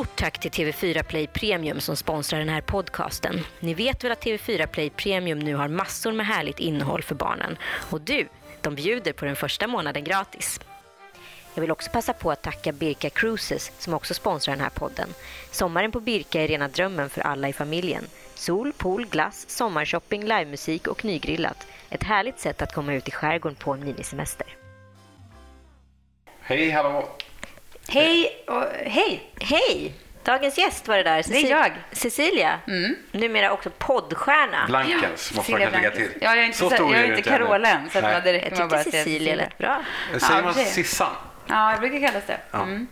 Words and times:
stort 0.00 0.16
tack 0.16 0.38
till 0.38 0.50
TV4 0.50 1.02
Play 1.02 1.26
Premium 1.26 1.80
som 1.80 1.96
sponsrar 1.96 2.38
den 2.38 2.48
här 2.48 2.60
podcasten. 2.60 3.40
Ni 3.60 3.74
vet 3.74 4.04
väl 4.04 4.12
att 4.12 4.24
TV4 4.24 4.66
Play 4.66 4.90
Premium 4.90 5.38
nu 5.38 5.54
har 5.54 5.68
massor 5.68 6.12
med 6.12 6.26
härligt 6.26 6.58
innehåll 6.58 7.02
för 7.02 7.14
barnen. 7.14 7.58
Och 7.90 8.00
du, 8.00 8.28
de 8.60 8.74
bjuder 8.74 9.12
på 9.12 9.24
den 9.24 9.36
första 9.36 9.66
månaden 9.66 10.04
gratis. 10.04 10.60
Jag 11.54 11.60
vill 11.60 11.70
också 11.70 11.90
passa 11.90 12.12
på 12.12 12.30
att 12.30 12.42
tacka 12.42 12.72
Birka 12.72 13.10
Cruises 13.10 13.72
som 13.78 13.94
också 13.94 14.14
sponsrar 14.14 14.54
den 14.54 14.62
här 14.62 14.70
podden. 14.70 15.08
Sommaren 15.50 15.92
på 15.92 16.00
Birka 16.00 16.42
är 16.42 16.48
rena 16.48 16.68
drömmen 16.68 17.10
för 17.10 17.20
alla 17.20 17.48
i 17.48 17.52
familjen. 17.52 18.04
Sol, 18.34 18.72
pool, 18.72 19.06
glass, 19.06 19.44
sommarshopping, 19.48 20.24
livemusik 20.24 20.86
och 20.86 21.04
nygrillat. 21.04 21.66
Ett 21.90 22.02
härligt 22.02 22.38
sätt 22.38 22.62
att 22.62 22.74
komma 22.74 22.94
ut 22.94 23.08
i 23.08 23.10
skärgården 23.10 23.56
på 23.56 23.72
en 23.72 23.84
minisemester. 23.84 24.46
Hej, 26.40 26.70
hallå! 26.70 27.08
Hej 27.92 28.44
och 28.46 28.64
hej! 28.86 29.22
Hej! 29.40 29.94
Dagens 30.24 30.58
gäst 30.58 30.88
var 30.88 30.96
det 30.96 31.02
där. 31.02 31.24
Det 31.28 31.36
är 31.36 31.50
jag. 31.50 31.72
Cecilia, 31.92 32.58
Mm. 32.66 32.96
numera 33.12 33.52
också 33.52 33.70
poddstjärna. 33.78 34.64
Blankens 34.66 35.34
måste 35.34 35.52
man 35.52 35.60
kanske 35.60 35.76
lägga 35.78 35.90
till. 35.90 36.08
Ja, 36.20 36.28
jag 36.34 36.38
är 36.38 36.42
inte, 36.46 36.58
Så 36.58 36.68
så 36.70 36.74
stor 36.74 36.94
jag 36.96 37.04
är 37.04 37.16
inte. 37.16 37.30
Carola 37.30 37.68
än, 37.70 37.90
så 37.90 37.98
att 37.98 38.04
man 38.04 38.22
direkt 38.22 38.58
Jag 38.58 38.68
bara 38.68 38.78
tyckte 38.84 38.90
säga 38.90 39.04
Cecilia 39.04 39.34
lät 39.34 39.58
bra. 39.58 39.82
Säger 40.18 40.36
Ja, 40.36 40.42
man. 40.42 40.54
Sissan? 40.54 41.08
Ja, 41.46 41.72
det 41.74 41.88
brukar 41.88 42.08
kallas 42.08 42.24
det. 42.26 42.40
Mm. 42.52 42.86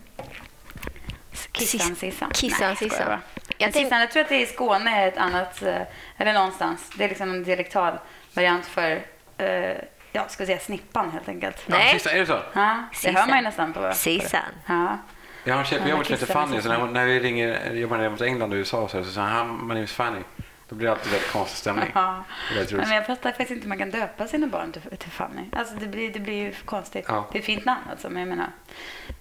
Kissan, 1.53 1.97
Sissan. 1.97 2.31
Kissan, 2.35 2.77
Sissan. 2.77 3.07
bara. 3.07 3.21
Jag 3.59 3.73
tänk- 3.73 3.93
jag 3.93 4.11
tror 4.11 4.23
att 4.23 4.29
det 4.29 4.35
är 4.37 4.41
i 4.43 4.47
Skåne 4.47 4.91
är 5.05 5.09
ett 5.09 5.17
annat, 5.19 5.63
eh, 5.63 5.77
eller 6.17 6.33
någonstans. 6.33 6.91
Det 6.97 7.05
är 7.05 7.09
liksom 7.09 7.31
en 7.31 7.45
dialektal 7.45 7.99
variant 8.35 8.67
för, 8.67 8.91
eh, 9.39 9.77
ja, 10.13 10.29
ska 10.29 10.47
säga 10.47 10.59
snippan 10.59 11.11
helt 11.11 11.29
enkelt. 11.29 11.63
Ja, 11.67 11.77
Nej. 11.77 11.93
Sissan, 11.93 12.13
är 12.13 12.19
det 12.19 12.27
så? 12.27 12.39
Ja, 12.53 12.83
det 13.03 13.11
hör 13.11 13.27
man 13.27 13.37
ju 13.37 13.43
nästan 13.43 13.73
på. 13.73 13.91
Sissan. 13.95 14.41
Ja. 14.67 14.99
Jag 15.45 15.55
har 15.55 15.61
en 15.61 15.67
tjej 15.67 15.79
på 15.79 15.85
Ja, 15.85 15.91
jobbet 15.91 16.07
som 16.07 16.15
heter 16.15 16.27
Fanny, 16.27 16.61
så 16.61 16.69
när, 16.69 16.87
när 16.87 17.07
vi 17.07 17.21
ringer, 17.21 17.73
jobbar 17.73 17.97
nere 17.99 18.11
mot 18.11 18.21
England 18.21 18.53
och 18.53 18.57
USA 18.57 18.89
så, 18.89 19.05
så 19.05 19.11
säger 19.11 19.29
han 19.29 19.49
my 19.61 19.75
name 19.75 19.83
is 19.83 19.93
Fanny. 19.93 20.21
Då 20.69 20.75
blir 20.75 20.87
det 20.87 20.93
alltid 20.93 21.13
väldigt 21.13 21.31
konstig 21.33 21.59
stämning. 21.59 21.91
Ja. 21.95 22.25
Men 22.71 22.91
jag 22.91 23.07
fattar 23.07 23.31
faktiskt 23.31 23.51
inte 23.51 23.63
hur 23.63 23.69
man 23.69 23.79
kan 23.79 23.91
döpa 23.91 24.27
sina 24.27 24.47
barn 24.47 24.73
till, 24.73 24.83
till 24.99 25.11
Fanny. 25.11 25.43
Alltså 25.53 25.75
det 25.75 25.87
blir, 25.87 26.13
det 26.13 26.19
blir 26.21 26.35
ju 26.35 26.53
konstigt. 26.65 27.05
Ja. 27.09 27.29
Det 27.33 27.39
är 27.39 27.41
ett 27.41 27.47
fint 27.47 27.65
namn 27.65 27.81
alltså, 27.91 28.11
men 28.11 28.21
jag 28.21 28.29
menar. 28.29 28.47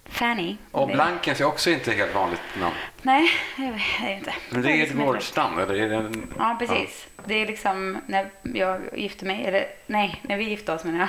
Fanny. 0.04 0.56
Och 0.70 0.88
det- 0.88 0.94
Blankens 0.94 1.40
är 1.40 1.44
också 1.44 1.70
inte 1.70 1.92
helt 1.92 2.14
vanligt 2.14 2.40
namn. 2.60 2.74
Nej, 3.02 3.30
det 3.56 3.62
är 3.62 3.72
det 4.06 4.12
inte. 4.14 4.34
Men 4.50 4.62
det 4.62 4.68
är 4.70 4.72
ett 4.74 4.78
liksom 4.78 5.04
gårdsnamn, 5.06 5.58
eller? 5.58 5.74
Är 5.74 5.88
det 5.88 5.94
en... 5.96 6.34
Ja, 6.38 6.56
precis. 6.58 7.08
Det 7.24 7.34
är 7.34 7.46
liksom 7.46 7.98
när 8.06 8.30
jag 8.42 8.80
gifte 8.96 9.24
mig, 9.24 9.44
eller 9.46 9.66
nej, 9.86 10.20
när 10.22 10.36
vi 10.36 10.44
gifte 10.44 10.72
oss 10.72 10.84
menar 10.84 10.98
jag. 10.98 11.08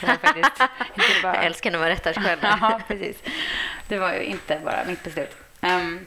Det 0.00 0.06
var 0.06 0.14
faktiskt 0.14 0.60
inte 0.94 1.22
bara... 1.22 1.34
Jag 1.36 1.44
älskar 1.44 1.70
när 1.70 1.78
man 1.78 1.88
rättar 1.88 2.12
sig 2.12 2.22
själv. 2.22 2.38
Ja, 2.42 2.80
precis. 2.88 3.16
Det 3.88 3.98
var 3.98 4.12
ju 4.12 4.22
inte 4.22 4.60
bara 4.64 4.84
mitt 4.86 5.04
beslut. 5.04 5.36
Ehm, 5.60 6.06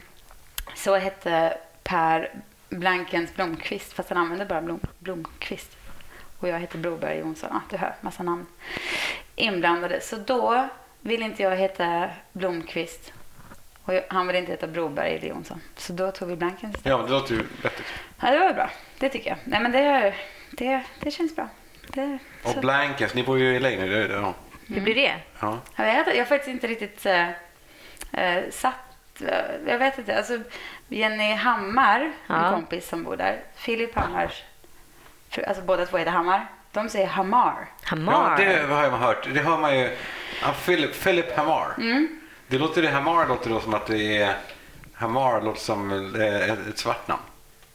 så 0.74 0.96
hette 0.96 1.56
Per 1.84 2.30
Blankens 2.70 3.34
Blomqvist, 3.34 3.92
fast 3.92 4.08
han 4.08 4.18
använde 4.18 4.44
bara 4.44 4.60
Blom, 4.62 4.80
Blomqvist. 4.98 5.76
Och 6.38 6.48
jag 6.48 6.60
heter 6.60 6.78
Broberg 6.78 7.18
Jonsson. 7.18 7.48
Ja, 7.52 7.60
du 7.70 7.76
hör, 7.76 7.94
massa 8.00 8.22
namn 8.22 8.46
inblandade. 9.36 10.00
Så 10.00 10.16
då 10.16 10.68
ville 11.00 11.24
inte 11.24 11.42
jag 11.42 11.56
heta 11.56 12.10
Blomqvist. 12.32 13.12
Och 13.84 13.94
jag, 13.94 14.02
han 14.08 14.26
ville 14.26 14.38
inte 14.38 14.52
heta 14.52 14.66
Broberg 14.66 15.14
eller 15.14 15.28
Jonsson. 15.28 15.60
Så 15.76 15.92
då 15.92 16.10
tog 16.10 16.28
vi 16.28 16.36
Blankens 16.36 16.76
Ja, 16.82 17.02
det 17.02 17.12
låter 17.12 17.34
ju 17.34 17.42
vettigt. 17.62 17.86
Ja, 18.20 18.30
det 18.30 18.38
var 18.38 18.52
bra. 18.52 18.70
Det 18.98 19.08
tycker 19.08 19.30
jag. 19.30 19.38
Nej, 19.44 19.60
men 19.60 19.72
det, 19.72 20.14
det, 20.50 20.82
det 21.00 21.10
känns 21.10 21.36
bra. 21.36 21.48
Det, 21.86 22.18
Och 22.42 22.50
så. 22.50 22.60
Blankens, 22.60 23.14
ni 23.14 23.22
bor 23.22 23.38
ju 23.38 23.56
i 23.56 23.60
LA 23.60 23.68
nu. 23.68 23.88
Det, 23.88 24.08
det, 24.08 24.14
ja. 24.14 24.34
Hur 24.66 24.80
blir 24.80 24.94
det? 24.94 25.14
Ja. 25.40 25.58
Jag, 25.76 25.84
vet, 25.84 26.06
jag 26.06 26.16
har 26.16 26.24
faktiskt 26.24 26.48
inte 26.50 26.66
riktigt 26.66 27.06
äh, 27.06 28.40
satt... 28.50 28.74
jag 29.66 29.78
vet 29.78 29.98
inte. 29.98 30.16
Alltså, 30.16 30.38
Jenny 30.90 31.34
Hammar, 31.34 32.12
Ja. 32.26 32.46
en 32.46 32.52
kompis 32.54 32.88
som 32.88 33.04
bor 33.04 33.16
där. 33.16 33.40
Filip 33.56 33.94
Hammars 33.96 34.42
alltså 35.46 35.62
båda 35.64 35.86
två 35.86 35.96
heter 35.96 36.10
Hammar. 36.12 36.46
De 36.72 36.88
säger 36.88 37.06
Hammar. 37.06 37.54
ja, 37.82 37.88
Hamar. 37.90 38.36
det 38.36 38.74
har 38.74 38.90
man 38.90 39.00
hört. 39.00 39.28
Det 39.34 39.40
hör 39.40 39.58
man 39.58 39.78
ju. 39.78 39.96
Ja, 40.42 40.52
Philip, 40.64 41.02
Philip 41.02 41.36
Hamar. 41.36 41.74
Mm. 41.78 42.20
Det 42.46 42.58
låter 42.58 42.82
det 42.82 42.88
Hamar 42.88 43.26
låter 43.26 43.50
då 43.50 43.60
som 43.60 43.74
att 43.74 43.86
det 43.86 44.22
är... 44.22 44.34
Hamar 44.94 45.40
låter 45.40 45.60
som 45.60 45.90
eh, 46.20 46.50
ett, 46.68 46.78
svart 46.78 47.08
namn. 47.08 47.22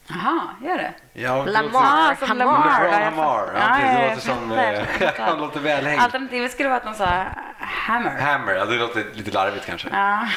Jaha, 0.08 0.42
gör 0.64 0.78
det? 0.78 0.94
Ja, 1.14 1.44
det 1.44 1.52
Lamar. 1.52 1.82
Ah, 2.12 2.16
som 2.16 2.28
Hamar. 2.28 2.46
Lamar. 2.46 2.84
LeBron 2.84 2.92
Ja, 2.94 3.00
jag 3.00 3.12
Hamar. 3.12 3.52
Ja, 3.60 3.78
det 3.78 4.02
jag 4.02 4.10
låter 4.10 4.22
som... 4.22 4.52
jag 4.52 4.76
Eh, 5.02 5.12
han 5.18 5.40
låter 5.40 5.60
välhängd. 5.60 6.02
Alternativet 6.02 6.52
skulle 6.52 6.70
vara 6.70 6.78
att 6.78 6.84
de 6.84 6.94
sa 6.94 7.24
Hammer. 7.60 8.20
Hammer, 8.20 8.54
ja, 8.54 8.66
det 8.66 8.76
låter 8.76 9.06
lite 9.14 9.32
larvigt 9.32 9.66
kanske. 9.66 9.88
Ja, 9.92 10.28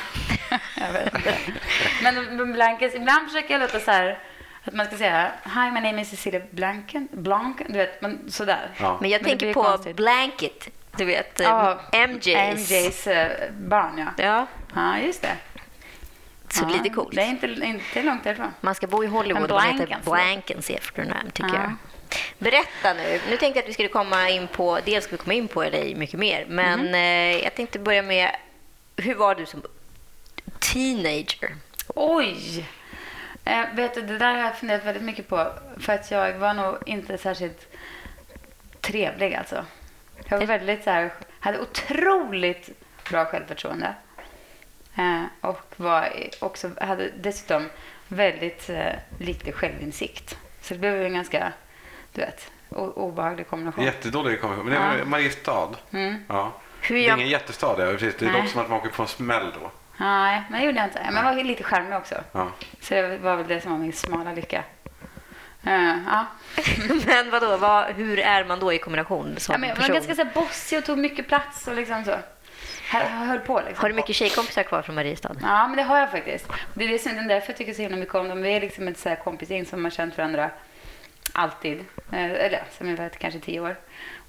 jag 0.81 0.93
vet 0.93 1.15
inte. 1.15 1.35
Men 2.03 2.53
Blankens, 2.53 2.95
ibland 2.95 3.27
försöker 3.29 3.55
jag 3.55 3.61
låta 3.61 3.81
så 3.81 3.91
här 3.91 4.19
att 4.65 4.75
man 4.75 4.87
ska 4.87 4.97
säga 4.97 5.33
Hi, 5.45 5.71
my 5.71 5.81
name 5.81 6.03
is 6.03 6.11
Cecilia 6.11 6.41
Blanken. 6.51 7.09
Blank, 7.13 7.63
du 7.69 7.79
vet, 7.79 8.03
men 8.03 8.31
sådär. 8.31 8.71
Ja. 8.81 8.99
Men 9.01 9.11
jag 9.11 9.23
Men 9.23 9.29
tänker 9.31 9.55
på 9.55 9.63
konstigt. 9.63 9.97
Blanket. 9.97 10.69
Du 10.97 11.05
vet, 11.05 11.41
Ja, 11.41 11.81
MJs. 12.09 12.71
MJs 12.71 13.07
eh, 13.07 13.51
barn, 13.53 13.99
ja. 14.17 14.25
Ja, 14.25 14.47
Ja, 14.75 14.99
just 14.99 15.23
det. 15.23 15.37
så 16.49 16.65
ja, 16.65 16.69
lite 16.77 16.89
coolt. 16.95 17.15
Det 17.17 17.23
är 17.23 17.27
inte, 17.27 17.47
inte 17.47 18.03
långt 18.03 18.25
därifrån. 18.25 18.55
Man 18.61 18.75
ska 18.75 18.87
bo 18.87 19.05
i 19.05 19.07
Hollywood 19.07 19.51
och 19.53 19.63
heter 19.63 19.97
Blankens. 20.05 20.71
Efternamn, 20.71 21.31
tycker 21.31 21.55
Ja. 21.55 21.63
jag. 21.63 21.73
Berätta 22.39 22.93
nu. 22.95 23.21
Nu 23.31 23.37
tänkte 23.37 23.47
jag 23.47 23.59
att 23.59 23.69
vi 23.69 23.73
skulle 23.73 23.89
komma 23.89 24.29
in 24.29 24.49
på, 24.49 24.79
dels 24.85 25.05
ska 25.05 25.13
vi 25.13 25.19
komma 25.19 25.35
in 25.35 25.49
på 25.49 25.63
LA 25.63 25.97
mycket 25.97 26.19
mer, 26.19 26.45
men 26.49 26.81
Mhm. 26.81 26.95
eh, 26.95 27.37
jag 27.45 27.55
tänkte 27.55 27.79
börja 27.79 28.03
med, 28.03 28.37
hur 28.97 29.15
var 29.15 29.35
du 29.35 29.47
som 29.47 29.63
teenager? 30.61 31.55
Oj! 31.95 32.67
Eh, 33.45 33.65
vet 33.75 33.95
du, 33.95 34.03
det 34.03 34.19
där 34.19 34.35
har 34.35 34.39
jag 34.41 34.59
funderat 34.59 34.85
väldigt 34.85 35.03
mycket 35.03 35.29
på. 35.29 35.53
För 35.81 35.93
att 35.93 36.11
jag 36.11 36.33
var 36.39 36.55
nog 36.55 36.77
inte 36.87 37.19
särskilt 37.19 37.67
trevlig 38.81 39.35
alltså. 39.35 39.65
Jag 40.29 40.39
var 40.39 40.47
väldigt 40.47 40.85
så 40.85 40.91
här, 40.91 41.13
hade 41.41 41.61
otroligt 41.61 42.71
bra 43.11 43.25
självförtroende. 43.25 43.95
Eh, 44.97 45.23
och 45.41 45.73
var 45.77 46.09
också, 46.41 46.71
hade 46.81 47.11
dessutom 47.21 47.69
väldigt 48.09 48.71
eh, 48.71 48.93
lite 49.19 49.53
självinsikt. 49.53 50.39
Så 50.61 50.75
det 50.75 50.81
blev 50.81 50.95
ju 50.97 51.05
en 51.05 51.15
ganska, 51.15 51.53
du 52.13 52.21
vet, 52.21 52.51
o- 52.69 52.93
obehaglig 52.97 53.49
kombination. 53.49 53.85
Jättedålig 53.85 54.41
kombination. 54.41 54.69
Men 54.71 54.75
det 54.83 54.89
var 54.89 54.99
Ja. 54.99 55.05
Mariestad. 55.05 55.69
Mm. 55.91 56.25
Ja. 56.29 56.53
Hur 56.81 56.95
Det 56.95 57.01
är 57.05 57.09
jag, 57.09 57.19
ingen 57.19 57.29
jättestad, 57.31 57.77
ja, 57.79 57.93
precis. 57.93 58.15
Det 58.19 58.25
Nej. 58.27 58.35
låter 58.35 58.49
som 58.49 58.61
att 58.61 58.69
man 58.71 58.79
åker 58.79 58.91
på 58.91 59.03
en 59.03 59.09
smäll 59.09 59.53
då. 59.63 59.71
Nej, 60.01 60.43
men 60.51 60.61
det 60.61 60.67
gjorde 60.67 60.79
jag 60.79 60.87
inte. 60.87 61.01
Men 61.05 61.15
jag 61.15 61.35
var 61.35 61.45
lite 61.45 61.65
charmig 61.65 61.97
också. 61.99 62.15
Ja. 62.33 62.49
Så 62.81 62.95
det 62.95 63.19
var 63.19 63.37
väl 63.37 63.49
det 63.49 63.61
som 63.61 63.73
var 63.73 63.79
min 63.79 63.93
smala 63.93 64.33
lycka. 64.33 64.65
Eh, 65.67 65.97
ja. 66.07 66.27
men 67.07 67.31
vadå, 67.31 67.57
vad, 67.57 67.85
hur 67.87 68.19
är 68.19 68.45
man 68.45 68.61
då 68.61 68.73
i 68.73 68.79
kombination 68.79 69.35
som 69.39 69.53
Ja, 69.53 69.59
men 69.59 69.69
jag 69.69 69.77
var 69.77 69.81
person? 69.81 69.95
ganska 69.95 70.15
så 70.15 70.25
här, 70.25 70.31
bossig 70.35 70.79
och 70.79 70.85
tog 70.85 70.99
mycket 70.99 71.29
plats 71.29 71.69
och 71.69 71.75
liksom 71.75 72.05
så. 72.05 72.15
Jag 72.93 73.01
höll 73.01 73.39
på 73.39 73.59
liksom. 73.61 73.83
Har 73.83 73.89
du 73.89 73.95
mycket 73.95 74.17
tjejkompisar 74.17 74.63
kvar 74.63 74.83
från 74.83 74.95
Mariestad? 74.95 75.37
Ja, 75.43 75.67
men 75.69 75.77
det 75.77 75.83
har 75.83 75.99
jag 75.99 76.11
faktiskt. 76.11 76.47
Det 76.75 76.85
är 76.85 76.89
det 76.89 76.99
som- 76.99 77.15
det 77.15 77.21
är 77.21 77.29
därför 77.29 77.51
jag 77.51 77.57
tycker 77.57 77.73
så 77.75 77.83
himla 77.83 77.97
mycket 77.97 78.15
om 78.15 78.29
dem. 78.29 78.43
Vi 78.43 78.53
är 78.57 78.61
liksom 78.61 78.89
ett 78.89 78.99
så 78.99 79.09
här 79.09 79.17
kompisgäng 79.17 79.67
som 79.67 79.85
har 79.85 79.91
känt 79.91 80.17
varandra 80.19 80.51
alltid. 81.33 81.79
Eh, 82.13 82.25
Eller 82.31 82.63
som 82.79 82.87
vi 82.89 82.95
varit 82.95 83.19
kanske 83.19 83.41
tio 83.41 83.61
år. 83.61 83.77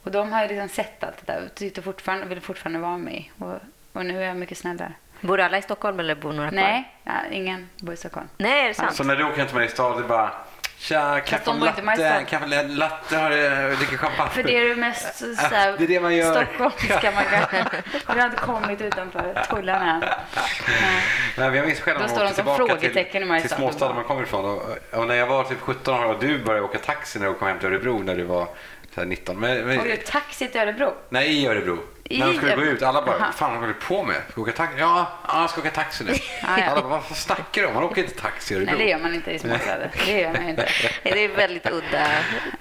Och 0.03 0.11
de 0.11 0.31
har 0.33 0.41
ju 0.41 0.47
liksom 0.47 0.69
sett 0.69 1.03
allt 1.03 1.25
det 1.25 1.33
där 1.33 1.45
och 1.45 1.55
tyckte 1.55 1.81
fortfarande, 1.81 2.25
vill 2.25 2.41
fortfarande 2.41 2.79
vara 2.79 2.97
med. 2.97 3.23
Och, 3.37 3.59
och 3.93 4.05
nu 4.05 4.21
är 4.23 4.27
jag 4.27 4.37
mycket 4.37 4.57
snällare. 4.57 4.93
Bor 5.21 5.39
alla 5.39 5.57
i 5.57 5.61
Stockholm 5.61 5.99
eller 5.99 6.15
bor 6.15 6.33
några 6.33 6.49
kvar? 6.49 6.61
Nej, 6.61 6.95
ja, 7.03 7.13
ingen 7.31 7.69
bor 7.77 7.93
i 7.93 7.97
Stockholm. 7.97 8.27
Nej, 8.37 8.63
är 8.63 8.67
det 8.67 8.73
sant? 8.73 8.95
Så 8.95 9.03
när 9.03 9.15
du 9.15 9.23
åker 9.23 9.37
hem 9.37 9.47
till 9.47 9.55
Mariestad, 9.55 9.95
det 9.95 10.03
är 10.03 10.07
bara 10.07 10.31
Tja, 10.79 11.19
kaffe 11.19 11.51
i 11.51 11.59
latte, 11.59 12.25
kaffe 12.29 12.63
latte, 12.67 13.17
har 13.17 13.29
du- 13.29 13.75
dricker 13.75 13.97
champagne. 13.97 14.29
För 14.29 14.43
det 14.43 14.57
är 14.57 14.69
det 14.69 14.75
mest 14.75 15.17
så 15.17 15.55
här, 15.55 15.75
det 15.77 15.83
är 15.83 15.87
det 15.87 15.99
man 15.99 16.15
gör. 16.15 16.45
stockholmska 16.45 17.11
man 17.11 17.23
kan. 17.23 17.65
Vi 18.15 18.19
har 18.19 18.25
inte 18.27 18.41
kommit 18.41 18.81
utanför 18.81 19.43
tullarna 19.49 19.93
än. 19.93 19.99
Nej. 19.99 21.03
Nej, 21.37 21.55
jag 21.57 21.65
minns 21.65 21.79
själv 21.79 21.99
när 21.99 22.07
man 22.07 22.21
åkte 22.21 22.35
tillbaka 22.35 22.57
frågetecken 22.57 23.23
i 23.23 23.41
till, 23.41 23.49
till 23.49 23.57
småstaden 23.57 23.95
man 23.95 24.05
kommer 24.05 24.23
ifrån. 24.23 24.45
Och, 24.45 24.99
och 24.99 25.07
när 25.07 25.15
jag 25.15 25.27
var 25.27 25.43
typ 25.43 25.59
17 25.61 25.93
år 25.99 26.05
och 26.05 26.19
du 26.19 26.43
började 26.43 26.65
åka 26.65 26.77
taxi 26.77 27.19
när 27.19 27.27
du 27.27 27.33
kom 27.33 27.47
hem 27.47 27.59
till 27.59 27.67
Örebro 27.67 27.99
när 28.03 28.15
du 28.15 28.23
var 28.23 28.47
så 28.95 29.01
här 29.01 29.07
19. 29.07 29.39
Men, 29.39 29.57
men, 29.67 29.79
Och 29.79 29.85
du 29.85 29.97
taxi 29.97 30.47
till 30.47 30.61
Örebro. 30.61 30.93
nej, 31.09 31.43
i 31.43 31.47
Örebro. 31.47 31.79
I 32.03 32.19
när 32.19 32.27
de 32.27 32.33
skulle 32.37 32.55
gå 32.55 32.61
ut, 32.61 32.81
alla 32.81 33.01
bara, 33.05 33.15
Aha. 33.15 33.25
vad 33.25 33.35
fan 33.35 33.55
håller 33.55 33.67
du 33.67 33.73
på 33.73 34.03
med? 34.03 34.15
Ska 34.31 34.41
åka 34.41 34.51
taxi? 34.51 34.75
Ja, 34.79 35.07
jag 35.27 35.49
ska 35.49 35.61
åka 35.61 35.71
taxi 35.71 36.03
nu. 36.03 36.11
ja. 36.41 36.47
Alla 36.47 36.81
bara, 36.81 36.89
vad 36.89 37.17
snackar 37.17 37.61
du 37.61 37.67
om? 37.67 37.73
Man 37.73 37.83
åker 37.83 38.01
inte 38.03 38.15
taxi 38.21 38.53
i 38.53 38.57
Örebro. 38.57 38.73
Nej, 38.75 38.85
det 38.85 38.91
gör 38.91 38.99
man 38.99 39.13
inte 39.15 39.31
i 39.31 39.39
småstäder. 39.39 39.91
Det 40.05 40.11
gör 40.19 40.33
man 40.33 40.43
ju 40.43 40.49
inte. 40.49 40.67
Det 41.03 41.23
är 41.23 41.29
väldigt 41.29 41.69
udda 41.69 42.07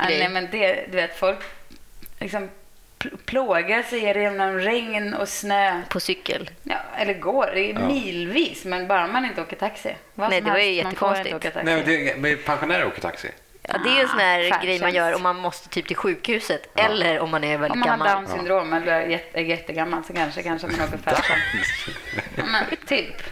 grej. 0.07 0.19
nej, 0.19 0.29
men 0.29 0.49
det, 0.51 0.85
du 0.91 0.97
vet, 0.97 1.19
folk 1.19 1.39
liksom 2.19 2.49
pl- 2.99 3.17
plågar 3.25 3.83
sig 3.83 4.01
genom 4.01 4.59
regn 4.59 5.15
och 5.15 5.29
snö. 5.29 5.83
På 5.89 6.01
cykel. 6.01 6.51
Ja, 6.63 6.77
eller 6.97 7.15
går 7.15 7.51
det 7.55 7.61
är 7.71 7.73
Ja. 7.75 7.81
milvis, 7.87 8.65
men 8.65 8.89
bara 8.89 9.07
man 9.07 9.25
inte 9.25 9.43
åker 9.43 9.57
taxi. 9.57 9.97
Vad 10.15 10.31
Nej, 10.31 10.41
det 10.41 10.51
var 10.51 10.59
ju 10.59 10.73
jättekonstigt. 10.73 11.45
Nej, 11.55 11.65
men, 11.65 11.85
det, 11.85 12.17
men 12.19 12.39
pensionärer 12.45 12.87
åker 12.87 13.01
taxi. 13.01 13.29
Ja, 13.73 13.79
det 13.85 13.89
är 13.91 13.95
ju 13.95 14.01
en 14.01 14.09
sån 14.09 14.19
här 14.19 14.51
Ah, 14.53 14.63
grej 14.65 14.81
man 14.81 14.95
gör 14.95 15.15
om 15.15 15.23
man 15.23 15.37
måste 15.37 15.69
typ 15.69 15.87
till 15.87 15.97
sjukhuset 15.97 16.67
eller 16.75 17.21
om 17.21 17.31
man 17.31 17.45
är 17.45 17.59
väldigt 17.59 17.73
Om 17.73 17.81
man 17.81 17.89
har 18.01 18.07
gammal. 18.07 18.25
down 18.25 18.37
syndrom 18.39 18.73
eller 18.73 18.93
är 18.93 19.07
jätte, 19.07 19.39
är 19.39 19.43
jättegammal 19.45 20.05
så 20.05 20.13
kanske, 20.13 20.43
kanske 20.43 20.67
man 20.67 20.81
åker 20.89 20.99
färdtjänst. 20.99 21.89
Ja, 22.37 22.45
men 22.53 22.65
typ. 22.87 23.23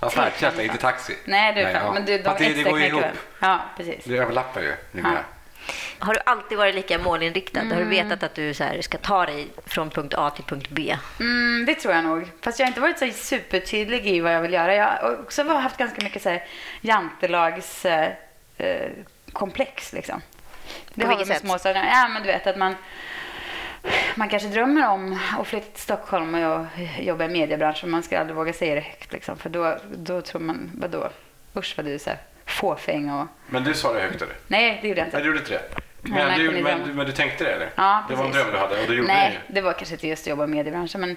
Ja, 0.00 0.10
färdtjänst, 0.10 0.58
inte 0.60 0.78
taxi. 0.78 1.16
Nej, 1.24 1.52
det 1.54 1.60
är 1.60 1.74
fan. 1.74 1.84
ja. 1.86 1.92
Men 1.92 2.04
du, 2.04 2.18
de 2.18 2.34
det, 2.38 2.52
det 2.54 2.62
går 2.70 2.80
ju 2.80 2.86
ihop. 2.86 3.04
Ja, 3.40 3.60
precis. 3.76 4.04
Det 4.04 4.16
överlappar 4.16 4.60
ju 4.60 4.74
numera. 4.92 5.12
Ja. 5.14 5.20
Har 5.98 6.14
du 6.14 6.20
alltid 6.26 6.58
varit 6.58 6.74
lika 6.74 6.98
målinriktad? 6.98 7.60
Har 7.60 7.66
Mm. 7.66 7.78
du 7.78 7.84
vetat 7.84 8.22
att 8.22 8.34
du 8.34 8.54
så 8.54 8.64
här, 8.64 8.80
ska 8.82 8.98
ta 8.98 9.26
dig 9.26 9.48
från 9.66 9.90
punkt 9.90 10.14
A 10.16 10.30
till 10.30 10.44
punkt 10.44 10.66
B? 10.70 10.96
Mm, 11.20 11.64
det 11.66 11.74
tror 11.74 11.94
jag 11.94 12.04
nog. 12.04 12.30
Fast 12.42 12.58
jag 12.58 12.66
har 12.66 12.68
inte 12.68 12.80
varit 12.80 12.98
så 12.98 13.10
supertydlig 13.10 14.06
i 14.06 14.20
vad 14.20 14.34
jag 14.34 14.40
vill 14.40 14.52
göra. 14.52 14.74
Jag 14.74 14.84
har 14.86 15.20
också 15.22 15.42
haft 15.48 15.76
ganska 15.76 16.02
mycket 16.04 16.22
så 16.22 16.28
här 16.28 16.44
jantelags 16.80 17.86
eh, 18.58 18.90
komplex 19.32 19.92
liksom. 19.92 20.22
Det 20.94 21.00
På 21.04 21.06
har 21.10 21.16
väl 21.16 21.26
med 21.28 21.36
sätt? 21.36 21.46
småstäderna. 21.46 21.86
Ja, 21.86 22.08
men 22.08 22.22
du 22.22 22.28
vet 22.28 22.46
att 22.46 22.56
man 22.56 22.74
man 24.14 24.28
kanske 24.28 24.48
drömmer 24.48 24.88
om 24.88 25.18
att 25.38 25.46
flytta 25.46 25.66
till 25.70 25.82
Stockholm 25.82 26.34
och 26.34 26.66
jobba 27.00 27.24
i 27.24 27.28
mediebranschen. 27.28 27.90
Man 27.90 28.02
ska 28.02 28.18
aldrig 28.18 28.36
våga 28.36 28.52
säga 28.52 28.74
det 28.74 28.80
högt 28.80 29.12
liksom. 29.12 29.36
För 29.38 29.50
då, 29.50 29.78
då 29.96 30.20
tror 30.20 30.40
man, 30.40 30.70
vadå? 30.74 31.08
Usch 31.56 31.74
vad 31.76 31.86
du 31.86 31.94
är 31.94 31.98
så 31.98 32.10
här 32.10 32.18
fåfäng 32.46 33.10
och... 33.10 33.26
Men 33.46 33.64
du 33.64 33.74
sa 33.74 33.92
det 33.92 34.00
högt 34.00 34.22
eller? 34.22 34.34
Nej, 34.46 34.78
det 34.82 34.88
gjorde 34.88 35.00
jag 35.00 35.06
inte. 35.06 35.16
Nej, 35.16 35.22
du 35.24 35.28
gjorde 35.28 35.38
inte 35.40 35.52
det. 35.52 35.62
Men 36.02 36.38
du, 36.38 36.50
men- 36.50 36.62
men, 36.62 36.86
du, 36.86 36.92
men 36.94 37.06
du 37.06 37.12
tänkte 37.12 37.44
det 37.44 37.50
eller? 37.52 37.70
Ja, 37.76 38.04
det 38.08 38.14
var 38.14 38.24
en 38.24 38.30
dröm 38.32 38.50
du 38.52 38.58
hade 38.58 38.80
och 38.80 38.86
du 38.88 38.94
gjorde 38.96 39.08
Nej, 39.08 39.38
det. 39.46 39.54
det 39.54 39.60
var 39.60 39.72
kanske 39.72 39.94
inte 39.94 40.08
just 40.08 40.22
att 40.22 40.26
jobba 40.30 40.44
i 40.44 40.46
mediebranschen. 40.46 41.00
Men, 41.00 41.16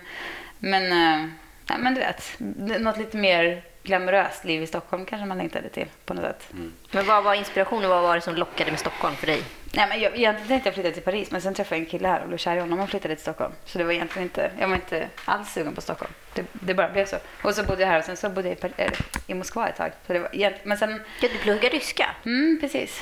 men, 0.59 0.83
eh, 0.83 1.29
nej, 1.69 1.77
men 1.79 1.93
du 1.95 1.99
vet, 1.99 2.35
något 2.81 2.97
lite 2.97 3.17
mer 3.17 3.61
glamoröst 3.87 4.43
liv 4.43 4.63
i 4.63 4.67
Stockholm 4.67 5.05
kanske 5.05 5.25
man 5.25 5.37
längtade 5.37 5.69
till 5.69 5.87
på 6.05 6.13
något 6.13 6.23
sätt. 6.23 6.47
Mm. 6.53 6.73
Men 6.91 7.05
vad 7.05 7.23
var 7.23 7.33
inspirationen? 7.33 7.89
Vad 7.89 8.03
var 8.03 8.15
det 8.15 8.21
som 8.21 8.35
lockade 8.35 8.71
med 8.71 8.79
Stockholm 8.79 9.15
för 9.15 9.27
dig? 9.27 9.43
Nej, 9.73 9.87
men 9.89 10.01
jag, 10.01 10.17
egentligen 10.17 10.47
tänkte 10.47 10.67
jag 10.67 10.73
flytta 10.73 10.91
till 10.91 11.03
Paris, 11.03 11.31
men 11.31 11.41
sen 11.41 11.53
träffade 11.53 11.75
jag 11.75 11.85
en 11.85 11.89
kille 11.91 12.07
här 12.07 12.21
och 12.21 12.27
blev 12.27 12.37
kär 12.37 12.55
i 12.55 12.59
honom 12.59 12.79
och 12.79 12.89
flyttade 12.89 13.15
till 13.15 13.21
Stockholm. 13.21 13.53
Så 13.65 13.77
det 13.77 13.83
var 13.83 13.91
egentligen 13.91 14.23
inte, 14.27 14.51
jag 14.59 14.67
var 14.67 14.75
inte 14.75 15.07
alls 15.25 15.53
sugen 15.53 15.75
på 15.75 15.81
Stockholm. 15.81 16.13
Det, 16.33 16.45
det 16.51 16.73
bara 16.73 16.89
blev 16.89 17.05
så. 17.05 17.17
Och 17.43 17.55
så 17.55 17.63
bodde 17.63 17.81
jag 17.81 17.89
här 17.89 17.99
och 17.99 18.05
sen 18.05 18.17
så 18.17 18.29
bodde 18.29 18.47
jag 18.47 18.57
i, 18.57 18.61
Par- 18.61 18.71
eller, 18.77 18.97
i 19.27 19.33
Moskva 19.33 19.69
ett 19.69 19.77
tag. 19.77 19.91
Så 20.07 20.13
det 20.13 20.19
var 20.19 20.57
men 20.67 20.77
sen, 20.77 21.01
Ja, 21.21 21.27
du 21.33 21.37
pluggar 21.37 21.69
ryska. 21.69 22.09
mm, 22.25 22.57
precis. 22.61 23.01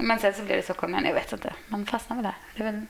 Men 0.00 0.18
sen 0.18 0.34
så 0.34 0.42
blev 0.42 0.56
det 0.56 0.62
Stockholm 0.62 0.94
igen, 0.94 1.06
jag 1.06 1.14
vet 1.14 1.32
inte. 1.32 1.52
Man 1.68 1.86
fastnar 1.86 2.16
väl 2.16 2.24
där. 2.24 2.34
Det 2.56 2.62
är 2.62 2.64
väl, 2.64 2.86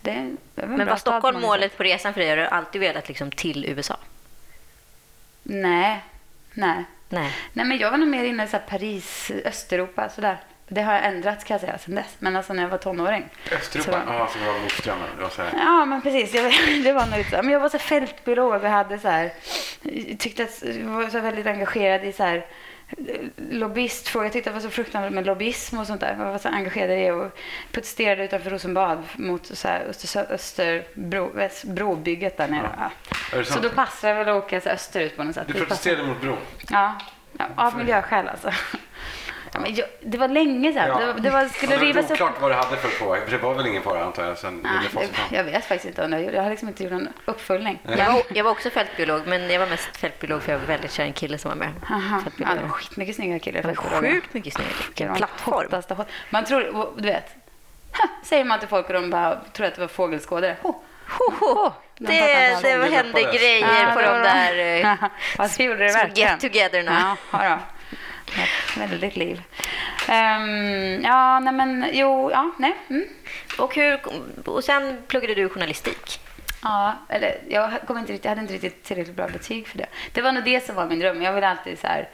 det 0.00 0.10
är, 0.10 0.36
väl 0.54 0.68
Men 0.68 0.86
var 0.86 0.96
Stockholm 0.96 1.40
målet 1.40 1.76
på 1.76 1.82
resan 1.82 2.14
för 2.14 2.20
dig? 2.20 2.30
Har 2.30 2.36
du 2.36 2.46
alltid 2.46 2.80
velat 2.80 3.08
liksom 3.08 3.30
till 3.30 3.64
USA? 3.64 3.96
Nej, 5.42 6.04
nej. 6.58 6.84
Nej. 7.08 7.32
Nej, 7.52 7.66
men 7.66 7.78
jag 7.78 7.90
var 7.90 7.98
nog 7.98 8.08
mer 8.08 8.24
inne 8.24 8.44
i 8.44 8.46
så 8.46 8.56
här 8.56 8.64
Paris, 8.68 9.30
Östeuropa, 9.44 10.08
sådär. 10.08 10.36
Det 10.68 10.82
har 10.82 10.94
ändrats 10.94 11.44
kan 11.44 11.54
jag 11.54 11.60
säga 11.60 11.78
sen 11.78 11.94
dess. 11.94 12.16
Men 12.18 12.36
alltså 12.36 12.52
när 12.52 12.62
jag 12.62 12.70
var 12.70 12.78
tonåring. 12.78 13.28
Östeuropa, 13.52 13.92
Så- 13.92 14.12
ja, 14.12 14.26
som 14.32 14.44
var 14.46 14.58
motströmmen. 14.60 15.08
Det 15.16 15.22
var 15.22 15.30
så 15.30 15.42
här. 15.42 15.50
Ja, 15.56 15.84
men 15.84 16.02
precis. 16.02 16.34
Jag, 16.34 16.44
det 16.84 16.92
var 16.92 17.06
nog. 17.06 17.24
Men 17.44 17.50
jag 17.52 17.60
var 17.60 17.68
så 17.68 17.78
fältbiolog 17.78 18.54
och 18.64 18.70
hade 18.70 18.98
så 18.98 19.08
här, 19.08 19.30
tyckte 20.18 20.42
att 20.42 20.62
jag 20.62 20.84
var 20.88 21.08
så 21.10 21.20
väldigt 21.20 21.46
engagerad 21.46 22.04
i 22.04 22.12
så 22.12 22.22
här 22.22 22.46
lobbyistfrågor. 23.36 24.24
Jag 24.26 24.32
tyckte 24.32 24.50
det 24.50 24.54
var 24.54 24.60
så 24.60 24.70
fruktansvärt 24.70 25.12
med 25.12 25.26
lobbyism 25.26 25.78
och 25.78 25.86
sånt 25.86 26.00
där. 26.00 26.16
Jag 26.18 26.32
var 26.32 26.38
så 26.38 26.48
engagerad 26.48 26.90
i 26.90 26.94
det 26.94 27.12
och 27.12 27.38
protesterade 27.72 28.24
utanför 28.24 28.50
Rosenbad 28.50 29.02
mot 29.16 29.46
så 29.46 29.68
här 29.68 29.80
Öster, 29.88 30.26
Österbro, 30.30 31.30
väst- 31.34 31.64
brobygget 31.64 32.36
där 32.36 32.48
nere. 32.48 32.90
Ja. 33.32 33.44
Så 33.44 33.60
då 33.60 33.68
passade 33.70 34.12
det 34.12 34.18
väl 34.24 34.36
att 34.36 34.44
åka 34.44 34.56
österut 34.70 35.16
på 35.16 35.24
något 35.24 35.34
sätt. 35.34 35.46
Du 35.46 35.52
protesterade 35.54 36.02
mot 36.02 36.20
bron. 36.20 36.36
Ja, 36.70 36.94
ja 37.38 37.44
av 37.54 37.76
miljöskäl 37.78 38.28
alltså. 38.28 38.52
Ja, 39.52 39.60
men 39.60 39.74
jag, 39.74 39.86
det 40.00 40.18
var 40.18 40.28
länge 40.28 40.72
sedan. 40.72 40.88
Ja. 40.88 40.98
Det, 40.98 41.06
var- 41.06 41.20
det 41.20 41.30
var, 41.30 41.44
skulle 41.44 41.72
Ja, 41.74 41.78
det 41.80 41.86
var 41.86 41.92
rivas 41.92 42.04
upp. 42.04 42.10
oklart 42.10 42.40
vad 42.40 42.50
du 42.50 42.54
hade 42.54 42.76
för. 42.76 42.88
För 42.88 43.30
det 43.30 43.38
var 43.38 43.54
väl 43.54 43.66
ingen 43.66 43.82
fara 43.82 44.04
antar 44.04 44.24
jag 44.24 44.38
sen 44.38 44.66
fram. 44.92 45.02
det, 45.30 45.36
jag 45.36 45.44
vet 45.44 45.64
faktiskt 45.64 45.84
inte 45.88 46.04
om 46.04 46.10
det. 46.10 46.20
Jag 46.20 46.42
har 46.42 46.50
liksom 46.50 46.68
inte 46.68 46.82
gjort 46.82 46.92
någon 46.92 47.08
uppföljning. 47.24 47.78
Jag 47.98 48.12
var, 48.12 48.22
jag 48.34 48.44
var 48.44 48.50
också 48.50 48.70
fältbiolog, 48.70 49.22
men 49.26 49.50
jag 49.50 49.60
var 49.60 49.66
mest 49.66 49.96
fältbiolog 49.96 50.42
för 50.42 50.52
jag 50.52 50.58
var 50.58 50.66
väldigt 50.66 50.92
kär 50.92 51.04
i 51.04 51.06
en 51.06 51.12
kille 51.12 51.38
som 51.38 51.48
var 51.48 51.56
med. 51.56 51.70
Aha. 51.90 52.20
Ja, 52.36 52.46
det 52.54 52.62
var 52.62 52.68
skitmycket 52.68 53.16
snygga 53.16 53.38
killar. 53.38 53.62
Det 53.62 53.68
var 53.68 53.74
fältbiologer. 53.74 54.12
sjukt 54.12 54.34
mycket 54.34 54.58
Vilken 54.86 55.08
de 55.08 55.16
plattform. 55.16 56.04
Man 56.30 56.44
tror, 56.44 56.92
du 56.96 57.08
vet, 57.08 57.26
"Ha", 57.92 58.08
säger 58.24 58.44
man 58.44 58.58
till 58.58 58.68
folk 58.68 58.86
och 58.86 58.92
de 58.92 59.10
bara 59.10 59.38
tror 59.52 59.66
att 59.66 59.74
det 59.74 59.80
var 59.80 59.88
fågelskådare. 59.88 60.56
Ho, 60.62 60.74
Ho, 61.18 61.32
ho. 61.40 61.70
De 61.98 62.04
Det, 62.06 62.20
det 62.20 62.96
hände 62.96 63.20
Ja, 63.20 63.32
grejer 63.32 63.94
på 63.94 64.00
det 64.00 64.06
de 64.06 64.18
där 64.22 65.48
små 65.48 65.74
verkligen. 65.74 66.28
get-togetherna. 66.38 67.16
Ja, 67.32 67.44
ja. 67.44 67.58
Ett 68.36 68.76
väldigt 68.76 69.16
liv. 69.16 69.42
Ehm, 70.08 71.02
ja, 71.04 71.40
nej 71.40 71.52
men 71.52 71.90
jo, 71.92 72.30
ja, 72.30 72.50
nej. 72.58 72.74
Mm. 72.90 73.04
Och, 73.58 73.74
hur, 73.74 74.00
och 74.48 74.64
sen 74.64 75.02
pluggade 75.06 75.34
du 75.34 75.48
journalistik. 75.48 76.20
Ja, 76.62 76.94
eller 77.08 77.40
jag 77.48 77.70
kom 77.86 77.98
inte 77.98 78.12
riktigt, 78.12 78.24
jag 78.24 78.30
hade 78.30 78.40
inte 78.40 78.54
riktigt 78.54 78.84
tillräckligt 78.84 79.16
bra 79.16 79.28
betyg 79.28 79.68
för 79.68 79.78
det. 79.78 79.86
Det 80.12 80.22
var 80.22 80.32
nog 80.32 80.44
det 80.44 80.66
som 80.66 80.74
var 80.74 80.86
min 80.86 80.98
dröm. 80.98 81.22
Jag 81.22 81.32
ville 81.32 81.48
alltid 81.48 81.78
så 81.78 81.86
här, 81.86 82.08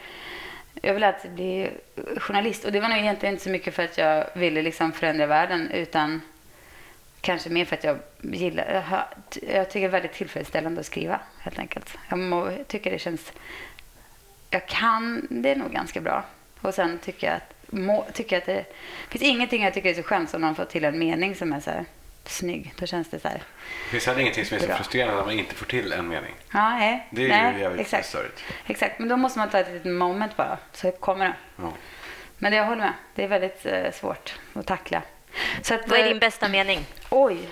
jag 0.83 0.95
ville 0.95 1.07
alltid 1.07 1.31
bli 1.31 1.71
journalist. 2.17 2.65
Och 2.65 2.73
det 2.73 2.81
var 2.81 2.89
nog 2.89 2.99
egentligen 2.99 3.35
inte 3.35 3.45
så 3.45 3.51
mycket 3.51 3.75
för 3.75 3.85
att 3.85 3.99
jag 3.99 4.27
ville 4.35 4.63
liksom 4.63 4.93
förändra 4.93 5.27
världen 5.27 5.71
utan 5.71 6.21
kanske 7.21 7.51
mer 7.51 7.65
för 7.65 7.77
att 7.77 7.85
jag 7.85 7.99
gillar, 8.23 8.73
jag, 8.73 9.05
jag 9.55 9.71
tycker 9.71 9.81
det 9.81 9.87
är 9.87 9.89
väldigt 9.89 10.13
tillfredsställande 10.13 10.81
att 10.81 10.87
skriva 10.87 11.21
helt 11.39 11.59
enkelt. 11.59 11.99
Jag 12.09 12.19
må, 12.19 12.51
tycker 12.67 12.91
det 12.91 12.99
känns, 12.99 13.33
jag 14.55 14.67
kan 14.67 15.27
det 15.31 15.55
nog 15.55 15.73
ganska 15.73 16.01
bra. 16.01 16.25
Och 16.61 16.75
sen 16.75 16.99
tycker 16.99 17.27
jag 17.27 17.37
att, 17.37 17.73
må, 17.73 18.07
tycker 18.13 18.37
jag 18.37 18.41
att 18.41 18.47
det 18.47 18.65
finns 19.09 19.23
ingenting 19.23 19.65
jag 19.65 19.75
tycker 19.75 19.91
är 19.91 19.95
så 19.95 20.03
skönt 20.03 20.31
som 20.31 20.41
man 20.41 20.55
får 20.55 20.65
till 20.65 20.85
en 20.85 20.99
mening 20.99 21.35
som 21.35 21.53
är 21.53 21.61
så 21.61 21.71
här 21.71 21.85
snygg. 22.25 22.73
Då 22.77 22.87
känns 22.87 23.11
det 23.11 23.21
så 23.21 23.29
här, 23.29 23.43
Det 23.85 23.91
finns 23.91 24.07
heller 24.07 24.21
ingenting 24.21 24.45
som 24.45 24.57
är 24.57 24.61
så 24.61 24.67
Bra. 24.67 24.77
frustrerande 24.77 25.17
när 25.17 25.25
man 25.25 25.39
inte 25.39 25.55
får 25.55 25.67
till 25.67 25.93
en 25.93 26.09
mening. 26.09 26.35
Ja, 26.53 26.71
nej. 26.71 27.09
Det 27.11 27.25
är 27.25 27.29
nej, 27.29 27.55
ju 27.55 27.61
jävligt 27.61 27.81
exakt. 27.81 28.07
störigt. 28.09 28.45
Exakt, 28.67 28.99
men 28.99 29.09
då 29.09 29.17
måste 29.17 29.39
man 29.39 29.51
ta 29.51 29.59
ett 29.59 29.73
litet 29.73 29.93
moment 29.93 30.37
bara, 30.37 30.59
så 30.73 30.91
kommer 30.93 31.25
det. 31.25 31.35
Ja. 31.57 31.73
Men 32.39 32.53
det 32.53 32.59
jag 32.59 32.65
håller 32.65 32.83
med, 32.83 32.93
det 33.15 33.25
är 33.25 33.29
väldigt 33.29 33.67
eh, 33.67 33.93
svårt 33.93 34.35
att 34.53 34.67
tackla. 34.67 35.03
Så 35.63 35.75
att, 35.75 35.89
Vad 35.89 35.99
är 35.99 36.03
eh, 36.03 36.09
din 36.09 36.19
bästa 36.19 36.49
mening? 36.49 36.87
Oj. 37.11 37.49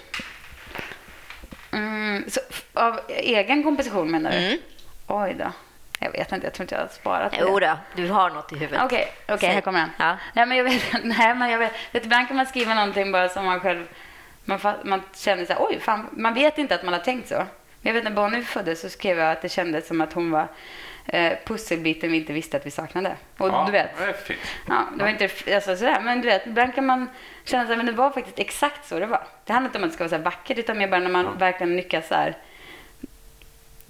Mm, 1.72 2.25
av 2.72 3.00
egen 3.08 3.62
komposition 3.62 4.10
menar 4.10 4.31
du? 4.31 4.37
Mm. 4.37 4.58
Oj 5.06 5.34
då. 5.38 5.52
Jag 6.04 6.12
vet 6.12 6.32
inte, 6.32 6.46
jag 6.46 6.54
tror 6.54 6.64
inte 6.64 6.75
jag 6.75 6.82
har 6.82 6.88
sparat 6.88 7.34
Jo 7.40 7.58
det. 7.58 7.66
då, 7.66 8.02
du 8.02 8.08
har 8.10 8.31
något 8.31 8.52
i 8.52 8.56
huvudet. 8.58 8.82
Okej, 8.84 9.12
okej, 9.25 9.38
Säg. 9.38 9.49
här 9.49 9.60
kommer 9.60 9.81
den. 9.81 9.90
Ja. 9.99 10.16
Nej, 10.34 10.46
men 10.46 10.56
jag 10.56 10.64
vet, 10.64 10.82
nej, 11.04 11.34
men 11.34 11.50
jag 11.50 11.58
vet, 11.58 11.72
ibland 11.93 12.28
kan 12.28 12.37
man 12.37 12.46
skriva 12.46 12.75
någonting 12.75 13.12
bara 13.12 13.28
som 13.28 13.44
man 13.44 13.60
själv, 13.60 13.84
man, 14.44 14.58
man 14.84 15.02
känner 15.14 15.44
så 15.44 15.52
här, 15.52 15.62
oj, 15.62 15.81
fan, 15.81 16.08
man 16.12 16.34
vet 16.34 16.58
inte 16.58 16.75
att 16.75 16.82
man 16.82 16.94
har 16.94 17.00
tänkt 17.00 17.28
så. 17.28 17.46
Jag 17.81 17.93
vet 17.93 18.04
när 18.04 18.10
Bonnie 18.10 18.42
föddes 18.42 18.80
så 18.80 18.88
skrev 18.88 19.18
jag 19.18 19.30
att 19.32 19.42
det 19.42 19.49
kändes 19.49 19.87
som 19.88 20.00
att 20.00 20.12
hon 20.12 20.30
var 20.30 20.47
eh, 21.06 21.32
pusselbiten 21.47 22.12
vi 22.12 22.16
inte 22.18 22.32
visste 22.32 22.56
att 22.56 22.66
vi 22.66 22.71
saknade. 22.71 23.16
Och 23.38 23.49
ja, 23.49 23.62
du 23.66 23.73
vet, 23.73 23.99
Det 23.99 24.04
är 24.04 24.12
fint. 24.12 24.38
Ja, 24.68 24.87
det 24.97 25.02
var 25.04 25.11
inte 25.11 25.28
alltså, 25.54 25.76
sådär, 25.76 26.00
men 26.00 26.21
du 26.21 26.28
vet, 26.28 26.47
ibland 26.47 26.75
kan 26.75 26.87
man 26.87 27.11
känna 27.44 27.66
sig, 27.66 27.76
men 27.76 27.87
det 27.87 27.92
var 27.92 28.11
faktiskt 28.11 28.38
exakt 28.38 28.88
så 28.88 28.99
det 28.99 29.06
var. 29.06 29.23
Det 29.44 29.52
handlar 29.52 29.68
inte 29.68 29.78
om 29.78 29.85
att 29.85 29.90
det 29.90 29.94
ska 29.94 30.04
vara 30.04 30.09
så 30.11 30.16
här 30.16 30.23
vackert, 30.23 30.59
utan 30.59 30.78
mer 30.78 30.88
bara 30.88 31.00
när 31.00 31.11
man 31.11 31.25
Ja. 31.25 31.30
verkligen 31.38 31.76
lyckas 31.76 32.09
så 32.09 32.14
här, 32.14 32.37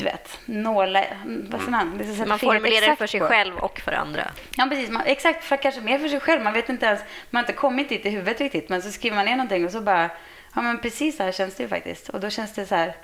du 0.03 0.11
vet, 0.11 0.39
nåla, 0.45 1.05
vad 1.25 1.61
säger 1.61 1.71
man? 1.71 1.99
Det 1.99 2.05
är 2.05 2.07
så 2.07 2.11
att 2.11 2.17
sätta 2.17 2.29
Man 2.29 2.39
formulerar 2.39 2.87
det 2.87 2.97
för 2.97 3.07
sig 3.07 3.21
på. 3.21 3.27
själv 3.27 3.57
och 3.57 3.81
för 3.81 3.93
andra. 3.93 4.29
Ja, 4.57 4.67
precis. 4.71 4.91
Man, 4.91 5.03
exakt, 5.07 5.45
för 5.45 5.57
kanske 5.57 5.81
mer 5.81 5.99
för 5.99 6.09
sig 6.09 6.21
själv. 6.21 6.43
Man 6.43 6.53
vet 6.53 6.69
inte 6.69 6.87
ens, 6.87 7.01
man 7.31 7.39
har 7.39 7.43
inte 7.43 7.61
kommit 7.61 7.89
dit 7.89 8.07
i 8.07 8.11
huvudet 8.11 8.41
riktigt, 8.41 8.69
men 8.69 8.83
så 8.83 8.93
skriver 8.93 9.17
man 9.17 9.25
ner 9.25 9.37
någonting 9.37 9.65
och 9.65 9.71
så 9.73 9.81
bara, 9.81 10.11
ja 10.55 10.63
men 10.63 10.81
precis 10.81 11.17
så 11.17 11.23
här 11.23 11.33
känns 11.33 11.55
det 11.55 11.63
ju 11.63 11.69
faktiskt. 11.69 12.09
Och 12.09 12.21
då 12.21 12.31
känns 12.31 12.55
det 12.55 12.67
så 12.67 12.75
här 12.75 12.95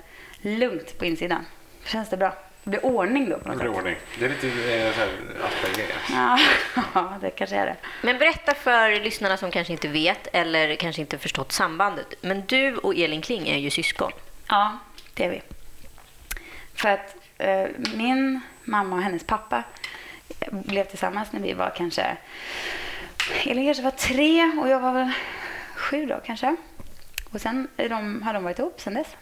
lugnt 0.41 0.97
på 0.99 1.05
insidan. 1.05 1.45
Känns 1.85 2.09
det 2.09 2.17
bra. 2.17 2.33
Det 2.63 2.69
blir 2.69 2.85
ordning 2.85 3.29
då 3.29 3.37
på 3.37 3.43
Det 3.43 3.49
något 3.49 3.59
blir 3.61 3.69
sätt. 3.71 3.77
ordning. 3.77 3.95
Det 4.19 4.25
är 4.25 4.29
lite 4.29 4.47
eh, 4.47 4.93
så 4.93 4.99
här 4.99 5.09
Asperger. 5.47 5.95
Ja, 6.09 6.39
ja, 6.93 7.13
det 7.21 7.29
kanske 7.29 7.55
är 7.55 7.65
det. 7.65 7.75
Men 8.01 8.17
berätta 8.17 8.53
för 8.53 8.99
lyssnarna 9.03 9.37
som 9.37 9.51
kanske 9.51 9.73
inte 9.73 9.87
vet 9.87 10.27
eller 10.33 10.75
kanske 10.75 11.01
inte 11.01 11.17
förstått 11.17 11.51
sambandet. 11.51 12.13
Men 12.21 12.43
du 12.45 12.75
och 12.77 12.95
Elin 12.95 13.21
Kling 13.21 13.47
är 13.49 13.57
ju 13.57 13.69
syskon. 13.69 14.11
Ja, 14.49 14.77
det 15.13 15.25
är 15.25 15.29
vi. 15.29 15.41
För 16.81 16.89
att 16.89 17.15
eh, 17.37 17.67
min 17.95 18.41
mamma 18.63 18.95
och 18.95 19.01
hennes 19.01 19.23
pappa 19.23 19.63
blev 20.51 20.83
tillsammans 20.85 21.31
när 21.31 21.39
vi 21.39 21.53
var 21.53 21.73
kanske... 21.77 22.17
Elin 23.45 23.65
kanske 23.65 23.83
var 23.83 23.91
tre 23.91 24.51
och 24.61 24.69
jag 24.69 24.79
var 24.79 24.93
väl 24.93 25.11
sju 25.75 26.05
då 26.05 26.19
kanske. 26.25 26.55
Och 27.31 27.41
sen 27.41 27.67
de, 27.75 28.21
har 28.21 28.33
de 28.33 28.43
varit 28.43 28.59
ihop 28.59 28.81
sen 28.81 28.93
dess. 28.93 29.15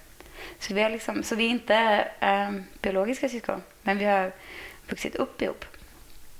Så 0.59 0.73
vi, 0.73 0.81
har 0.81 0.89
liksom, 0.89 1.23
så 1.23 1.35
vi 1.35 1.45
är 1.45 1.49
inte 1.49 2.07
eh, 2.19 2.51
biologiska 2.81 3.29
syskon, 3.29 3.63
men 3.81 3.97
vi 3.97 4.05
har 4.05 4.31
vuxit 4.89 5.15
upp 5.15 5.41
ihop. 5.41 5.65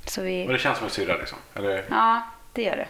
Så 0.06 0.22
vi, 0.22 0.48
Och 0.48 0.54
det 0.54 0.60
känns 0.60 0.78
som 0.78 0.86
en 0.88 0.92
syrra 0.92 1.18
liksom? 1.18 1.38
Eller? 1.56 1.86
Ja, 1.90 2.22
det 2.54 2.64
gör 2.64 2.76
det. 2.76 2.88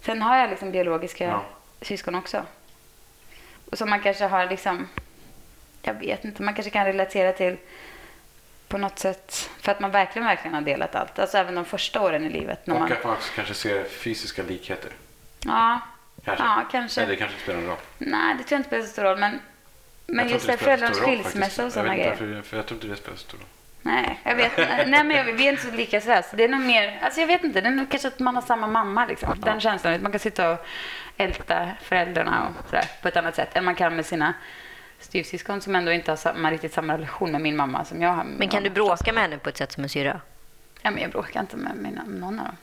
Sen 0.00 0.22
har 0.22 0.36
jag 0.36 0.50
liksom 0.50 0.70
biologiska 0.72 1.24
Ja. 1.24 1.44
syskon 1.80 2.14
också. 2.14 2.44
Och 3.70 3.78
som 3.78 3.90
man 3.90 4.00
kanske 4.00 4.24
har 4.26 4.46
liksom, 4.46 4.88
jag 5.82 5.94
vet 5.94 6.24
inte, 6.24 6.42
man 6.42 6.54
kanske 6.54 6.70
kan 6.70 6.84
relatera 6.84 7.32
till 7.32 7.56
på 8.68 8.78
något 8.78 8.98
sätt. 8.98 9.50
För 9.60 9.72
att 9.72 9.80
man 9.80 9.90
verkligen, 9.90 10.26
verkligen 10.26 10.54
har 10.54 10.60
delat 10.60 10.94
allt. 10.94 11.18
Alltså 11.18 11.38
även 11.38 11.54
de 11.54 11.64
första 11.64 12.00
åren 12.00 12.24
i 12.26 12.28
livet. 12.28 12.66
När 12.66 12.74
Och 12.74 12.80
man, 12.80 12.92
att 12.92 13.04
man 13.04 13.12
också 13.12 13.32
kanske 13.34 13.54
ser 13.54 13.84
fysiska 13.84 14.42
likheter. 14.42 14.90
ja, 15.44 15.80
Kanske. 16.24 16.44
ja, 16.44 16.64
kanske. 16.72 17.00
Nej, 17.00 17.08
det 17.08 17.16
kanske 17.16 17.34
inte 17.34 17.42
spelar 17.44 17.60
någon 17.60 17.68
roll. 17.70 17.78
Nej, 17.98 18.34
det 18.38 18.44
tror 18.44 18.56
jag 18.56 18.58
inte 18.58 18.68
spelar 18.68 18.84
så 18.84 18.90
stor 18.92 19.02
roll. 19.02 19.18
Men, 19.18 19.40
men 20.06 20.28
just 20.28 20.46
det, 20.46 20.56
föräldrarnas 20.56 20.98
skilsmässa 21.00 21.64
och 21.66 21.72
sådana 21.72 21.94
grejer. 21.96 22.10
varför- 22.10 22.42
För 22.42 22.56
jag 22.56 22.66
tror 22.66 22.76
inte 22.76 22.86
det 22.86 22.96
spelar 22.96 23.16
så 23.16 23.22
stor 23.22 23.38
roll. 23.38 23.46
Nej, 23.82 24.20
jag 24.24 24.34
vet 24.36 24.56
Nej, 24.56 25.04
men 25.04 25.10
jag, 25.10 25.24
vi 25.24 25.46
är 25.48 25.52
inte 25.52 25.62
så 25.62 25.70
lika 25.70 26.00
sådär. 26.00 26.22
Så 26.30 26.36
det 26.36 26.44
är 26.44 26.48
nog 26.48 26.60
mer, 26.60 26.98
alltså 27.02 27.20
jag 27.20 27.26
vet 27.26 27.44
inte, 27.44 27.60
det 27.60 27.66
är 27.68 27.70
nog 27.72 27.90
kanske 27.90 28.08
att 28.08 28.18
man 28.18 28.34
har 28.34 28.42
samma 28.42 28.66
mamma 28.66 29.06
liksom. 29.06 29.40
Den 29.40 29.60
känslan, 29.60 29.94
att 29.94 30.00
man 30.02 30.12
kan 30.12 30.18
sitta 30.18 30.50
och 30.50 30.66
älta 31.16 31.68
föräldrarna 31.82 32.48
och 32.48 32.68
sådär 32.70 32.84
på 33.02 33.08
ett 33.08 33.16
annat 33.16 33.34
sätt 33.36 33.56
än 33.56 33.64
man 33.64 33.74
kan 33.74 33.96
med 33.96 34.06
sina 34.06 34.34
styvsyskon 35.00 35.60
som 35.60 35.74
ändå 35.74 35.92
inte 35.92 36.10
har 36.10 36.16
samma, 36.16 36.50
riktigt 36.50 36.72
samma 36.72 36.94
relation 36.94 37.32
med 37.32 37.40
min 37.40 37.56
mamma 37.56 37.84
som 37.84 38.02
jag 38.02 38.10
har. 38.10 38.24
med 38.24 38.38
Men 38.38 38.48
kan 38.48 38.62
du 38.62 38.70
bråka 38.70 39.12
med 39.12 39.22
henne 39.22 39.38
på 39.38 39.48
ett 39.48 39.56
sätt 39.56 39.72
som 39.72 39.82
en 39.82 39.88
syrra? 39.88 40.20
Ja, 40.82 40.90
men 40.90 41.02
jag 41.02 41.10
bråkar 41.10 41.40
inte 41.40 41.56
med 41.56 41.76
mina, 41.76 42.04
någon 42.04 42.38
av 42.38 42.44
dem. 42.46 42.56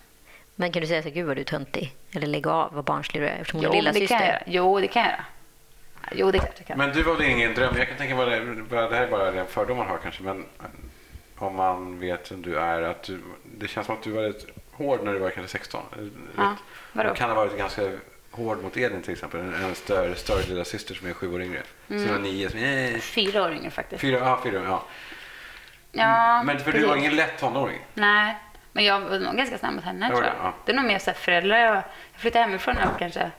Men 0.56 0.72
kan 0.72 0.82
du 0.82 0.88
säga 0.88 1.04
så 1.04 1.10
gud 1.10 1.26
vad 1.28 1.38
du 1.38 1.42
är 1.42 1.46
töntig? 1.46 1.96
Eller 2.14 2.28
lägga 2.28 2.52
av 2.52 2.74
vad 2.74 2.84
barnslig 2.86 3.22
du 3.24 3.28
är 3.28 3.38
eftersom 3.40 3.60
hon 3.60 3.64
Jo, 3.66 3.72
är 3.72 3.76
lilla 3.76 3.92
det 3.92 4.08
kan 4.08 4.18
jag 4.18 4.22
syster. 4.40 4.52
göra. 4.52 4.66
Jo, 4.66 4.80
det 4.80 4.88
kan 4.88 5.02
jag 5.02 5.12
göra. 5.12 5.26
Jo, 6.12 6.32
det 6.32 6.38
är 6.38 6.40
klart 6.40 6.54
jag 6.58 6.68
kan. 6.68 6.78
Men 6.78 6.92
du 6.94 7.04
var 7.04 7.14
väl 7.16 7.26
ingen 7.30 7.54
dröm? 7.54 7.74
Jag 7.78 7.88
kan 7.88 7.98
tänka 7.98 8.16
mig, 8.16 8.26
det, 8.40 8.64
det 8.70 8.96
här 8.96 9.02
är 9.04 9.12
bara 9.12 9.34
en 9.34 9.48
fördom 9.48 9.78
man 9.78 9.88
har 9.88 9.98
kanske, 9.98 10.24
men 10.24 10.46
om 11.38 11.56
man 11.56 12.00
vet 12.00 12.32
vem 12.32 12.42
du 12.42 12.60
är, 12.60 12.82
att 12.82 13.04
du, 13.04 13.20
det 13.44 13.68
känns 13.68 13.86
som 13.88 13.96
att 13.96 14.04
du 14.04 14.12
var 14.12 14.22
rätt 14.22 14.46
hård 14.72 15.04
när 15.04 15.14
du 15.14 15.20
var 15.20 15.30
kanske 15.30 15.52
16. 15.52 15.82
Ja, 16.38 16.56
vadå? 16.94 17.10
Du 17.10 17.16
kan 17.16 17.30
ha 17.30 17.36
varit 17.36 17.58
ganska 17.58 17.82
hård 18.36 18.64
mot 18.64 18.78
Elin 18.78 19.02
till 19.02 19.14
exempel, 19.14 19.40
en, 19.40 19.54
en 19.54 19.76
större, 19.76 20.16
större 20.16 20.44
lilla 20.44 20.66
syster 20.66 20.96
som 20.96 21.08
är 21.08 21.14
sju 21.14 21.34
år 21.34 21.42
yngre. 21.42 21.62
Mm. 21.90 22.04
Som 22.04 22.12
var 22.12 22.20
nio, 22.20 22.50
som 22.50 22.60
är 22.60 23.00
Fyra 23.00 23.44
år 23.44 23.52
yngre 23.54 23.72
faktiskt. 23.72 24.02
fyra, 24.02 24.18
ja, 24.20 24.40
fyra, 24.44 24.64
ja. 24.64 24.84
Ja, 25.92 26.44
Men 26.44 26.60
för 26.60 26.72
du 26.72 26.86
var 26.86 26.96
ingen 26.96 27.16
lätt 27.16 27.40
tonåring. 27.40 27.80
Nej, 27.94 28.36
men 28.72 28.84
jag 28.86 29.00
var 29.00 29.20
nog 29.20 29.36
ganska 29.38 29.58
snabb 29.58 29.74
mot 29.76 29.84
henne. 29.84 30.10
Tror 30.10 30.22
det, 30.22 30.28
jag. 30.28 30.36
ja. 30.42 30.54
Det 30.66 30.72
är 30.72 30.76
nog 30.76 30.86
mer 30.86 31.00
så 31.00 31.12
här 31.12 31.18
föräldrar. 31.18 31.58
Jag, 31.58 31.76
jag 31.76 31.84
flyttade 32.22 32.46
hemifrån 32.46 32.76
när 32.76 32.82
jag 32.82 32.90
var 32.92 33.00
kanske 33.00 33.32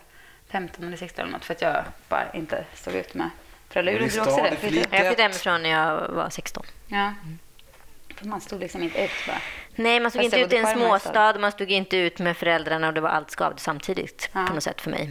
15 0.51 0.85
eller 0.87 0.97
16 0.97 1.23
eller 1.23 1.33
något 1.33 1.45
för 1.45 1.55
att 1.55 1.63
jag 1.63 1.85
bara 2.09 2.33
inte 2.33 2.65
stod 2.75 2.95
ut 2.95 3.15
med 3.15 3.31
föräldrar. 3.69 3.93
Gjorde 3.93 4.07
du 4.07 4.21
också 4.21 4.37
det? 4.37 4.43
det 4.43 4.77
Jag 4.77 4.91
flyttade 4.91 5.23
hemifrån 5.23 5.63
när 5.63 5.71
jag 5.71 6.09
var 6.09 6.31
16. 6.31 6.65
Ja. 6.87 7.13
För 7.23 7.46
man 8.25 8.41
stod 8.41 8.61
liksom 8.61 8.83
inte 8.83 9.05
ut 9.05 9.11
bara. 9.27 9.41
Nej, 9.75 10.01
man 10.01 10.11
stod 10.11 10.23
Fast 10.23 10.35
inte 10.35 10.47
ut 10.47 10.53
i 10.53 10.57
en 10.57 10.67
småstad, 10.77 11.39
man 11.39 11.53
stod 11.53 11.71
inte 11.71 11.97
ut 11.97 12.19
med 12.19 12.37
föräldrarna 12.37 12.89
och 12.89 12.95
det 12.95 13.01
var 13.01 13.09
allt 13.09 13.31
skavde 13.31 13.61
samtidigt 13.61 14.31
Ja. 14.33 14.47
på 14.49 14.55
något 14.55 14.63
sätt 14.63 14.81
för 14.81 14.91
mig. 14.91 15.11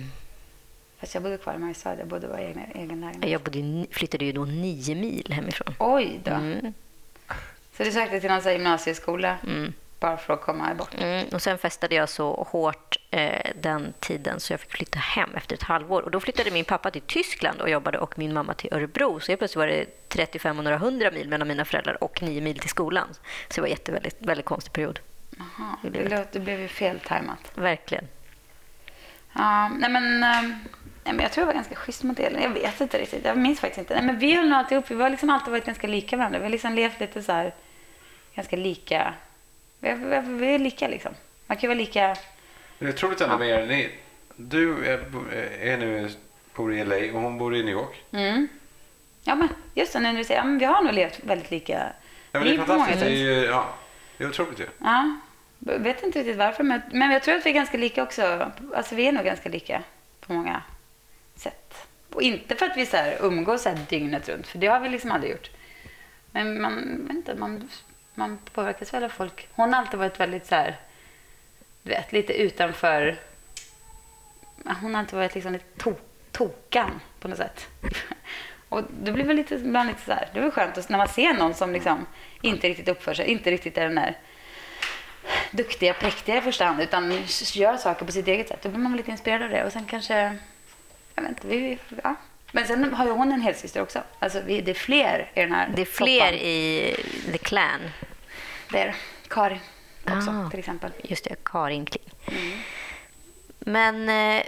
Fast 1.00 1.14
jag 1.14 1.24
bodde 1.24 1.38
kvar 1.38 1.54
i 1.54 1.58
Mariestad. 1.58 1.96
Jag 2.00 2.08
bodde 2.08 2.28
bara 2.28 2.42
i 2.42 2.46
egen, 2.46 2.62
egen 2.76 3.02
lägenhet. 3.02 3.32
Jag 3.32 3.42
bodde, 3.42 3.86
flyttade 3.92 4.26
ju 4.26 4.32
då 4.32 4.46
nio 4.46 4.96
mil 4.96 5.32
hemifrån. 5.34 5.76
Oj 5.80 6.20
då. 6.24 6.32
Mm, 6.32 6.74
Så 7.78 7.84
du 7.84 7.92
sökte 7.92 8.20
till 8.20 8.30
någon 8.30 8.52
gymnasieskola 8.54 9.38
mm, 9.48 9.74
bara 10.00 10.18
för 10.18 10.34
att 10.34 10.42
komma 10.42 10.74
bort? 10.76 10.96
mm. 10.98 11.28
Och 11.34 11.42
sen 11.42 11.58
festade 11.58 11.96
jag 11.96 12.10
så 12.10 12.48
hårt 12.52 12.95
eh, 13.16 13.52
den 13.62 13.94
tiden 14.00 14.40
så 14.40 14.54
jag 14.54 14.60
fick 14.60 14.72
flytta 14.72 15.00
hem 15.00 15.36
efter 15.36 15.56
ett 15.56 15.64
halvår. 15.64 16.02
Och 16.02 16.12
då 16.12 16.20
flyttade 16.20 16.52
min 16.52 16.66
pappa 16.66 16.92
till 16.92 17.02
Tyskland 17.02 17.62
och 17.62 17.70
jobbade 17.70 17.98
och 17.98 18.18
min 18.18 18.34
mamma 18.34 18.54
till 18.54 18.74
Örebro. 18.74 19.20
Så 19.20 19.32
helt 19.32 19.40
plötsligt 19.40 19.56
var 19.56 19.68
det 19.68 20.10
35 20.10 20.58
och 20.58 20.64
några 20.64 20.78
hundra 20.78 21.12
mil 21.12 21.30
mellan 21.30 21.48
mina 21.48 21.66
föräldrar 21.66 22.04
och 22.04 22.22
nio 22.22 22.42
mil 22.42 22.60
till 22.60 22.70
skolan. 22.70 23.08
Så 23.50 23.62
det 23.62 23.62
var 23.62 23.68
en 23.68 24.12
väldigt 24.20 24.46
konstig 24.46 24.74
period. 24.74 25.00
Jaha, 25.38 25.78
Det 25.82 25.90
det, 25.90 25.92
blev 25.92 26.20
låt, 26.20 26.32
det 26.32 26.40
blev 26.40 26.60
ju 26.60 26.68
feltajmat. 26.68 27.52
Verkligen. 27.56 28.08
Ja, 29.34 29.68
nej 29.70 29.90
men, 29.90 30.24
ehm, 30.24 30.50
nej 31.04 31.14
men 31.14 31.20
jag 31.20 31.32
tror 31.32 31.42
jag 31.42 31.46
var 31.46 31.54
ganska 31.54 31.76
schysst 31.76 32.04
mot 32.04 32.20
Elin. 32.20 32.42
Jag 32.42 32.50
vet 32.50 32.82
inte 32.82 32.98
riktigt. 32.98 33.26
Jag 33.26 33.38
minns 33.38 33.60
faktiskt 33.60 33.80
inte. 33.80 33.94
Nej, 33.94 34.04
men 34.04 34.20
vi 34.20 34.36
höll 34.36 34.50
nog 34.50 34.58
alltid 34.60 34.78
upp. 34.78 34.92
Vi 34.92 35.02
har 35.02 35.10
liksom 35.10 35.30
alltid 35.30 35.52
varit 35.52 35.66
ganska 35.66 35.88
lika 35.88 36.18
varandra. 36.18 36.40
Vi 36.40 36.46
har 36.46 36.52
liksom 36.52 36.74
levt 36.74 37.00
lite 37.00 37.24
så 37.24 37.32
här, 37.32 37.54
ganska 38.36 38.56
lika. 38.56 39.14
Vi 39.80 39.90
är, 39.90 40.22
vi 40.22 40.56
är 40.56 40.60
lika 40.60 40.88
liksom. 40.88 41.14
Man 41.48 41.58
kan 41.58 41.62
ju 41.62 41.68
vara 41.68 41.78
lika. 41.78 42.16
Det 42.80 42.86
är 42.86 42.90
otroligt 42.90 43.22
ändå 43.22 43.38
med. 43.38 43.68
Ni, 43.68 43.90
du 44.36 44.86
är, 44.86 45.00
är 45.62 45.78
nu, 45.78 46.10
bor 46.56 46.74
i 46.74 46.84
LA 46.84 46.96
och 46.96 47.22
hon 47.22 47.38
bor 47.38 47.56
i 47.56 47.64
New 47.64 47.74
York. 47.74 48.04
Mm. 48.12 48.48
Ja, 49.24 49.36
men 49.36 49.50
just 49.74 49.94
det, 49.94 50.00
nu 50.00 50.12
när 50.12 50.18
du 50.18 50.24
säger, 50.24 50.40
ja, 50.40 50.46
men 50.46 50.58
vi 50.58 50.66
har 50.66 50.82
nog 50.82 50.94
levt 50.94 51.20
väldigt 51.24 51.52
lika 51.52 51.92
Ja, 52.32 52.40
men 52.40 52.48
det 52.48 52.54
är 52.54 52.58
fantastiskt. 52.58 53.00
Det 53.00 53.06
är, 53.06 53.12
ju, 53.12 53.46
ja, 53.46 53.74
det 54.18 54.24
är 54.24 54.30
otroligt 54.30 54.60
ju. 54.60 54.66
Ja, 54.80 55.16
jag 55.60 55.80
vet 55.80 56.04
inte 56.04 56.20
riktigt 56.20 56.38
varför, 56.38 56.64
men, 56.64 56.82
men 56.92 57.12
jag 57.12 57.24
tror 57.24 57.36
att 57.36 57.46
vi 57.46 57.50
är 57.50 57.54
ganska 57.54 57.78
lika 57.78 58.04
också. 58.04 58.52
Alltså 58.76 58.96
vi 58.96 59.08
är 59.08 59.12
nog 59.12 59.26
ganska 59.26 59.50
lika 59.50 59.84
på 60.20 60.34
många 60.34 60.62
sätt. 61.36 61.88
Och 62.14 62.22
inte 62.22 62.56
för 62.56 62.66
att 62.66 62.78
vi 62.78 62.86
så 62.86 62.98
här 62.98 63.18
umgås 63.22 63.62
så 63.62 63.70
här 63.70 63.80
dygnet 63.90 64.30
runt, 64.30 64.48
för 64.48 64.58
det 64.58 64.68
har 64.68 64.80
vi 64.80 64.90
liksom 64.90 65.12
aldrig 65.12 65.32
gjort. 65.32 65.50
Men 66.32 66.62
man, 66.62 67.08
inte, 67.12 67.36
man, 67.36 67.70
man 68.14 68.38
påverkas 68.54 68.94
väl 68.94 69.04
av 69.04 69.10
folk. 69.10 69.48
Hon 69.52 69.74
har 69.74 69.82
alltid 69.82 70.00
varit 70.00 70.20
väldigt 70.20 70.46
så 70.46 70.56
här, 70.56 70.76
vet, 71.90 72.12
lite 72.12 72.34
utanför. 72.34 73.16
Hon 74.82 74.94
har 74.96 75.00
alltid 75.02 75.16
varit 75.20 75.36
liksom 75.36 75.54
lite 75.54 75.66
to, 75.84 75.94
tokan 76.32 77.02
på 77.20 77.28
något 77.28 77.38
sätt. 77.38 77.68
Och 78.70 78.84
det 79.04 79.12
blir 79.12 79.24
väl 79.26 79.36
lite, 79.36 79.56
ibland 79.56 79.90
lite 79.90 80.02
så 80.06 80.12
här, 80.12 80.30
det 80.34 80.40
är 80.40 80.44
väl 80.44 80.52
skönt 80.52 80.78
att- 80.78 80.90
när 80.90 80.98
man 80.98 81.08
ser 81.08 81.34
någon 81.34 81.54
som 81.54 81.72
liksom 81.74 82.06
inte 82.42 82.70
riktigt 82.70 82.88
uppför 82.88 83.14
sig, 83.14 83.26
inte 83.26 83.52
riktigt 83.52 83.78
är 83.78 83.84
den 83.84 83.96
där 83.96 84.18
duktiga, 85.52 85.94
präktiga 85.94 86.38
i 86.38 86.42
första 86.42 86.66
hand, 86.66 86.82
utan 86.82 87.12
gör 87.54 87.78
saker 87.78 88.06
på 88.06 88.12
sitt 88.12 88.28
eget 88.28 88.48
sätt. 88.48 88.60
Då 88.62 88.70
blir 88.70 88.80
man 88.80 88.98
lite 88.98 89.12
inspirerad 89.12 89.44
av 89.44 89.50
det. 89.50 89.64
Och 89.64 89.72
sen 89.72 89.86
kanske, 89.86 90.38
jag 91.16 91.22
vet 91.24 91.30
inte, 91.30 91.48
vi, 91.48 91.78
ja. 92.04 92.16
Men 92.52 92.68
sen 92.68 92.94
har 92.94 93.06
ju 93.06 93.12
hon 93.12 93.32
en 93.32 93.42
helsyster 93.42 93.82
också. 93.82 94.04
Alltså 94.20 94.42
vi, 94.46 94.62
det 94.62 94.72
är 94.72 94.76
fler 94.76 95.32
i 95.34 95.40
den 95.42 95.52
här 95.52 95.70
Det 95.76 95.82
är 95.82 95.86
fler 95.86 96.20
soppan. 96.32 96.34
i 96.34 96.96
The 97.32 97.38
Clan. 97.38 97.80
Det 98.72 98.80
är. 98.80 98.96
Karin 99.28 99.60
också 100.18 100.30
Ah. 100.32 100.50
till 100.50 100.60
exempel. 100.60 100.92
Just 101.04 101.24
det, 101.24 101.36
Karin 101.46 101.86
Kling. 101.86 102.04
Men 103.60 104.10
eh, 104.10 104.44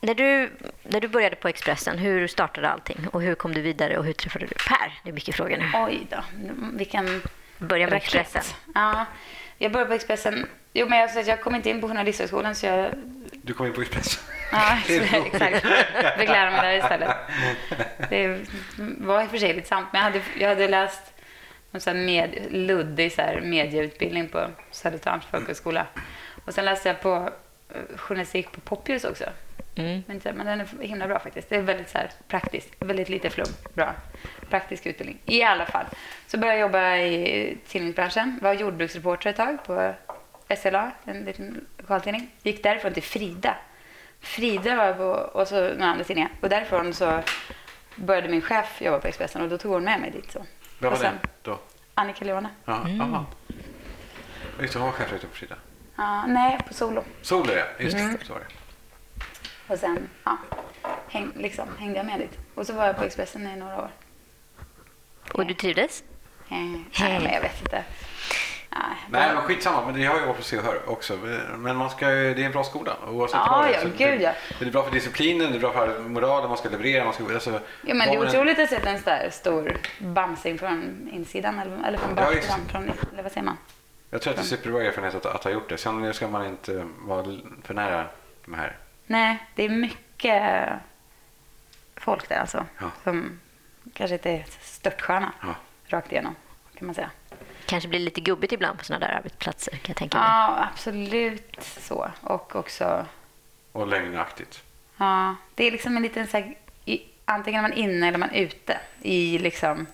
när, 0.00 0.14
du, 0.14 0.50
när 0.82 1.00
du 1.00 1.08
började 1.08 1.36
på 1.36 1.48
Expressen, 1.48 1.98
hur 1.98 2.26
startade 2.26 2.68
allting? 2.68 3.08
Och 3.12 3.22
hur 3.22 3.34
kom 3.34 3.54
du 3.54 3.60
vidare 3.60 3.98
och 3.98 4.04
hur 4.04 4.12
träffade 4.12 4.46
du 4.46 4.54
Per? 4.68 5.00
Det 5.04 5.08
är 5.10 5.14
mycket 5.14 5.34
frågor 5.34 5.56
nu. 5.56 5.70
Oj 5.74 6.06
då, 6.10 6.24
vilken 6.74 7.22
Börja 7.58 7.86
med 7.86 7.92
raket. 7.92 8.14
Expressen. 8.14 8.56
Ja, 8.74 9.06
jag 9.58 9.72
började 9.72 9.88
på 9.88 9.94
Expressen. 9.94 10.46
Jo, 10.72 10.86
men 10.88 10.98
jag, 10.98 11.26
jag 11.26 11.40
kom 11.42 11.54
inte 11.54 11.70
in 11.70 11.80
på 11.80 11.88
Journalisthögskolan 11.88 12.54
så 12.54 12.66
jag 12.66 12.90
Du 13.42 13.54
kom 13.54 13.66
in 13.66 13.72
på 13.72 13.80
Expressen. 13.80 14.22
Ja, 14.52 14.78
exakt. 15.26 15.66
Fick 16.18 16.28
lära 16.28 16.50
mig 16.50 16.60
där 16.62 16.76
istället. 16.84 17.16
Det 18.10 18.40
var 18.98 19.22
i 19.22 19.26
och 19.26 19.30
för 19.30 19.38
sig 19.38 19.54
lite 19.54 19.68
sant, 19.68 19.88
men 19.92 19.98
jag 19.98 20.04
hade, 20.10 20.22
jag 20.38 20.48
hade 20.48 20.68
läst 20.68 21.02
en 21.72 21.80
här 21.86 21.94
med, 21.94 22.46
luddig 22.50 23.12
så 23.12 23.22
här 23.22 23.40
medieutbildning 23.40 24.28
på 24.28 24.46
Södertörns 24.70 25.24
folkhögskola. 25.26 25.86
Och 26.44 26.54
sen 26.54 26.64
läste 26.64 26.88
jag 26.88 27.00
på 27.00 27.30
eh, 27.74 27.96
journalistik 27.96 28.52
på 28.52 28.60
Poppius 28.60 29.04
också. 29.04 29.24
Mm. 29.76 30.02
Men, 30.06 30.20
så 30.20 30.32
men 30.34 30.46
den 30.46 30.60
är 30.60 30.86
himla 30.86 31.06
bra 31.06 31.18
faktiskt. 31.18 31.48
Det 31.48 31.56
är 31.56 31.62
väldigt 31.62 31.88
så 31.88 31.98
här, 31.98 32.10
praktiskt, 32.28 32.74
väldigt 32.78 33.08
lite 33.08 33.30
flum. 33.30 33.46
Bra. 33.74 33.94
Praktisk 34.50 34.86
utbildning. 34.86 35.18
I 35.24 35.42
alla 35.42 35.66
fall. 35.66 35.86
Så 36.26 36.38
började 36.38 36.58
jag 36.58 36.66
jobba 36.68 36.96
i 36.96 37.58
tidningsbranschen. 37.68 38.38
Var 38.42 38.52
jordbruksreporter 38.52 39.30
ett 39.30 39.36
tag 39.36 39.64
på 39.64 39.94
SLA, 40.56 40.92
en 41.04 41.24
liten 41.24 41.66
lokaltidning. 41.78 42.30
Gick 42.42 42.62
därifrån 42.62 42.92
till 42.92 43.02
Frida. 43.02 43.56
Frida 44.20 44.76
var 44.76 44.92
på, 44.92 45.38
och 45.38 45.48
så 45.48 45.54
några 45.60 45.86
andra 45.86 46.04
tidningar. 46.04 46.30
Och 46.40 46.48
därifrån 46.48 46.94
så 46.94 47.22
började 47.96 48.28
min 48.28 48.42
chef 48.42 48.82
jobba 48.82 48.98
på 48.98 49.08
Expressen 49.08 49.42
och 49.42 49.48
då 49.48 49.58
tog 49.58 49.72
hon 49.72 49.84
med 49.84 50.00
mig 50.00 50.10
dit. 50.10 50.32
Så. 50.32 50.44
Vem 50.78 50.90
var 50.92 50.98
det 50.98 51.18
då? 51.42 51.58
Annika 51.94 52.24
Leone. 52.24 52.48
Ja, 52.64 52.76
Mm. 52.80 53.00
aha. 53.00 53.26
Just 54.60 54.72
det, 54.72 54.78
hon 54.78 54.86
var 54.86 54.92
chefredaktör 54.92 55.28
på 55.28 55.34
Frida. 55.34 55.56
Ja, 55.96 56.26
nej, 56.26 56.58
på 56.68 56.74
Solo. 56.74 57.04
Sol 57.22 57.50
är 57.50 57.54
det, 57.54 57.84
just 57.84 57.96
Mm. 57.96 58.16
det. 58.20 58.24
Så 58.26 58.32
var 58.32 58.40
det. 58.40 58.46
Och 59.72 59.78
sen 59.78 60.08
ja, 60.24 60.38
häng, 61.08 61.32
liksom, 61.36 61.68
hängde 61.78 61.96
jag 61.96 62.06
med 62.06 62.18
dit. 62.20 62.38
Och 62.54 62.66
så 62.66 62.72
var 62.72 62.86
jag 62.86 62.96
på 62.96 63.04
Expressen 63.04 63.46
i 63.46 63.56
några 63.56 63.76
år. 63.82 63.90
Och 65.32 65.46
du 65.46 65.54
trivdes? 65.54 66.02
Eh, 66.48 66.56
nej, 66.58 66.84
men 67.22 67.32
jag 67.32 67.40
vet 67.40 67.60
inte. 67.60 67.84
Nej, 68.78 68.96
Nej, 69.26 69.34
men 69.34 69.42
skitsamma. 69.42 69.86
Men 69.92 70.02
jag 70.02 70.10
har 70.12 70.20
jobbat 70.20 70.36
på 70.36 70.42
Se 70.42 70.58
och 70.58 70.64
Hör 70.64 70.90
också. 70.90 71.16
Men 71.56 71.76
man 71.76 71.90
ska, 71.90 72.06
det 72.06 72.12
är 72.14 72.38
en 72.38 72.52
bra 72.52 72.64
skola. 72.64 72.96
Oavsett 73.08 73.40
Ja, 73.46 73.46
vad 73.50 73.68
det 73.68 73.74
är. 73.74 74.10
ja, 74.10 74.16
det, 74.16 74.22
ja. 74.22 74.32
det 74.58 74.64
är 74.66 74.70
bra 74.70 74.82
för 74.82 74.90
disciplinen, 74.90 75.50
det 75.52 75.56
är 75.58 75.60
bra 75.60 75.72
för 75.72 76.00
moralen, 76.00 76.48
man 76.48 76.58
ska 76.58 76.68
leverera. 76.68 77.04
Man 77.04 77.12
ska, 77.14 77.24
alltså, 77.34 77.60
Ja, 77.86 77.94
men 77.94 78.08
det 78.08 78.14
är 78.14 78.28
otroligt 78.28 78.58
att 78.58 78.68
se 78.68 78.76
en 78.86 78.98
sån 78.98 79.30
stor 79.30 79.76
bamsing 79.98 80.58
från 80.58 81.08
insidan 81.12 81.58
eller, 81.58 81.88
eller 81.88 81.98
från 81.98 82.10
Ja, 82.16 82.24
baksidan. 82.24 82.60
från, 82.68 82.82
eller 83.12 83.22
vad 83.22 83.32
säger 83.32 83.44
man? 83.44 83.56
Jag 84.10 84.22
tror 84.22 84.30
att 84.30 84.36
det 84.36 84.42
är 84.42 84.46
superbra 84.46 84.82
erfarenhet 84.82 85.14
att, 85.14 85.26
att 85.34 85.44
ha 85.44 85.50
gjort 85.50 85.68
det. 85.68 85.76
Sen 85.78 86.14
ska 86.14 86.28
man 86.28 86.46
inte 86.46 86.86
vara 86.98 87.24
för 87.62 87.74
nära 87.74 88.06
de 88.44 88.54
här. 88.54 88.76
Nej, 89.06 89.46
det 89.54 89.64
är 89.64 89.68
mycket 89.68 90.68
folk 91.96 92.28
där 92.28 92.36
alltså. 92.40 92.64
Ja. 92.80 92.90
Som 93.04 93.40
kanske 93.94 94.14
inte 94.14 94.30
är 94.30 94.44
störtstjärna 94.60 95.32
Ja. 95.40 95.54
rakt 95.86 96.12
igenom, 96.12 96.34
kan 96.78 96.86
man 96.86 96.94
säga. 96.94 97.10
Kanske 97.68 97.88
blir 97.88 98.00
lite 98.00 98.20
gubbigt 98.20 98.52
ibland 98.52 98.78
på 98.78 98.84
sådana 98.84 99.06
där 99.06 99.14
arbetsplatser 99.14 99.70
kan 99.72 99.80
jag 99.86 99.96
tänka 99.96 100.18
mig. 100.18 100.26
Ja, 100.28 100.68
absolut 100.72 101.56
så. 101.60 102.10
Och 102.20 102.56
också, 102.56 103.06
Och 103.72 103.86
lögnaktigt. 103.88 104.62
ja, 104.96 105.34
det 105.54 105.64
är 105.64 105.70
liksom 105.70 105.96
en 105.96 106.02
liten 106.02 106.26
så 106.26 106.36
här, 106.36 106.56
i, 106.84 107.02
antingen 107.24 107.64
är 107.64 107.68
man 107.68 107.78
inne 107.78 108.08
eller 108.08 108.18
man 108.18 108.30
är 108.30 108.42
ute 108.42 108.78
i 109.02 109.38
liksom 109.38 109.86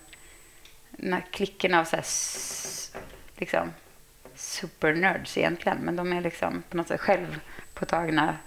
den 0.91 1.13
här 1.13 1.23
klicken 1.31 1.73
av 1.73 1.83
så 1.85 1.95
här, 1.95 2.03
s- 2.03 2.95
liksom 3.37 3.73
supernerds 4.35 5.37
egentligen. 5.37 5.77
Men 5.77 5.95
de 5.95 6.13
är 6.13 6.21
liksom 6.21 6.63
på 6.69 6.77
något 6.77 6.87
sätt 6.87 7.01
självpåtagna, 7.01 8.37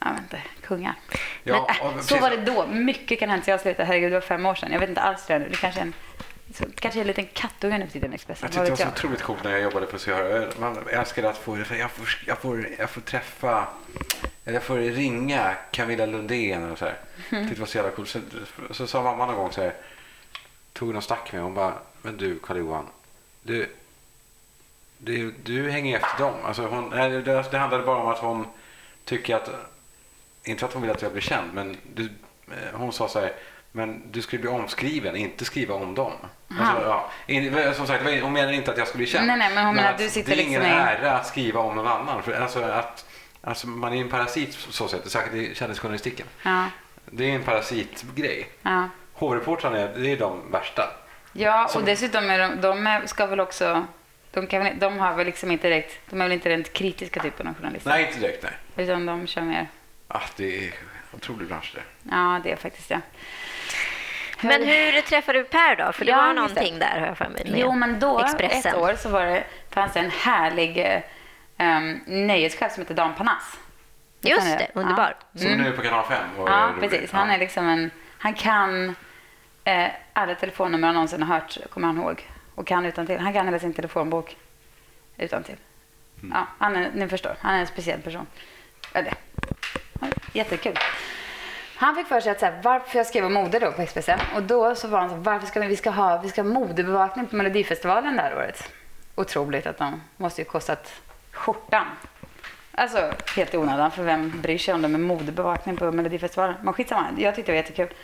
jag 0.00 0.10
vet 0.12 0.20
inte, 0.22 0.42
kungar. 0.62 0.94
Ja, 1.42 1.70
men, 1.82 1.94
äh, 1.94 2.00
så 2.00 2.18
var 2.18 2.30
det 2.30 2.36
då. 2.36 2.66
Mycket 2.66 3.18
kan 3.18 3.30
hända. 3.30 3.44
Jag 3.50 3.60
slutade, 3.60 3.84
herregud, 3.86 4.12
det 4.12 4.16
var 4.16 4.20
fem 4.26 4.46
år 4.46 4.54
sedan. 4.54 4.72
Jag 4.72 4.80
vet 4.80 4.88
inte 4.88 5.00
alls 5.00 5.26
det 5.26 5.38
nu. 5.38 5.48
Det 5.48 5.56
kanske 5.56 5.80
är 5.80 5.84
en 5.84 5.92
Så, 6.54 6.64
kanske 6.74 7.00
en 7.00 7.06
liten 7.06 7.26
kattunge 7.26 7.78
nu 7.78 7.86
för 7.86 7.92
tiden 7.92 8.12
Expressen. 8.12 8.48
Jag 8.52 8.52
tyckte 8.52 8.64
det 8.64 8.70
var 8.70 8.76
så 8.76 8.82
jag? 8.82 8.92
otroligt 8.92 9.22
coolt 9.22 9.44
när 9.44 9.50
jag 9.50 9.60
jobbade 9.60 9.86
på 9.86 9.98
CHR. 9.98 10.60
Man 10.60 10.78
älskade 10.88 11.30
att 11.30 11.38
få, 11.38 11.58
jag, 11.58 11.66
får, 11.66 12.08
jag, 12.26 12.38
får, 12.38 12.68
jag 12.78 12.90
får 12.90 13.00
träffa, 13.00 13.68
jag 14.44 14.62
får 14.62 14.76
ringa 14.76 15.56
Camilla 15.70 16.06
Lundén 16.06 16.70
och 16.70 16.78
så 16.78 16.84
här. 16.84 16.98
Mm. 17.30 17.42
Tyckte 17.44 17.54
det 17.54 17.60
var 17.60 17.66
så 17.66 17.78
jävla 17.78 17.92
coolt. 17.92 18.08
Så, 18.08 18.20
så 18.70 18.86
sa 18.86 19.02
mamma 19.02 19.26
någon 19.26 19.36
gång 19.36 19.52
så 19.52 19.60
här, 19.60 19.74
tog 20.72 20.92
någon 20.92 21.02
snack 21.02 21.32
med. 21.32 21.42
Hon 21.42 21.54
bara, 21.54 21.74
men 22.02 22.16
du 22.16 22.38
Karl-Johan, 22.38 22.86
du, 23.42 23.74
du, 24.98 25.34
du 25.42 25.70
hänger 25.70 25.96
efter 25.96 26.24
dem. 26.24 26.34
Alltså 26.44 26.66
hon, 26.66 26.90
det, 26.90 27.22
det 27.22 27.58
handlade 27.58 27.84
bara 27.84 28.02
om 28.02 28.08
att 28.08 28.18
hon 28.18 28.46
tycker 29.04 29.36
att, 29.36 29.50
inte 30.44 30.64
att 30.64 30.72
hon 30.72 30.82
vill 30.82 30.90
att 30.90 31.02
jag 31.02 31.12
blir 31.12 31.22
känd, 31.22 31.54
men 31.54 31.76
du, 31.94 32.04
eh, 32.48 32.74
hon 32.74 32.92
sa 32.92 33.08
så 33.08 33.20
här, 33.20 33.32
men 33.72 34.12
du 34.12 34.22
skulle 34.22 34.40
bli 34.40 34.50
omskriven, 34.50 35.16
inte 35.16 35.44
skriva 35.44 35.74
om 35.74 35.94
dem. 35.94 36.12
Alltså, 36.60 36.86
ja, 36.86 37.10
in, 37.26 37.74
som 37.74 37.86
sagt, 37.86 38.04
hon 38.22 38.32
menar 38.32 38.52
inte 38.52 38.70
att 38.70 38.78
jag 38.78 38.88
skulle 38.88 38.98
bli 39.02 39.06
känd. 39.06 39.26
Nej, 39.26 39.36
nej, 39.38 39.54
men 39.54 39.66
hon 39.66 39.74
menar 39.76 39.90
att 39.90 39.98
du 39.98 40.08
sitter 40.08 40.36
det 40.36 40.42
är 40.42 40.46
ingen 40.46 40.62
liksom 40.62 40.78
ära 40.78 41.12
att 41.12 41.26
skriva 41.26 41.60
om 41.60 41.76
någon 41.76 41.86
annan. 41.86 42.22
För, 42.22 42.40
alltså, 42.40 42.62
att, 42.62 43.04
alltså, 43.42 43.68
man 43.68 43.92
är 43.92 44.00
en 44.00 44.08
parasit 44.08 44.52
så 44.54 44.88
sätt, 44.88 45.10
särskilt 45.10 45.34
i 45.50 45.54
kändisjournalistiken. 45.54 46.26
Ja, 46.42 46.64
Det 47.06 47.30
är 47.30 47.34
en 47.34 47.42
parasitgrej. 47.42 48.48
ja. 48.62 48.88
Hovreportrarna 49.12 49.78
är, 49.78 49.88
det 49.98 50.12
är 50.12 50.16
de 50.16 50.50
värsta. 50.52 50.82
ja 51.32 51.64
och 51.64 51.70
Som- 51.70 51.84
dessutom 51.84 52.30
är 52.30 52.38
de, 52.38 52.60
de 52.60 53.00
ska 53.08 53.26
väl 53.26 53.40
också... 53.40 53.86
De, 54.32 54.46
kan, 54.46 54.78
de 54.78 54.98
har 54.98 55.14
väl 55.14 55.26
liksom 55.26 55.50
inte 55.50 55.68
direkt... 55.68 56.10
De 56.10 56.20
är 56.20 56.24
väl 56.24 56.32
inte 56.32 56.48
den 56.48 56.62
kritiska 56.62 57.20
typen 57.22 57.46
av 57.48 57.54
journalister? 57.54 57.90
Nej, 57.90 58.06
inte 58.06 58.20
direkt 58.20 58.42
nej. 58.42 58.52
Utan 58.86 59.06
de 59.06 59.26
kör 59.26 59.42
mer... 59.42 59.68
Ah, 60.08 60.20
det 60.36 60.58
är 60.58 60.62
en 60.66 60.72
otrolig 61.12 61.48
bransch 61.48 61.72
det. 61.74 62.10
Ja, 62.10 62.40
det 62.44 62.52
är 62.52 62.56
faktiskt 62.56 62.88
det. 62.88 63.00
Men 64.42 64.62
hur 64.64 65.00
träffade 65.00 65.38
du 65.38 65.44
Per 65.44 65.76
då? 65.76 65.92
För 65.92 66.04
det 66.04 66.10
Ja, 66.10 66.16
var 66.16 66.26
det. 66.28 66.32
någonting 66.32 66.78
där 66.78 67.00
har 67.00 67.06
jag 67.06 67.18
för 67.18 67.28
mig. 67.28 67.42
Jo, 67.46 67.72
men 67.72 68.00
då, 68.00 68.20
Expressen. 68.20 68.72
ett 68.74 68.78
år, 68.80 68.94
så 68.98 69.08
var 69.08 69.26
det, 69.26 69.44
fanns 69.70 69.92
det 69.92 70.00
en 70.00 70.10
härlig 70.10 71.02
um, 71.58 72.00
nöjeschef 72.06 72.72
som 72.72 72.82
heter 72.82 72.94
Dan 72.94 73.14
Panas. 73.14 73.58
Just 74.20 74.46
ni 74.46 74.56
det, 74.56 74.68
underbar. 74.74 75.16
Som 75.34 75.46
Mm. 75.46 75.58
nu 75.62 75.68
är 75.68 75.72
på 75.76 75.82
kanal 75.82 76.04
5. 76.08 76.18
och 76.38 76.48
Ja, 76.48 76.70
precis. 76.80 77.12
Han 77.12 77.28
Ja. 77.28 77.34
är 77.34 77.38
liksom 77.38 77.68
en... 77.68 77.90
Han 78.18 78.34
kan 78.34 78.94
eh, 79.64 79.88
alla 80.12 80.34
telefonnummer 80.34 80.86
han 80.88 80.94
någonsin 80.94 81.22
har 81.22 81.34
hört, 81.34 81.56
kommer 81.70 81.86
han 81.86 81.96
ihåg. 81.98 82.28
Och 82.54 82.66
kan 82.66 82.86
utan 82.86 83.06
till. 83.06 83.18
Han 83.18 83.32
kan 83.32 83.44
hela 83.46 83.58
sin 83.58 83.74
telefonbok 83.74 84.36
utan 85.16 85.42
till. 85.42 85.56
Mm. 86.22 86.32
Ja, 86.36 86.46
han 86.58 86.76
är, 86.76 86.90
ni 86.94 87.08
förstår. 87.08 87.36
Han 87.40 87.54
är 87.54 87.60
en 87.60 87.66
speciell 87.66 88.00
person. 88.00 88.26
Eller, 88.92 89.14
ja, 90.00 90.06
jättekul. 90.32 90.78
Han 91.80 91.94
fick 91.94 92.06
för 92.06 92.20
sig 92.20 92.32
att 92.32 92.40
så 92.40 92.46
här, 92.46 92.60
varför 92.62 92.98
jag 92.98 93.06
skrev 93.06 93.24
om 93.24 93.32
mode 93.32 93.58
då 93.58 93.72
på 93.72 93.82
Expressen. 93.82 94.20
Och 94.34 94.42
då 94.42 94.74
så 94.74 94.88
var 94.88 94.98
han 94.98 95.08
så 95.08 95.14
här, 95.14 95.22
varför 95.22 95.46
ska 95.46 95.60
vi, 95.60 95.66
vi 95.66 95.76
ska 95.76 95.90
ha, 95.90 96.20
vi 96.22 96.28
ska 96.28 96.42
ha 96.42 96.48
modebevakning 96.48 97.26
på 97.26 97.36
Melodifestivalen 97.36 98.16
det 98.16 98.22
här 98.22 98.36
året. 98.36 98.72
Otroligt 99.14 99.66
att 99.66 99.78
de 99.78 100.00
måste 100.16 100.40
ju 100.40 100.44
kostat 100.44 100.92
skjortan. 101.32 101.86
Alltså 102.72 103.12
helt 103.36 103.54
i 103.54 103.56
onödan, 103.56 103.90
för 103.90 104.02
vem 104.02 104.40
bryr 104.40 104.58
sig 104.58 104.74
om 104.74 104.82
det 104.82 104.88
med 104.88 105.00
modebevakning 105.00 105.76
på 105.76 105.92
Melodifestivalen? 105.92 106.54
Men 106.62 106.74
skitsamma, 106.74 107.06
jag 107.18 107.34
tyckte 107.34 107.52
det 107.52 107.56
var 107.56 107.62
jättekul. 107.62 107.94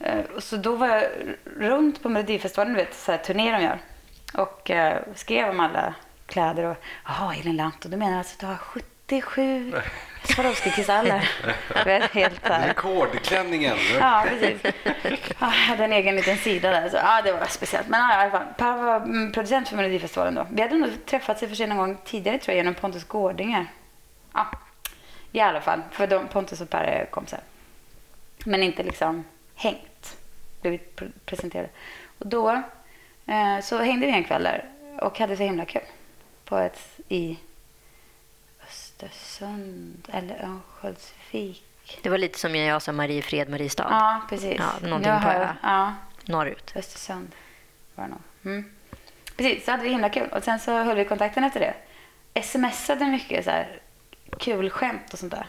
Eh, 0.00 0.24
så 0.38 0.56
då 0.56 0.76
var 0.76 0.88
jag 0.88 1.04
runt 1.44 2.02
på 2.02 2.08
Melodifestivalen, 2.08 2.74
du 2.74 2.80
vet, 2.80 2.94
så 2.94 3.12
här 3.12 3.18
turné 3.18 3.52
de 3.52 3.62
gör. 3.62 3.78
Och 4.34 4.70
eh, 4.70 5.02
skrev 5.14 5.48
om 5.48 5.60
alla 5.60 5.94
kläder 6.26 6.64
och, 6.64 6.76
jaha, 7.04 7.34
Elin 7.34 7.56
Lantto, 7.56 7.88
du 7.88 7.96
menar 7.96 8.18
alltså 8.18 8.34
att 8.34 8.40
du 8.40 8.46
har 8.46 8.56
77 9.08 9.72
Swarovski-kristaller? 10.24 11.28
Du 11.68 11.84
vet, 11.84 12.10
helt 12.10 12.46
så 12.46 12.52
här. 12.52 12.68
Rekordklänningen. 12.68 13.76
Ja, 14.00 14.26
precis. 14.28 14.60
Ja, 15.04 15.12
Jag 15.40 15.46
hade 15.46 15.84
en 15.84 15.92
egen 15.92 16.16
liten 16.16 16.36
sida 16.36 16.70
där. 16.70 16.88
Så, 16.88 16.96
ja, 16.96 17.22
det 17.24 17.32
var 17.32 17.46
speciellt. 17.46 17.88
Men 17.88 18.00
ja, 18.00 18.12
i 18.12 18.16
alla 18.22 18.30
fall. 18.30 18.46
Per 18.56 18.76
var 18.76 18.96
mm, 18.96 19.32
producent 19.32 19.68
för 19.68 19.76
Melodifestivalen 19.76 20.34
då. 20.34 20.46
Vi 20.50 20.62
hade 20.62 20.74
nog 20.76 21.06
träffats 21.06 21.42
i 21.42 21.48
för 21.48 21.54
sig 21.54 21.66
någon 21.66 21.78
gång 21.78 21.98
tidigare 22.04 22.38
tror 22.38 22.52
jag 22.52 22.56
genom 22.56 22.74
Pontus 22.74 23.04
Gårdinger. 23.04 23.66
Ja, 24.32 24.46
i 25.32 25.40
alla 25.40 25.60
fall. 25.60 25.82
För 25.90 26.06
de, 26.06 26.28
Pontus 26.28 26.60
och 26.60 26.70
Per 26.70 26.84
är 26.84 27.06
kompisar. 27.10 27.40
Men 28.44 28.62
inte 28.62 28.82
liksom 28.82 29.24
hängt. 29.54 30.16
Blivit 30.60 31.00
pre- 31.00 31.12
presenterade. 31.24 31.68
Och 32.18 32.26
då 32.26 32.50
eh, 33.26 33.60
så 33.62 33.78
hängde 33.78 34.06
vi 34.06 34.12
en 34.12 34.24
kväll 34.24 34.42
där 34.42 34.64
och 35.00 35.18
hade 35.18 35.36
så 35.36 35.42
himla 35.42 35.64
kul. 35.64 35.82
På 36.44 36.58
ett 36.58 36.80
i 37.08 37.38
Östersund 39.02 40.08
eller 40.12 40.44
Örnsköldsvik. 40.44 41.62
Det 42.02 42.08
var 42.08 42.18
lite 42.18 42.38
som 42.38 42.52
när 42.52 42.66
jag 42.68 42.82
sa 42.82 42.92
Mariefred, 42.92 43.48
Mariestad. 43.48 43.86
Ja, 43.90 44.20
precis. 44.28 44.56
Ja, 44.58 44.88
någonting 44.88 45.12
Jag 45.12 45.22
på 45.22 45.28
ö. 45.28 45.48
Ja, 45.62 45.94
Norrut. 46.24 46.72
Östersund 46.76 47.32
var 47.94 48.04
det 48.04 48.10
nog. 48.10 48.20
Mm. 48.44 48.64
Precis, 49.36 49.64
så 49.64 49.70
hade 49.70 49.82
vi 49.82 49.88
himla 49.88 50.08
kul. 50.08 50.28
Och 50.32 50.44
sen 50.44 50.58
så 50.58 50.72
höll 50.82 50.96
vi 50.96 51.04
kontakten 51.04 51.44
efter 51.44 51.60
det. 51.60 52.42
Smsade 52.42 53.04
mycket 53.04 53.44
så 53.44 53.50
här 53.50 53.80
kul 54.38 54.70
skämt 54.70 55.12
och 55.12 55.18
sånt 55.18 55.32
där. 55.32 55.46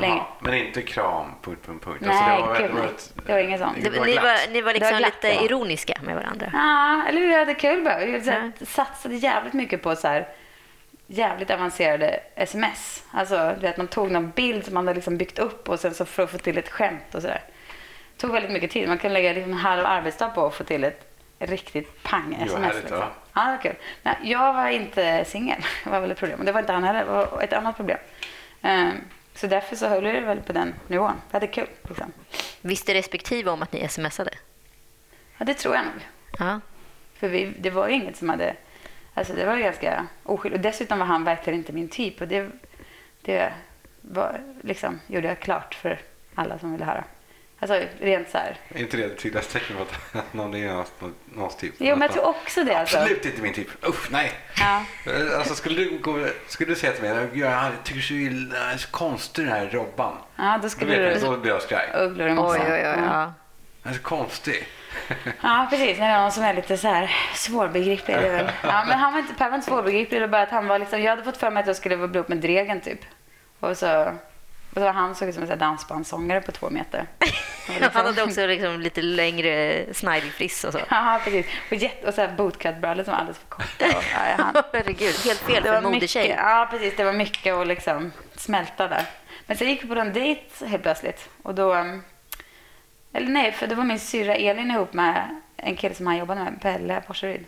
länge. 0.00 0.06
Jaha, 0.16 0.26
men 0.40 0.54
inte 0.54 0.82
kram, 0.82 1.30
punkt, 1.42 1.66
punkt, 1.66 1.84
punkt. 1.84 1.98
Nej, 2.00 2.10
Alltså, 2.10 2.42
det 2.42 2.46
var, 2.46 2.58
gud, 2.60 2.70
det 2.70 2.74
var 2.74 2.80
nej. 2.80 2.90
ett, 2.94 3.12
Det 3.26 3.32
var 3.32 3.38
inget 3.38 3.60
sånt. 3.60 3.76
Det, 3.82 3.90
Det 3.90 3.98
var 3.98 4.06
ni, 4.06 4.14
var, 4.16 4.52
ni 4.52 4.60
var 4.62 4.72
Det 4.72 4.78
liksom 4.78 4.92
var 4.92 4.98
glatt, 4.98 5.14
lite 5.22 5.34
ja. 5.34 5.42
ironiska 5.44 5.94
med 6.02 6.14
varandra. 6.16 6.50
Ja, 6.52 7.02
eller 7.08 7.20
vi 7.20 7.34
hade 7.38 7.54
kul 7.54 7.84
bara. 7.84 7.98
Vi 7.98 8.20
så 8.20 8.30
här, 8.30 8.52
Ja. 8.58 8.66
satsade 8.66 9.14
jävligt 9.16 9.52
mycket 9.54 9.82
på 9.82 9.96
så 9.96 10.08
här 10.08 10.28
jävligt 11.06 11.50
avancerade 11.50 12.20
sms. 12.34 13.04
Alltså, 13.10 13.54
du 13.54 13.60
vet, 13.60 13.76
man 13.76 13.88
tog 13.88 14.10
någon 14.10 14.30
bild 14.30 14.64
som 14.64 14.74
man 14.74 14.86
hade 14.86 14.94
liksom 14.94 15.16
byggt 15.16 15.38
upp 15.38 15.68
och 15.68 15.80
sen 15.80 15.94
så 15.94 16.04
för 16.04 16.22
att 16.22 16.30
få 16.30 16.38
till 16.38 16.58
ett 16.58 16.68
skämt 16.68 17.14
och 17.14 17.22
sådär. 17.22 17.42
tog 18.16 18.32
väldigt 18.32 18.52
mycket 18.52 18.70
tid. 18.70 18.88
Man 18.88 18.98
kan 18.98 19.12
lägga 19.12 19.32
liksom 19.32 19.52
en 19.52 19.58
halv 19.58 19.86
arbetsdag 19.86 20.28
på 20.28 20.46
att 20.46 20.54
få 20.54 20.64
till 20.64 20.84
ett 20.84 21.06
riktigt 21.38 22.02
pang 22.02 22.36
vad 22.38 22.48
sms. 22.48 22.64
härligt, 22.64 22.80
liksom. 22.80 22.98
va? 22.98 23.08
Ja, 23.34 23.44
det 23.44 23.50
var 23.50 23.62
kul. 23.62 23.74
Nej, 24.02 24.16
jag 24.22 24.52
var 24.52 24.68
inte 24.68 25.24
singel. 25.24 25.60
Det 25.84 25.90
var 25.90 26.00
väl 26.00 26.10
ett 26.10 26.18
problem. 26.18 26.44
Det 26.44 26.52
var 26.52 26.60
inte 26.60 26.72
han 26.72 26.84
heller. 26.84 27.04
Det 27.04 27.10
var 27.10 27.42
ett 27.42 27.52
annat 27.52 27.76
problem. 27.76 27.98
Ehm, 28.62 28.92
så 29.34 29.46
därför 29.46 29.76
så 29.76 29.88
höll 29.88 30.04
vi 30.04 30.12
det 30.12 30.20
väl 30.20 30.40
på 30.40 30.52
den 30.52 30.74
nivån. 30.86 31.12
Vi 31.30 31.32
hade 31.32 31.46
kul. 31.46 31.68
Liksom. 31.88 32.12
Visste 32.60 32.94
respektive 32.94 33.50
om 33.50 33.62
att 33.62 33.72
ni 33.72 33.88
smsade? 33.88 34.30
Ja, 35.38 35.44
det 35.44 35.54
tror 35.54 35.74
jag 35.74 35.84
nog. 35.84 35.94
Ja. 36.38 36.60
För 37.14 37.28
vi, 37.28 37.52
det 37.58 37.70
var 37.70 37.88
ju 37.88 37.94
inget 37.94 38.16
som 38.16 38.28
hade... 38.28 38.56
Alltså 39.16 39.32
det 39.32 39.44
var 39.44 39.56
ganska 39.56 40.06
oskyldigt. 40.22 40.58
Och 40.58 40.62
dessutom 40.70 40.98
var 40.98 41.06
han 41.06 41.24
verkligen 41.24 41.58
inte 41.58 41.72
min 41.72 41.88
typ. 41.88 42.20
Och 42.20 42.28
det, 42.28 42.48
det 43.22 43.52
var, 44.00 44.40
liksom, 44.62 45.00
gjorde 45.06 45.28
jag 45.28 45.40
klart 45.40 45.74
för 45.74 45.98
alla 46.34 46.58
som 46.58 46.72
ville 46.72 46.84
höra. 46.84 47.04
Alltså 47.58 47.80
rent 48.00 48.30
så 48.30 48.38
här. 48.38 48.56
är 48.68 48.80
inte 48.80 48.96
det 48.96 49.04
ett 49.04 49.18
tydligast 49.18 49.50
tecken 49.52 49.76
på 49.76 49.82
att 50.18 50.32
någon 50.34 50.54
är 50.54 50.68
någons, 50.68 50.92
någons 51.24 51.56
typ? 51.56 51.74
Jo, 51.78 51.96
men 51.96 52.00
jag 52.02 52.12
tror 52.12 52.26
också 52.26 52.64
det. 52.64 52.78
Alltså. 52.78 52.98
Absolut 52.98 53.24
inte 53.24 53.42
min 53.42 53.54
typ. 53.54 53.86
Usch, 53.88 54.10
nej. 54.10 54.32
Ja. 54.60 54.84
Eh, 55.06 55.38
Alltså, 55.38 55.54
skulle, 55.54 55.76
du 55.84 55.98
gå, 55.98 56.26
skulle 56.48 56.72
du 56.72 56.76
säga 56.76 56.92
till 56.92 57.02
mig 57.02 57.28
jag 57.34 57.72
tycker 57.84 58.00
så 58.00 58.14
illa, 58.14 58.72
är 58.72 58.76
så 58.76 58.88
konstig 58.90 59.44
den 59.44 59.52
här 59.52 59.68
Robban. 59.68 60.16
ja, 60.36 60.56
då 60.56 60.62
Då, 60.62 60.68
skulle 60.68 60.96
jag, 61.02 61.14
du... 61.20 61.26
då 61.26 61.36
blir 61.36 61.52
jag 61.52 61.62
skraj. 61.62 61.90
Ugglor 61.94 62.28
i 62.28 62.32
Oj, 62.32 62.60
oj, 62.60 62.72
oj. 62.72 62.80
Ja. 62.82 63.32
Den 63.82 63.92
är 63.92 63.96
så 63.96 64.02
konstig. 64.02 64.66
Ja, 65.42 65.66
precis. 65.70 65.98
När 65.98 66.08
det 66.08 66.12
är 66.14 66.20
någon 66.20 66.32
som 66.32 66.44
är 66.44 66.54
lite 66.54 66.76
så 66.76 66.88
här 66.88 67.10
svårbegriplig. 67.34 68.14
Är 68.14 68.22
det 68.22 68.28
väl. 68.28 68.50
Ja, 68.62 68.84
men 68.88 68.98
han 68.98 69.12
var 69.12 69.20
inte, 69.20 69.34
per 69.34 69.48
var 69.48 69.56
inte 69.56 69.66
svårbegriplig. 69.68 70.20
Det 70.20 70.26
var 70.26 70.32
bara 70.32 70.42
att 70.42 70.50
han 70.50 70.66
var 70.68 70.78
liksom, 70.78 71.02
jag 71.02 71.10
hade 71.10 71.22
fått 71.24 71.36
för 71.36 71.50
mig 71.50 71.60
att 71.60 71.66
jag 71.66 71.76
skulle 71.76 71.96
bli 71.96 72.18
ihop 72.18 72.28
med 72.28 72.38
Dregen 72.38 72.80
typ. 72.80 73.00
Och 73.60 73.76
så, 73.76 74.00
och 74.70 74.74
så 74.74 74.80
var 74.80 74.92
han 74.92 75.14
såg 75.14 75.28
ut 75.28 75.34
som 75.34 75.42
en 75.42 75.46
så 75.48 75.52
här 75.52 75.60
dansbandssångare 75.60 76.40
på 76.40 76.52
två 76.52 76.70
meter. 76.70 77.06
Liksom- 77.68 77.90
Han 77.92 78.06
hade 78.06 78.22
också 78.22 78.46
liksom 78.46 78.80
lite 78.80 79.02
längre 79.02 79.84
snidey 79.94 80.30
friss 80.30 80.64
och 80.64 80.72
så. 80.72 80.80
Ja, 80.90 81.20
precis. 81.24 81.46
Och, 81.70 81.76
jätte, 81.76 82.06
och 82.06 82.14
så 82.14 82.20
här 82.20 82.28
bootcut-brallor 82.36 83.04
som 83.04 83.12
var 83.12 83.18
alldeles 83.18 83.38
för 83.38 83.46
korta. 83.48 83.86
Och, 83.98 84.04
ja, 84.14 84.44
han, 84.44 84.54
Herregud, 84.72 85.14
helt 85.24 85.38
fel 85.40 85.54
det 85.54 85.62
för 85.62 85.70
var 85.70 85.76
en 85.76 85.82
modetjej. 85.84 86.22
mycket, 86.22 86.38
ja, 86.42 86.68
precis. 86.70 86.96
Det 86.96 87.04
var 87.04 87.12
mycket 87.12 87.54
att 87.54 87.66
liksom 87.66 88.12
smälta 88.36 88.88
där. 88.88 89.02
Men 89.46 89.56
sen 89.56 89.68
gick 89.68 89.84
vi 89.84 89.88
på 89.88 89.94
en 89.94 90.12
dejt 90.12 90.66
helt 90.66 90.82
plötsligt. 90.82 91.28
Och 91.42 91.54
då... 91.54 91.74
Eller 93.16 93.28
nej, 93.28 93.52
för 93.52 93.66
då 93.66 93.74
var 93.74 93.84
min 93.84 94.00
syrra 94.00 94.34
Elin 94.34 94.70
ihop 94.70 94.92
med 94.92 95.40
en 95.56 95.76
kille 95.76 95.94
som 95.94 96.06
han 96.06 96.16
jobbade 96.16 96.44
med, 96.44 96.60
Pelle 96.60 97.00
Porseryd, 97.00 97.44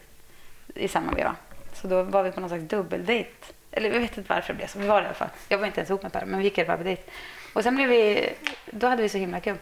i 0.74 0.88
samma 0.88 1.12
veva. 1.12 1.37
Så 1.72 1.88
då 1.88 2.02
var 2.02 2.22
vi 2.22 2.31
på 2.31 2.40
någon 2.40 2.48
slags 2.48 2.64
dubbeldejt. 2.64 3.31
Eller 3.70 3.90
jag 3.92 4.00
vet 4.00 4.18
inte 4.18 4.35
varför 4.35 4.52
det 4.52 4.57
blev 4.57 4.66
så. 4.66 4.78
Vi 4.78 4.87
var 4.87 5.00
det 5.00 5.04
i 5.04 5.07
alla 5.07 5.14
fall. 5.14 5.28
Jag 5.48 5.59
var 5.59 5.66
inte 5.66 5.81
ens 5.81 5.90
ihop 5.90 6.02
med 6.02 6.12
Per, 6.12 6.26
men 6.26 6.38
vi 6.38 6.44
gick 6.44 6.59
i 6.59 6.61
alla 6.61 6.66
fall 6.66 6.78
på 6.78 6.85
dejt. 6.85 7.02
Och 7.52 7.62
sen 7.62 7.76
blev 7.76 7.88
vi... 7.88 8.31
Då 8.70 8.87
hade 8.87 9.02
vi 9.02 9.09
så 9.09 9.18
himla 9.18 9.40
kul. 9.40 9.57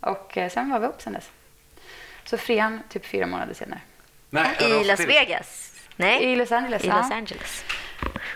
Och 0.00 0.38
eh, 0.38 0.50
sen 0.50 0.70
var 0.70 0.78
vi 0.78 0.84
ihop 0.84 1.02
sen 1.02 1.12
dess. 1.12 1.30
Så 2.24 2.36
frian 2.38 2.80
typ 2.88 3.06
fyra 3.06 3.26
månader 3.26 3.54
senare. 3.54 3.80
Nej, 4.30 4.56
I 4.60 4.84
Las. 4.84 5.00
Vegas? 5.00 5.72
Nej, 5.96 6.24
I 6.24 6.36
Los 6.36 6.52
Angeles. 6.52 6.84
i. 6.84 6.86
Los 6.86 7.10
Angeles. 7.10 7.64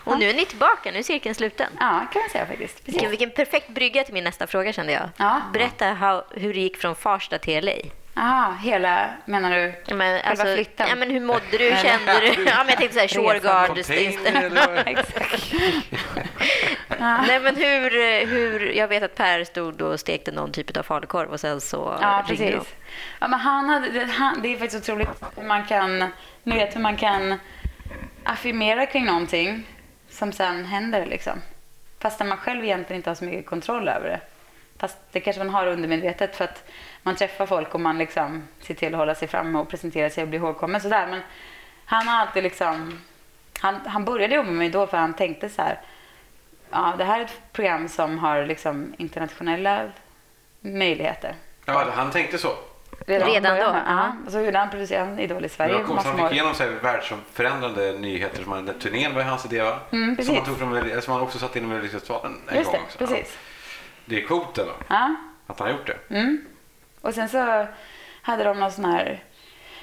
Och 0.04 0.18
nu 0.18 0.30
är 0.30 0.34
ni 0.34 0.46
tillbaka, 0.46 0.90
nu 0.90 0.98
är 0.98 1.02
cirkeln 1.02 1.34
sluten. 1.34 1.72
Ja, 1.80 2.06
kan 2.12 2.22
man 2.22 2.30
säga 2.30 2.46
faktiskt. 2.46 2.84
Precis. 2.84 3.10
Vilken, 3.10 3.30
perfekt 3.30 3.68
brygga 3.68 4.04
till 4.04 4.14
min 4.14 4.24
nästa 4.24 4.46
fråga 4.46 4.72
kände 4.72 4.92
jag. 4.92 5.08
Ja. 5.16 5.40
Berätta 5.52 5.86
how, 5.86 6.24
hur 6.30 6.54
det 6.54 6.60
gick 6.60 6.76
från 6.76 6.94
Farsta 6.94 7.38
till 7.38 7.64
LA. 7.64 7.72
Aha, 8.14 8.54
hela, 8.62 9.10
menar 9.24 9.50
du? 9.50 9.74
Ja, 9.86 9.94
Men, 9.94 10.20
alltså, 10.24 10.44
flytten? 10.44 10.86
Ja, 10.88 10.94
men 10.94 11.10
hur 11.10 11.20
mådde 11.20 11.40
du? 11.50 11.58
Kände 11.58 12.20
du? 12.20 12.26
Ja, 12.26 12.56
men 12.58 12.68
jag 12.68 12.78
tänkte 12.78 12.94
så 12.94 13.00
här. 13.00 13.08
Ja. 16.98 17.22
Nej, 17.26 17.40
men 17.40 17.56
hur, 17.56 17.90
hur... 18.26 18.72
Jag 18.72 18.88
vet 18.88 19.02
att 19.02 19.14
Per 19.14 19.44
stod 19.44 19.82
och 19.82 20.00
stekte 20.00 20.32
någon 20.32 20.52
typ 20.52 20.76
av 20.76 20.82
falukorv 20.82 21.30
och 21.30 21.40
sen 21.40 21.60
så 21.60 21.98
Ja, 22.00 22.24
precis. 22.28 22.74
Ja, 23.18 23.28
men 23.28 23.40
han 23.40 23.68
hade, 23.68 23.88
det, 23.88 24.04
han, 24.04 24.42
det 24.42 24.54
är 24.54 24.58
faktiskt 24.58 24.82
otroligt 24.82 25.08
hur 25.36 25.42
man 25.42 25.64
kan, 25.64 25.98
ni 26.42 26.54
vet 26.54 26.76
hur 26.76 26.80
man 26.80 26.96
kan 26.96 27.38
affirmera 28.24 28.86
kring 28.86 29.04
någonting 29.04 29.66
som 30.08 30.32
sen 30.32 30.64
händer 30.64 31.06
liksom. 31.06 31.38
Fast 31.98 32.20
man 32.20 32.38
själv 32.38 32.64
egentligen 32.64 32.96
inte 32.98 33.10
har 33.10 33.14
så 33.14 33.24
mycket 33.24 33.46
kontroll 33.46 33.88
över 33.88 34.08
det. 34.08 34.20
Fast 34.78 34.98
det 35.12 35.20
kanske 35.20 35.44
man 35.44 35.54
har 35.54 35.66
undermedvetet 35.66 36.36
för 36.36 36.44
att 36.44 36.70
man 37.02 37.16
träffar 37.16 37.46
folk 37.46 37.74
och 37.74 37.80
man 37.80 37.98
liksom 37.98 38.48
ser 38.60 38.74
till 38.74 38.94
att 38.94 38.98
hålla 38.98 39.14
sig 39.14 39.28
framme 39.28 39.58
och 39.58 39.68
presentera 39.68 40.10
sig 40.10 40.22
och 40.22 40.28
bli 40.28 40.38
ihågkommen 40.38 40.80
sådär. 40.80 41.06
Men 41.06 41.20
han 41.84 42.08
har 42.08 42.20
alltid 42.20 42.42
liksom, 42.42 43.00
han, 43.60 43.80
han 43.86 44.04
började 44.04 44.34
jobba 44.34 44.48
med 44.48 44.58
mig 44.58 44.70
då 44.70 44.86
för 44.86 44.96
han 44.96 45.14
tänkte 45.14 45.48
så 45.48 45.62
här, 45.62 45.80
ja 46.70 46.94
det 46.98 47.04
här 47.04 47.20
är 47.20 47.24
ett 47.24 47.52
program 47.52 47.88
som 47.88 48.18
har 48.18 48.46
liksom 48.46 48.94
internationella 48.98 49.90
möjligheter. 50.60 51.34
Ja, 51.64 51.90
han 51.94 52.10
tänkte 52.10 52.38
så. 52.38 52.56
Redan 53.06 53.28
början, 53.42 53.42
då? 53.42 53.80
Ja. 53.86 54.12
Så 54.30 54.40
gjorde 54.40 54.58
han 54.58 54.70
producerade 54.70 55.22
Idol 55.22 55.38
i 55.38 55.42
Det 55.42 55.48
Sverige 55.48 55.82
massa 55.82 56.08
Han 56.08 56.16
fick 56.16 56.26
år. 56.26 56.32
igenom 56.32 56.54
så 56.54 56.62
här 56.62 56.70
världsomförändrande 56.70 57.92
nyheter. 57.92 58.42
Som 58.42 58.52
han, 58.52 58.74
turnén 58.80 59.14
var 59.14 59.20
ju 59.22 59.28
hans 59.28 59.44
idé 59.44 59.62
va? 59.62 59.78
Mm, 59.92 60.16
precis. 60.16 60.26
som, 60.26 60.36
han 60.36 60.44
tog 60.46 60.58
från, 60.58 61.02
som 61.02 61.12
han 61.12 61.22
också 61.22 61.38
satte 61.38 61.58
in 61.58 61.64
i 61.64 61.68
Melodifestivalen 61.68 62.40
en 62.48 62.56
Just 62.56 62.70
gång 62.70 62.80
det, 62.80 62.84
också. 62.86 62.98
precis. 62.98 63.32
Ja. 63.34 63.38
Det 64.04 64.22
är 64.22 64.26
coolt 64.26 64.58
ändå, 64.58 64.72
Ja. 64.88 65.14
att 65.46 65.58
han 65.58 65.68
har 65.68 65.74
gjort 65.78 65.86
det. 65.86 66.14
Mm. 66.16 66.44
Och 67.00 67.14
sen 67.14 67.28
så 67.28 67.66
hade 68.22 68.44
de 68.44 68.60
någon 68.60 68.72
sån 68.72 68.84
här... 68.84 69.22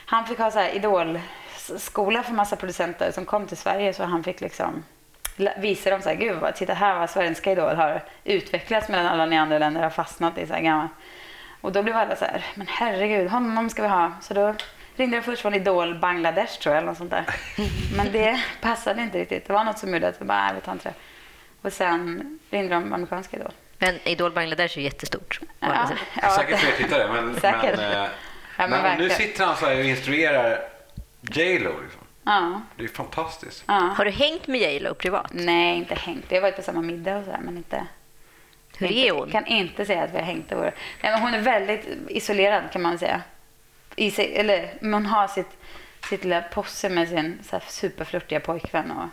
Han 0.05 0.25
fick 0.25 0.37
ha 0.39 0.51
så 0.51 0.59
här 0.59 0.69
idolskola 0.75 2.23
för 2.23 2.33
massa 2.33 2.55
producenter 2.55 3.11
som 3.11 3.25
kom 3.25 3.47
till 3.47 3.57
Sverige 3.57 3.93
så 3.93 4.03
han 4.03 4.23
fick 4.23 4.41
liksom 4.41 4.83
visa 5.57 5.89
dem 5.89 6.01
så 6.01 6.09
här, 6.09 6.15
gud 6.15 6.37
vad, 6.39 6.55
titta 6.55 6.73
här 6.73 6.99
vad 6.99 7.09
svenska 7.09 7.51
Idol 7.51 7.75
har 7.75 8.03
utvecklats 8.23 8.89
medan 8.89 9.05
alla 9.05 9.25
ni 9.25 9.37
andra 9.37 9.57
länder 9.57 9.81
har 9.83 9.89
fastnat 9.89 10.37
i 10.37 10.47
så 10.47 10.53
här 10.53 10.61
gammalt. 10.61 10.91
Och 11.61 11.71
då 11.71 11.83
blev 11.83 11.95
alla 11.97 12.15
så 12.15 12.25
här, 12.25 12.45
men 12.55 12.67
herregud, 12.69 13.29
honom 13.29 13.69
ska 13.69 13.81
vi 13.81 13.87
ha. 13.87 14.11
Så 14.21 14.33
då 14.33 14.55
ringde 14.95 15.17
jag 15.17 15.25
först 15.25 15.41
från 15.41 15.53
Idol 15.53 15.99
Bangladesh 15.99 16.59
tror 16.59 16.75
jag, 16.75 16.77
eller 16.81 16.87
något 16.91 16.97
sånt 16.97 17.09
där. 17.11 17.25
Men 17.97 18.11
det 18.11 18.41
passade 18.61 19.01
inte 19.01 19.17
riktigt. 19.19 19.47
Det 19.47 19.53
var 19.53 19.63
något 19.63 19.79
som 19.79 19.93
gjorde 19.93 20.07
att 20.07 20.21
vi 20.21 20.25
bara, 20.25 20.45
nej 20.45 20.55
vi 20.55 20.61
tar 20.61 20.71
inte 20.71 20.89
det. 20.89 20.95
Och 21.61 21.73
sen 21.73 22.39
ringde 22.49 22.73
de 22.75 22.93
amerikanska 22.93 23.37
Idol. 23.37 23.51
Men 23.77 23.95
Idol 24.03 24.31
Bangladesh 24.31 24.77
är 24.77 24.81
ju 24.81 24.83
jättestort. 24.83 25.39
Ja, 25.59 25.89
ja. 26.21 26.29
Säkert 26.29 26.59
fler 26.59 26.71
tittare, 26.71 27.07
men, 27.13 27.35
Säkert. 27.41 27.77
men, 27.77 27.91
eh, 28.03 28.07
Ja, 28.57 28.67
men 28.67 28.81
men 28.83 28.97
nu 28.99 29.09
sitter 29.09 29.45
han 29.45 29.57
så 29.57 29.65
här 29.65 29.77
och 29.79 29.85
instruerar 29.85 30.59
J 31.21 31.59
Lo. 31.59 31.79
Liksom. 31.81 32.01
Ja, 32.23 32.61
Det 32.75 32.83
är 32.83 32.87
fantastiskt. 32.87 33.63
ja. 33.67 33.73
Har 33.73 34.05
du 34.05 34.11
hängt 34.11 34.47
med 34.47 34.59
J 34.59 34.79
Lo 34.79 34.93
privat? 34.93 35.27
Nej, 35.31 35.77
inte 35.77 35.95
hängt. 35.95 36.25
Vi 36.29 36.35
har 36.35 36.41
varit 36.41 36.55
på 36.55 36.61
samma 36.61 36.81
middag 36.81 37.17
och 37.17 37.23
sådär, 37.25 37.39
men 37.41 37.57
inte... 37.57 37.87
Hur 38.79 38.87
inte, 38.87 39.07
är 39.07 39.11
hon? 39.11 39.31
kan 39.31 39.45
inte 39.45 39.85
säga 39.85 40.03
att 40.03 40.13
vi 40.13 40.17
har 40.17 40.25
hängt 40.25 40.51
över. 40.51 40.73
Nej, 41.01 41.11
men 41.11 41.21
hon 41.21 41.33
är 41.33 41.41
väldigt 41.41 41.87
isolerad 42.07 42.63
kan 42.71 42.81
man 42.81 42.99
säga. 42.99 43.21
I 43.95 44.11
sig, 44.11 44.35
eller, 44.35 44.73
hon 44.81 45.05
har 45.05 45.27
sitt, 45.27 45.57
sitt 46.09 46.23
lilla 46.23 46.41
posse 46.41 46.89
med 46.89 47.09
sin 47.09 47.39
så 47.43 47.55
här, 47.55 47.63
superflörtiga 47.67 48.39
pojkvän. 48.39 48.91
Och, 48.91 49.09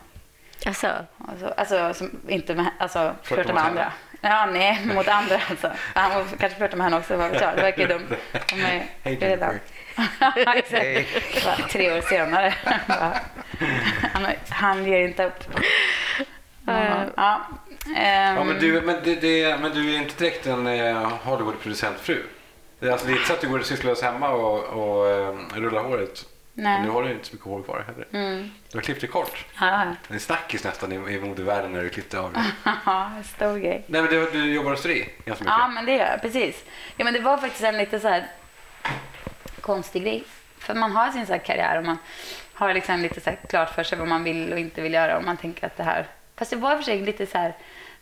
Alltså, 0.67 1.07
och 1.19 1.39
så, 1.41 1.47
alltså, 1.47 1.95
som 1.95 2.11
inte 2.29 2.55
med, 2.55 2.67
alltså, 2.79 3.15
Flörtar 3.23 3.55
med 3.55 3.65
andra. 3.65 3.93
Ja, 4.21 4.47
nej, 4.47 4.87
mot 4.95 5.09
andra 5.09 5.41
alltså. 5.51 5.73
Han 5.95 6.25
kanske 6.39 6.59
flörtar 6.59 6.77
med 6.77 6.85
henne 6.85 6.97
också, 6.97 7.17
vad 7.17 7.31
vet 7.31 7.41
jag. 7.41 7.57
Det 7.57 7.63
verkar 7.63 7.83
ju 7.83 7.89
dumt. 7.89 8.09
De 8.33 8.55
är 8.55 8.87
Hej, 9.03 9.17
redan... 9.17 9.55
Bara 11.45 11.57
Tre 11.69 11.99
år 11.99 12.01
senare. 12.01 12.55
Han, 14.13 14.27
han 14.49 14.85
ger 14.85 15.09
inte 15.09 15.25
upp. 15.25 15.45
Ja, 16.67 17.05
ja, 17.17 17.41
Ja, 17.95 18.45
men, 18.45 18.59
du, 18.59 18.81
men, 18.81 18.97
det, 19.05 19.15
det, 19.15 19.61
men 19.61 19.75
du 19.75 19.95
är 19.95 19.99
inte 19.99 20.25
direkt 20.25 20.47
en 20.47 20.67
eh, 20.67 21.09
Hollywood-producentfru. 21.25 22.23
Det 22.79 22.87
är, 22.87 22.93
alltså, 22.93 23.07
det 23.07 23.13
är 23.13 23.17
inte 23.17 23.27
så 23.27 23.33
att 23.33 23.41
du 23.41 23.49
går 23.49 23.61
sysslolös 23.61 24.03
hemma 24.03 24.31
och, 24.31 24.65
och 24.65 25.09
eh, 25.11 25.35
rullar 25.55 25.83
håret. 25.83 26.25
Nej. 26.59 26.83
Nu 26.83 26.91
har 26.91 27.03
du 27.03 27.11
inte 27.11 27.27
så 27.27 27.33
mycket 27.35 27.49
hår 27.49 27.63
kvar 27.63 27.85
heller. 27.87 28.07
Mm. 28.13 28.51
Du 28.71 28.79
har 28.79 28.83
klippt 28.83 29.01
det 29.01 29.07
kort. 29.07 29.47
Ja, 29.61 29.95
Det 30.09 30.15
är 30.15 30.19
snackis 30.19 30.65
nästan 30.65 30.93
i, 30.93 31.15
i 31.15 31.21
modevärlden 31.21 31.73
när 31.73 31.83
du 31.83 31.89
klippte 31.89 32.21
av 32.21 32.33
det. 32.33 32.45
ja, 32.87 33.11
stor 33.25 33.59
grej. 33.59 33.85
Nej, 33.87 34.03
men 34.03 34.11
du, 34.11 34.31
du 34.31 34.55
jobbar 34.55 34.71
hos 34.71 34.81
Stri 34.81 34.99
ganska 35.25 35.45
mycket. 35.45 35.59
Ja, 35.59 35.69
men 35.69 35.87
det 35.87 35.93
gör 35.93 36.07
jag. 36.07 36.23
Precis. 36.23 36.65
Ja, 36.97 37.05
men 37.05 37.15
det 37.15 37.21
var 37.21 37.37
faktiskt 37.39 37.65
en 37.65 37.79
lite 37.79 38.01
så 38.01 38.09
här 38.09 38.27
konstig 39.61 40.03
grej. 40.03 40.25
För 40.59 40.75
man 40.75 40.93
har 40.93 41.11
sin 41.11 41.27
så 41.27 41.33
här 41.33 41.39
karriär 41.41 41.79
och 41.79 41.85
man 41.85 41.99
har 42.53 42.75
liksom 42.75 43.01
lite 43.01 43.21
så 43.21 43.31
här 43.31 43.39
klart 43.49 43.75
för 43.75 43.83
sig 43.83 43.99
vad 43.99 44.09
man 44.09 44.25
vill 44.25 44.53
och 44.53 44.59
inte 44.59 44.83
vill 44.83 44.95
göra 44.95 45.17
och 45.17 45.25
man 45.25 45.37
tänker 45.37 45.67
att 45.67 45.77
det 45.77 45.83
här... 45.83 46.07
Fast 46.37 46.53
jag 46.53 46.59
var 46.59 46.73
i 46.73 46.75
och 46.75 46.79
för 46.79 46.85
sig 46.85 47.01
lite 47.01 47.27
så 47.27 47.39
här 47.39 47.55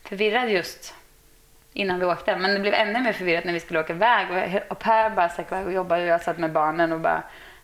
förvirrad 0.05 0.49
just 0.49 0.95
innan 1.73 1.99
vi 1.99 2.05
åkte. 2.05 2.35
Men 2.35 2.53
det 2.53 2.59
blev 2.59 2.73
ännu 2.73 2.99
mer 3.01 3.13
förvirrat 3.13 3.43
när 3.45 3.53
vi 3.53 3.59
skulle 3.59 3.79
åka 3.79 3.93
iväg 3.93 4.27
och, 4.31 4.71
och 4.71 4.79
Per 4.79 5.09
bara 5.09 5.29
stack 5.29 5.51
iväg 5.51 5.65
och 5.65 5.73
jobbade 5.73 6.01
och 6.01 6.07
jag 6.07 6.21
satt 6.21 6.37
med 6.37 6.51
barnen 6.51 6.91
och 6.91 6.99
bara 6.99 7.23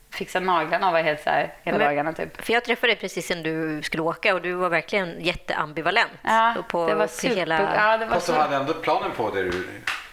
fixade 0.09 0.45
naglarna 0.45 0.87
och 0.87 0.93
var 0.93 1.01
helt 1.01 1.23
så 1.23 1.29
här 1.29 1.53
hela 1.63 1.77
Men- 1.77 1.87
dagarna 1.87 2.13
typ. 2.13 2.45
för 2.45 2.53
jag 2.53 2.63
träffade 2.63 2.93
dig 2.93 2.99
precis 3.01 3.31
innan 3.31 3.43
du 3.43 3.81
skulle 3.83 4.03
åka 4.03 4.35
och 4.35 4.41
du 4.41 4.53
var 4.53 4.69
verkligen 4.69 5.21
jätteambivalent. 5.21 6.11
Ja, 6.21 6.55
på, 6.69 6.87
det 6.87 6.95
var 6.95 7.07
super... 7.07 7.35
hela... 7.35 7.75
Ja, 7.75 7.97
det 7.97 8.05
var 8.05 8.13
Fast 8.13 8.27
du 8.27 8.33
så... 8.33 8.39
hade 8.39 8.55
ändå 8.55 8.73
planen 8.73 9.11
på 9.11 9.29
det 9.29 9.43
du 9.43 9.67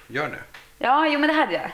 gör 0.07 0.29
nu. 0.29 0.39
Ja, 0.79 1.07
jo 1.07 1.19
men 1.19 1.29
det 1.29 1.35
hade 1.35 1.53
jag. 1.53 1.71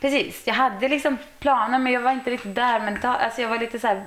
Precis. 0.00 0.46
Jag 0.46 0.54
hade 0.54 0.88
liksom 0.88 1.18
planer 1.38 1.78
men 1.78 1.92
jag 1.92 2.00
var 2.00 2.12
inte 2.12 2.30
riktigt 2.30 2.54
där 2.54 2.80
mentalt. 2.80 3.18
Alltså 3.20 3.42
jag 3.42 3.48
var 3.48 3.58
lite 3.58 3.78
så 3.78 3.86
här 3.86 4.04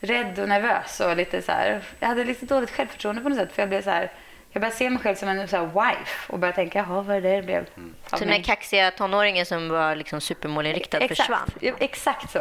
rädd 0.00 0.38
och 0.38 0.48
nervös 0.48 1.00
och 1.00 1.16
lite 1.16 1.42
så 1.42 1.52
här. 1.52 1.82
Jag 2.00 2.08
hade 2.08 2.24
lite 2.24 2.46
dåligt 2.46 2.70
självförtroende 2.70 3.22
på 3.22 3.28
något 3.28 3.38
sätt 3.38 3.52
för 3.52 3.62
jag 3.62 3.68
blev 3.68 3.82
så 3.82 3.90
här. 3.90 4.10
Jag 4.52 4.60
började 4.60 4.76
se 4.76 4.90
mig 4.90 5.02
själv 5.02 5.14
som 5.14 5.28
en 5.28 5.48
så 5.48 5.56
här 5.56 5.64
wife 5.64 6.32
och 6.32 6.38
började 6.38 6.56
tänka, 6.56 6.78
jaha 6.78 7.02
vad 7.02 7.16
är 7.16 7.20
det 7.20 7.36
det 7.36 7.42
blev 7.42 7.60
av 7.60 7.64
Så 8.10 8.16
den 8.16 8.28
mig?" 8.28 8.36
här 8.36 8.44
kaxiga 8.44 8.90
tonåringen 8.90 9.46
som 9.46 9.68
var 9.68 9.96
liksom 9.96 10.20
supermålinriktad 10.20 11.08
försvann. 11.08 11.50
Ja, 11.60 11.72
exakt 11.78 12.30
så. 12.30 12.38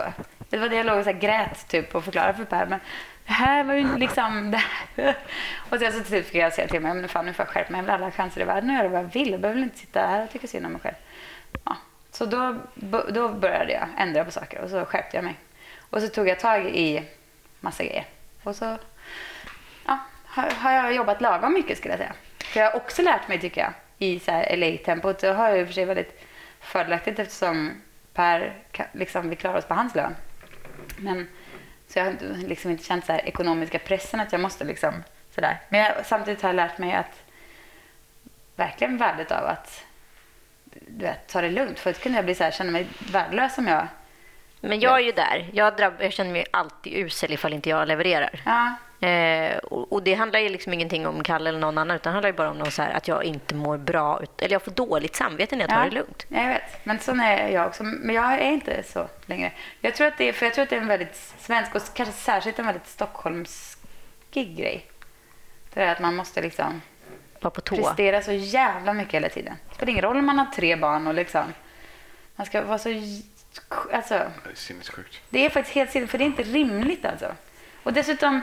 Det 0.50 0.58
var 0.58 0.70
det 0.70 0.76
jag 0.76 0.86
låg 0.86 0.98
och 0.98 1.04
så 1.04 1.12
här 1.12 1.20
grät 1.20 1.68
typ 1.68 1.96
och 1.96 2.04
förklarade 2.04 2.34
för 2.34 2.46
Per. 2.46 2.66
Men 2.66 2.80
det 3.26 3.34
här 3.34 3.64
var 3.64 3.74
ju 3.74 3.98
liksom... 3.98 4.52
Det 4.52 4.58
här. 4.58 5.16
Och 5.70 5.80
sen 5.80 5.92
så 5.92 5.98
till 5.98 6.08
slut 6.08 6.26
fick 6.26 6.36
jag 6.36 6.54
säga 6.54 6.68
till 6.68 6.82
mig, 6.82 6.94
men 6.94 7.10
fan 7.10 7.26
nu 7.26 7.34
får 7.34 7.46
jag 7.46 7.54
skärpa 7.54 7.72
mig. 7.72 7.80
Jag 7.80 7.84
vill 7.84 7.92
alla 7.92 8.12
chanser 8.12 8.42
i 8.42 8.44
världen 8.44 8.70
att 8.70 8.78
göra 8.78 8.88
vad 8.88 9.00
jag 9.00 9.14
vill. 9.14 9.32
Jag 9.32 9.42
behöver 9.42 9.62
inte 9.62 9.78
sitta 9.78 10.00
här 10.08 10.24
och 10.24 10.32
tycka 10.32 10.48
synd 10.48 10.66
om 10.66 10.72
mig 10.72 10.82
själv. 10.82 10.96
Ja. 11.66 11.76
Så 12.12 12.26
då, 12.26 12.56
då 13.10 13.30
började 13.30 13.72
jag 13.72 13.88
ändra 13.98 14.26
på 14.26 14.32
saker 14.32 14.60
och 14.60 14.70
så 14.70 14.86
skärpte 14.86 15.18
jag 15.18 15.24
mig. 15.24 15.36
Och 15.90 16.02
så 16.02 16.08
tog 16.08 16.28
jag 16.28 16.40
tag 16.40 16.66
i 16.66 17.04
massa 17.60 17.84
grejer. 17.84 18.06
Och 18.44 18.56
så 18.56 18.78
har, 20.32 20.52
har 20.52 20.72
jag 20.72 20.94
jobbat 20.94 21.22
lagom 21.22 21.54
mycket 21.54 21.78
skulle 21.78 21.94
jag 21.94 22.00
säga. 22.00 22.14
För 22.40 22.60
jag 22.60 22.72
har 22.72 22.78
också 22.78 23.02
lärt 23.02 23.28
mig 23.28 23.40
tycker 23.40 23.62
jag 23.62 23.74
i 23.98 24.20
så 24.20 24.32
här 24.32 24.58
LA-tempot. 24.58 25.20
Det 25.20 25.34
har 25.34 25.50
jag 25.50 25.60
i 25.60 25.64
och 25.64 25.68
för 25.68 25.74
sig 25.74 25.86
väldigt 25.86 26.28
fördelaktigt 26.60 27.20
eftersom 27.20 27.82
Per, 28.14 28.54
liksom, 28.92 29.30
vi 29.30 29.36
klarar 29.36 29.58
oss 29.58 29.66
på 29.66 29.74
hans 29.74 29.96
lön. 29.96 30.16
Men, 30.98 31.28
så 31.88 32.00
jag 32.00 32.06
har 32.06 32.48
liksom 32.48 32.72
inte 32.72 32.84
känt 32.84 33.06
så 33.06 33.12
här 33.12 33.26
ekonomiska 33.26 33.80
pressen 33.80 34.20
att 34.20 34.32
jag 34.32 34.42
måste 34.42 34.64
liksom 34.64 35.04
sådär. 35.36 35.60
Men 35.70 35.80
jag, 35.80 36.06
samtidigt 36.06 36.42
har 36.42 36.50
jag 36.50 36.56
lärt 36.56 36.78
mig 36.78 36.94
att 36.94 37.24
verkligen 38.56 38.98
värdet 38.98 39.32
av 39.32 39.46
att 39.46 39.86
du 40.64 41.06
vet, 41.06 41.28
ta 41.28 41.42
det 41.42 41.50
lugnt. 41.50 41.80
Förut 41.80 42.00
kunde 42.00 42.18
jag 42.18 42.26
bli 42.26 42.36
så 42.36 42.44
här, 42.44 42.52
känna 42.52 42.72
mig 42.72 42.88
värdelös 43.12 43.58
om 43.58 43.68
jag... 43.68 43.88
Men 44.60 44.80
jag 44.80 45.00
är 45.00 45.04
ju 45.04 45.12
där. 45.12 45.50
Jag, 45.54 45.78
drabb, 45.78 45.94
jag 46.00 46.14
känner 46.14 46.32
mig 46.32 46.46
alltid 46.52 46.94
usel 46.94 47.34
ifall 47.34 47.54
inte 47.54 47.70
jag 47.70 47.88
levererar. 47.88 48.42
Ja, 48.46 48.76
Eh, 49.02 49.58
och, 49.58 49.94
och 49.94 50.04
det 50.04 50.14
handlar 50.14 50.40
ju 50.40 50.50
liksom 50.50 50.74
ingenting 50.74 51.08
om 51.08 51.24
Kalle 51.24 51.50
eller 51.50 51.60
någon 51.60 51.78
annan 51.78 51.96
utan 51.96 52.12
det 52.12 52.14
handlar 52.14 52.30
ju 52.30 52.36
bara 52.36 52.50
om 52.50 52.58
någon 52.58 52.72
så 52.72 52.82
här, 52.82 52.94
att 52.94 53.08
jag 53.08 53.24
inte 53.24 53.56
mår 53.56 53.78
bra. 53.78 54.24
ut- 54.24 54.42
Eller 54.42 54.52
jag 54.56 54.62
får 54.62 54.72
dåligt 54.72 55.16
samvete 55.16 55.56
när 55.56 55.64
jag 55.64 55.70
tar 55.70 55.84
ja, 55.84 55.90
det 55.90 55.96
lugnt. 55.96 56.26
Jag 56.28 56.48
vet, 56.48 56.86
men 56.86 57.00
sån 57.00 57.20
är 57.20 57.48
jag 57.50 57.68
också. 57.68 57.84
Men 57.84 58.16
jag 58.16 58.34
är 58.34 58.52
inte 58.52 58.84
så 58.84 59.08
längre. 59.26 59.52
Jag 59.82 59.96
tror 59.96 60.08
att 60.08 60.18
det 60.18 60.30
är, 60.30 60.34
för 60.34 60.46
jag 60.46 60.54
tror 60.54 60.64
att 60.64 60.70
det 60.70 60.76
är 60.76 60.82
en 60.82 60.88
väldigt 60.88 61.16
svensk 61.40 61.76
och 61.76 61.82
kanske 61.94 62.16
särskilt 62.16 62.60
en 62.60 62.66
väldigt 62.66 62.88
stockholmskig 62.88 64.58
grej. 64.58 64.86
Det 65.74 65.82
är 65.84 65.92
att 65.92 66.00
man 66.00 66.16
måste 66.16 66.42
liksom 66.42 66.82
på 67.40 67.50
tå. 67.50 67.76
prestera 67.76 68.22
så 68.22 68.32
jävla 68.32 68.94
mycket 68.94 69.14
hela 69.14 69.30
tiden. 69.30 69.56
Det 69.70 69.76
spelar 69.76 69.90
ingen 69.92 70.04
roll 70.04 70.18
om 70.18 70.26
man 70.26 70.40
har 70.40 70.46
tre 70.46 70.76
barn 70.76 71.08
och 71.08 71.14
liksom... 71.14 71.54
Man 72.36 72.46
ska 72.48 72.62
vara 72.62 72.78
så... 72.78 72.90
Alltså, 73.94 74.14
Det 74.44 74.52
är 74.52 74.56
sinnessjukt. 74.56 75.22
det 75.30 75.46
är 75.46 75.50
faktiskt 75.50 75.76
helt 75.76 75.92
sinnigt, 75.92 76.12
för 76.12 76.18
det 76.18 76.24
är 76.24 76.26
inte 76.26 76.44
rimligt 76.44 77.06
alltså. 77.06 77.32
Och 77.84 77.94
dessutom, 77.94 78.42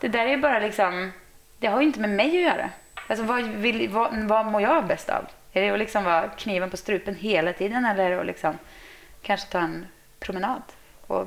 det 0.00 0.08
där 0.08 0.26
är 0.26 0.36
bara 0.36 0.58
liksom... 0.58 1.12
Det 1.58 1.66
har 1.66 1.80
ju 1.80 1.86
inte 1.86 2.00
med 2.00 2.10
mig 2.10 2.26
att 2.28 2.52
göra. 2.54 2.70
Alltså 3.08 3.24
vad, 3.24 3.42
vill, 3.44 3.88
vad, 3.88 4.14
vad 4.28 4.46
mår 4.46 4.62
jag 4.62 4.86
bäst 4.86 5.08
av? 5.08 5.26
Är 5.52 5.62
det 5.62 5.70
att 5.70 5.78
liksom 5.78 6.04
vara 6.04 6.28
kniven 6.28 6.70
på 6.70 6.76
strupen 6.76 7.14
hela 7.14 7.52
tiden 7.52 7.84
eller 7.84 8.18
att 8.18 8.26
liksom 8.26 8.58
kanske 9.22 9.46
ta 9.52 9.58
en 9.58 9.86
promenad 10.20 10.62
och 11.06 11.26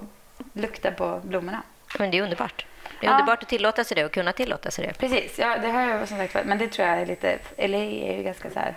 lukta 0.53 0.91
på 0.91 1.21
blommorna? 1.23 1.61
Men 1.99 2.11
det 2.11 2.17
är 2.17 2.21
underbart. 2.21 2.65
Det 2.99 3.05
är 3.05 3.09
Ja. 3.09 3.13
underbart 3.19 3.43
att 3.43 3.49
tillåta 3.49 3.83
sig 3.83 3.95
det 3.95 4.05
och 4.05 4.11
kunna 4.11 4.33
tillåta 4.33 4.71
sig 4.71 4.87
det. 4.87 4.93
Precis, 4.93 5.39
ja, 5.39 5.57
det 5.57 5.67
har 5.67 5.81
jag 5.81 6.07
som 6.07 6.17
sagt. 6.17 6.35
Men 6.45 6.57
det 6.57 6.67
tror 6.67 6.87
jag 6.87 7.01
är 7.01 7.05
lite... 7.05 7.39
LA 7.57 7.77
är 7.77 8.17
ju 8.17 8.23
ganska 8.23 8.49
så 8.49 8.59
här 8.59 8.75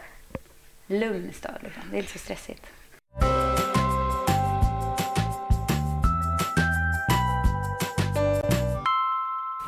lugn 0.87 1.33
stad. 1.33 1.55
Liksom. 1.61 1.83
Det 1.91 1.97
är 1.97 1.99
inte 1.99 2.13
så 2.13 2.19
stressigt. 2.19 2.67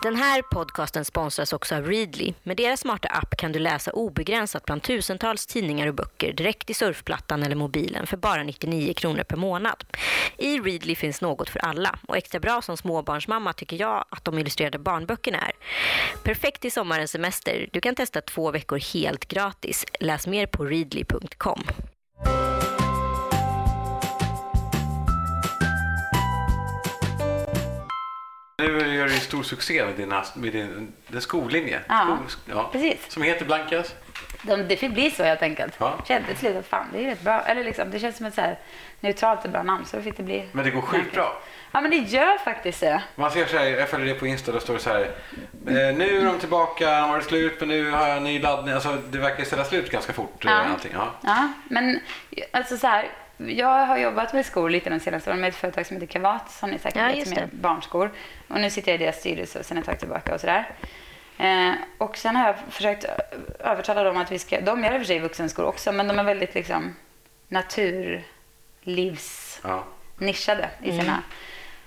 Den 0.03 0.17
här 0.17 0.43
podcasten 0.43 1.05
sponsras 1.05 1.53
också 1.53 1.75
av 1.75 1.87
Readly. 1.87 2.35
Med 2.43 2.57
deras 2.57 2.81
smarta 2.81 3.09
app 3.09 3.37
kan 3.37 3.53
du 3.53 3.59
läsa 3.59 3.91
obegränsat 3.93 4.65
bland 4.65 4.83
tusentals 4.83 5.47
tidningar 5.47 5.87
och 5.87 5.95
böcker 5.95 6.33
direkt 6.33 6.71
i 6.71 6.75
surfplattan 6.75 7.43
eller 7.43 7.57
mobilen 7.57 8.07
för 8.07 8.17
bara 8.17 8.43
99 8.43 8.95
kronor 8.95 9.23
per 9.23 9.37
månad. 9.37 9.85
I 10.39 10.61
Readly 10.61 10.95
finns 10.95 11.21
något 11.21 11.49
för 11.49 11.61
alla 11.61 11.99
och 12.09 12.17
extra 12.17 12.41
bra 12.41 12.63
som 12.63 12.77
småbarnsmamma 12.77 13.53
tycker 13.53 13.81
jag 13.81 14.05
att 14.11 14.25
de 14.25 14.39
illustrerade 14.39 14.79
barnböckerna 14.79 15.39
är. 15.39 15.53
Perfekt 16.23 16.65
i 16.65 16.71
sommarens 16.71 17.11
semester. 17.11 17.69
Du 17.73 17.81
kan 17.81 17.95
testa 17.95 18.21
två 18.21 18.51
veckor 18.51 18.79
helt 18.95 19.29
gratis. 19.29 19.85
Läs 20.01 20.27
mer 20.27 20.47
på 20.47 20.65
readly.com. 20.65 21.65
Nu 28.63 28.95
gör 28.95 29.05
du 29.09 29.11
stor 29.15 29.43
succé 29.43 29.85
med, 29.85 29.95
dina, 29.95 30.25
med 30.35 30.53
din, 30.53 30.93
din 31.09 31.21
skollinje. 31.21 31.81
Ja, 31.89 32.19
ja, 32.51 32.69
precis. 32.73 32.99
Som 33.13 33.23
heter 33.23 33.45
Blankas. 33.45 33.95
De, 34.43 34.57
det 34.57 34.77
fick 34.77 34.93
bli 34.95 35.11
så 35.11 35.23
helt 35.25 35.43
enkelt. 35.43 35.75
Ja. 35.79 35.99
Kände 36.09 36.35
till 36.35 36.57
att 36.57 36.67
fan, 36.67 36.87
det 36.93 37.05
är 37.05 37.07
rätt 37.07 37.21
bra. 37.23 37.41
Eller 37.43 37.65
liksom, 37.65 37.91
det 37.91 37.99
känns 37.99 38.17
som 38.17 38.27
ett 38.27 38.35
så 38.35 38.41
här 38.41 38.59
neutralt 39.01 39.45
och 39.45 39.51
bra 39.51 39.63
namn. 39.63 39.85
Så 39.87 39.97
då 39.97 40.03
fick 40.03 40.17
det 40.17 40.23
bli... 40.23 40.49
Men 40.53 40.65
det 40.65 40.71
går 40.71 40.81
skitbra. 40.81 41.27
Ja, 41.73 41.81
men 41.81 41.91
det 41.91 41.97
gör 41.97 42.39
faktiskt 42.39 42.81
det. 42.81 43.03
Man 43.15 43.31
ser 43.31 43.47
så 43.47 43.57
här, 43.59 43.65
jag 43.67 43.89
följer 43.89 44.15
det 44.15 44.21
på 44.21 44.27
Insta, 44.27 44.53
då 44.53 44.61
står 44.61 44.75
det 44.75 44.81
så 44.81 44.91
här. 44.91 45.01
Eh, 45.67 45.97
nu 45.97 46.19
är 46.21 46.25
de 46.25 46.39
tillbaka, 46.39 47.01
har 47.01 47.19
det 47.19 47.25
slut, 47.25 47.57
men 47.61 47.69
nu 47.69 47.91
har 47.91 48.09
jag 48.09 48.17
en 48.17 48.25
ny 48.25 48.39
laddning. 48.39 48.75
Alltså, 48.75 48.99
det 49.11 49.19
verkar 49.19 49.45
ställa 49.45 49.65
slut 49.65 49.91
ganska 49.91 50.13
fort. 50.13 50.45
eh, 50.45 50.51
Ja. 50.51 50.59
Allting. 50.73 50.93
Ja. 50.95 51.11
Ja, 51.21 51.49
men 51.69 52.01
alltså 52.51 52.77
så 52.77 52.87
här. 52.87 53.09
Jag 53.37 53.87
har 53.87 53.99
jobbat 53.99 54.33
med 54.33 54.47
skor 54.47 54.71
lite 54.71 54.91
de 54.91 55.01
senaste 55.01 55.31
åren 55.31 55.41
med 55.41 55.49
ett 55.49 55.55
företag 55.55 55.87
som 55.87 55.97
heter 55.97 56.07
Kavat 56.07 56.51
som 56.51 56.71
ni 56.71 56.79
säkert 56.79 56.97
Ja, 56.97 57.07
vet 57.07 57.29
som 57.29 57.37
gör 57.37 57.43
det. 57.51 57.57
barnskor. 57.57 58.11
Och 58.49 58.61
nu 58.61 58.71
sitter 58.71 58.93
jag 58.93 59.01
i 59.01 59.05
deras 59.05 59.17
styrelse 59.17 59.65
sedan 59.65 59.79
ett 59.79 59.85
tag 59.85 59.99
tillbaka 59.99 60.35
och 60.35 60.41
sådär. 60.41 60.71
Eh, 61.39 61.73
och 61.99 62.17
sen 62.17 62.37
har 62.37 62.47
jag 62.47 62.57
försökt 62.71 63.05
övertala 63.59 64.03
dem 64.05 64.17
att 64.17 64.33
vi 64.33 64.39
ska, 64.39 64.61
de 64.61 64.85
gör 64.85 64.93
i 64.93 64.97
och 64.97 65.01
för 65.01 65.07
sig 65.07 65.19
vuxenskor 65.19 65.65
också, 65.65 65.93
men 65.93 66.09
de 66.09 66.19
är 66.19 66.25
väldigt 66.25 66.55
liksom 66.55 66.97
naturlivs 67.49 69.61
Ja. 69.65 69.85
i 70.83 70.91
sina 70.93 71.23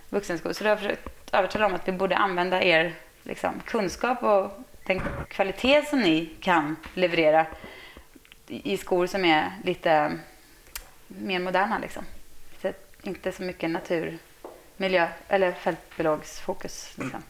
vuxenskor. 0.09 0.53
Så 0.53 0.63
då 0.63 0.69
har 0.69 0.71
jag 0.71 0.79
försökt 0.79 1.33
övertala 1.33 1.65
dem 1.65 1.75
att 1.75 1.87
vi 1.87 1.91
borde 1.91 2.15
använda 2.17 2.63
er 2.63 2.93
liksom, 3.23 3.61
kunskap 3.65 4.23
och 4.23 4.51
den 4.85 5.01
kvalitet 5.29 5.85
som 5.85 5.99
ni 5.99 6.29
kan 6.41 6.75
leverera 6.93 7.45
i 8.47 8.73
i 8.73 8.77
skor 8.77 9.07
som 9.07 9.25
är 9.25 9.51
lite 9.63 10.11
mer 11.07 11.39
moderna. 11.39 11.77
Liksom. 11.79 12.05
Så 12.61 12.73
inte 13.01 13.31
så 13.31 13.43
mycket 13.43 13.69
natur, 13.69 14.17
miljö 14.77 15.07
eller 15.27 15.51
fältbiologsfokus. 15.51 16.93
Liksom. 16.97 17.23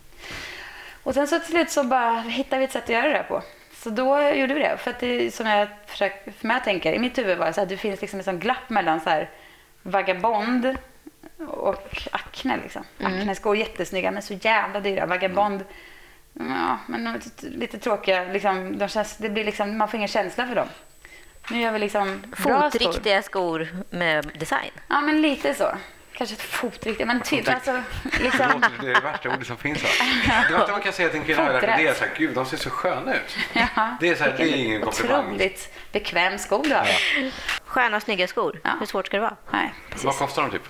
Och 1.03 1.13
sen 1.13 1.27
så 1.27 1.39
till 1.39 1.51
slut 1.51 1.71
så 1.71 1.83
bara 1.83 2.19
hittade 2.19 2.59
vi 2.59 2.65
ett 2.65 2.71
sätt 2.71 2.83
att 2.83 2.89
göra 2.89 3.07
det 3.07 3.17
här 3.17 3.23
på. 3.23 3.41
Så 3.73 3.89
då 3.89 4.21
gjorde 4.21 4.53
vi 4.53 4.59
det. 4.59 4.77
För 4.77 4.91
att 4.91 4.99
det 4.99 5.35
som 5.35 5.47
jag 5.47 5.67
försöker, 5.85 6.31
för 6.31 6.47
mig 6.47 6.55
jag 6.55 6.63
tänker, 6.63 6.93
i 6.93 6.99
mitt 6.99 7.17
huvud 7.17 7.37
var 7.37 7.45
det 7.45 7.53
så 7.53 7.61
att 7.61 7.69
det 7.69 7.77
finns 7.77 8.01
liksom 8.01 8.19
ett 8.19 8.25
sånt 8.25 8.41
glapp 8.41 8.69
mellan 8.69 9.01
så 9.01 9.09
här 9.09 9.29
vagabond 9.81 10.77
och 11.47 12.07
Acne. 12.11 12.57
Liksom. 12.63 12.83
Acne-skor 12.99 13.57
jättesnygga 13.57 14.11
men 14.11 14.21
så 14.21 14.33
jävla 14.33 14.79
dyra. 14.79 15.05
Vagabond, 15.05 15.63
ja, 16.33 16.77
men 16.87 17.21
lite 17.41 17.79
tråkiga. 17.79 18.23
Liksom, 18.23 18.77
de 18.77 18.87
känns, 18.87 19.17
det 19.17 19.29
blir 19.29 19.45
liksom, 19.45 19.77
man 19.77 19.87
får 19.87 19.97
ingen 19.97 20.07
känsla 20.07 20.47
för 20.47 20.55
dem. 20.55 20.67
Nu 21.49 21.59
gör 21.61 21.71
vi 21.71 21.79
liksom 21.79 22.21
bra 22.21 22.69
skor. 22.69 22.79
Fotriktiga 22.79 23.21
skor 23.21 23.67
med 23.89 24.31
design. 24.39 24.71
Ja, 24.87 25.01
men 25.01 25.21
lite 25.21 25.53
så. 25.53 25.77
Kanske 26.13 26.35
ett 26.35 26.41
fotriktigt, 26.41 27.07
men 27.07 27.21
typ 27.21 27.49
alltså. 27.49 27.81
Liksom, 28.19 28.63
Det 28.81 28.87
är 28.89 28.93
det 28.93 28.99
värsta 29.01 29.29
ordet 29.29 29.47
som 29.47 29.57
finns. 29.57 29.83
Va? 29.83 29.89
Det 30.49 30.55
inte 30.55 30.71
man 30.71 30.81
kan 30.81 30.93
säga 30.93 31.09
till 31.09 31.19
en 31.19 31.25
kvinna 31.25 31.51
det 31.53 31.67
är 31.87 31.93
så 31.93 32.03
här, 32.05 32.11
gud 32.17 32.35
de 32.35 32.45
ser 32.45 32.57
så 32.57 32.69
sköna 32.69 33.13
ut. 33.13 33.37
ja, 33.53 33.67
Det 33.99 34.09
är 34.09 34.15
så 34.15 34.23
här, 34.23 34.35
det 34.37 34.43
är 34.43 34.55
ingen 34.55 34.81
komplimang. 34.81 35.25
Otroligt 35.25 35.73
bekväm 35.91 36.37
sko 36.37 36.61
du 36.61 36.73
har. 36.75 36.87
Sköna 37.65 37.97
och 37.97 38.03
snygga 38.03 38.27
skor. 38.27 38.61
Ja. 38.63 38.69
Hur 38.79 38.85
svårt 38.85 39.05
ska 39.07 39.17
det 39.17 39.21
vara? 39.21 39.35
Nej, 39.51 39.73
precis. 39.89 40.05
Vad 40.05 40.17
kostar 40.17 40.41
de 40.41 40.51
typ? 40.51 40.63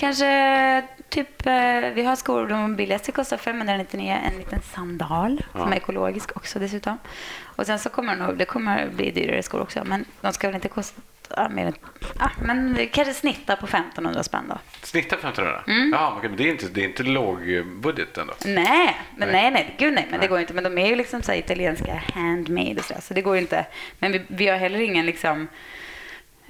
Kanske 0.00 0.82
typ, 1.08 1.46
eh, 1.46 1.80
vi 1.94 2.02
har 2.04 2.16
skor, 2.16 2.46
de 2.46 2.76
billigaste 2.76 3.12
kostar 3.12 3.36
599, 3.36 4.16
en 4.24 4.38
liten 4.38 4.60
sandal 4.62 5.42
som 5.52 5.72
är 5.72 5.76
ekologisk 5.76 6.36
också 6.36 6.58
dessutom. 6.58 6.98
Och 7.42 7.66
sen 7.66 7.78
så 7.78 7.88
kommer 7.88 8.16
det 8.16 8.22
nog, 8.22 8.36
det 8.36 8.44
kommer 8.44 8.88
bli 8.88 9.10
dyrare 9.10 9.42
skor 9.42 9.60
också, 9.60 9.84
men 9.84 10.04
de 10.20 10.32
ska 10.32 10.48
väl 10.48 10.54
inte 10.54 10.68
kosta 10.68 11.48
mer 11.50 11.66
än, 11.66 11.74
ja, 12.18 12.30
men 12.42 12.74
det 12.74 12.86
kanske 12.86 13.14
snittar 13.14 13.56
på 13.56 13.66
1500 13.66 14.22
spänn 14.22 14.44
då. 14.48 14.58
Snittar 14.82 15.16
1500? 15.16 15.62
Mm. 15.66 15.92
Ja, 15.92 16.18
men 16.22 16.36
det 16.36 16.48
är 16.48 16.50
inte, 16.50 16.66
det 16.68 16.80
är 16.80 16.84
inte 16.84 17.02
låg 17.02 17.52
eh, 17.52 17.64
budget 17.64 18.18
ändå. 18.18 18.32
Nej, 18.44 19.00
men 19.16 19.28
Nej. 19.28 19.50
nej, 19.50 19.74
gud 19.78 19.94
nej, 19.94 20.04
men 20.10 20.12
det 20.12 20.18
Nej. 20.18 20.28
går 20.28 20.40
inte. 20.40 20.54
Men 20.54 20.64
de 20.64 20.78
är 20.78 20.86
ju 20.86 20.94
liksom 20.94 21.22
så 21.22 21.32
italienska 21.32 22.02
handmade 22.14 22.74
och 22.78 22.84
så, 22.84 22.94
där, 22.94 23.00
så 23.00 23.14
det 23.14 23.22
går 23.22 23.34
ju 23.34 23.40
inte. 23.40 23.66
Men 23.98 24.12
vi, 24.12 24.22
vi 24.26 24.48
har 24.48 24.56
heller 24.56 24.80
ingen 24.80 25.06
liksom, 25.06 25.48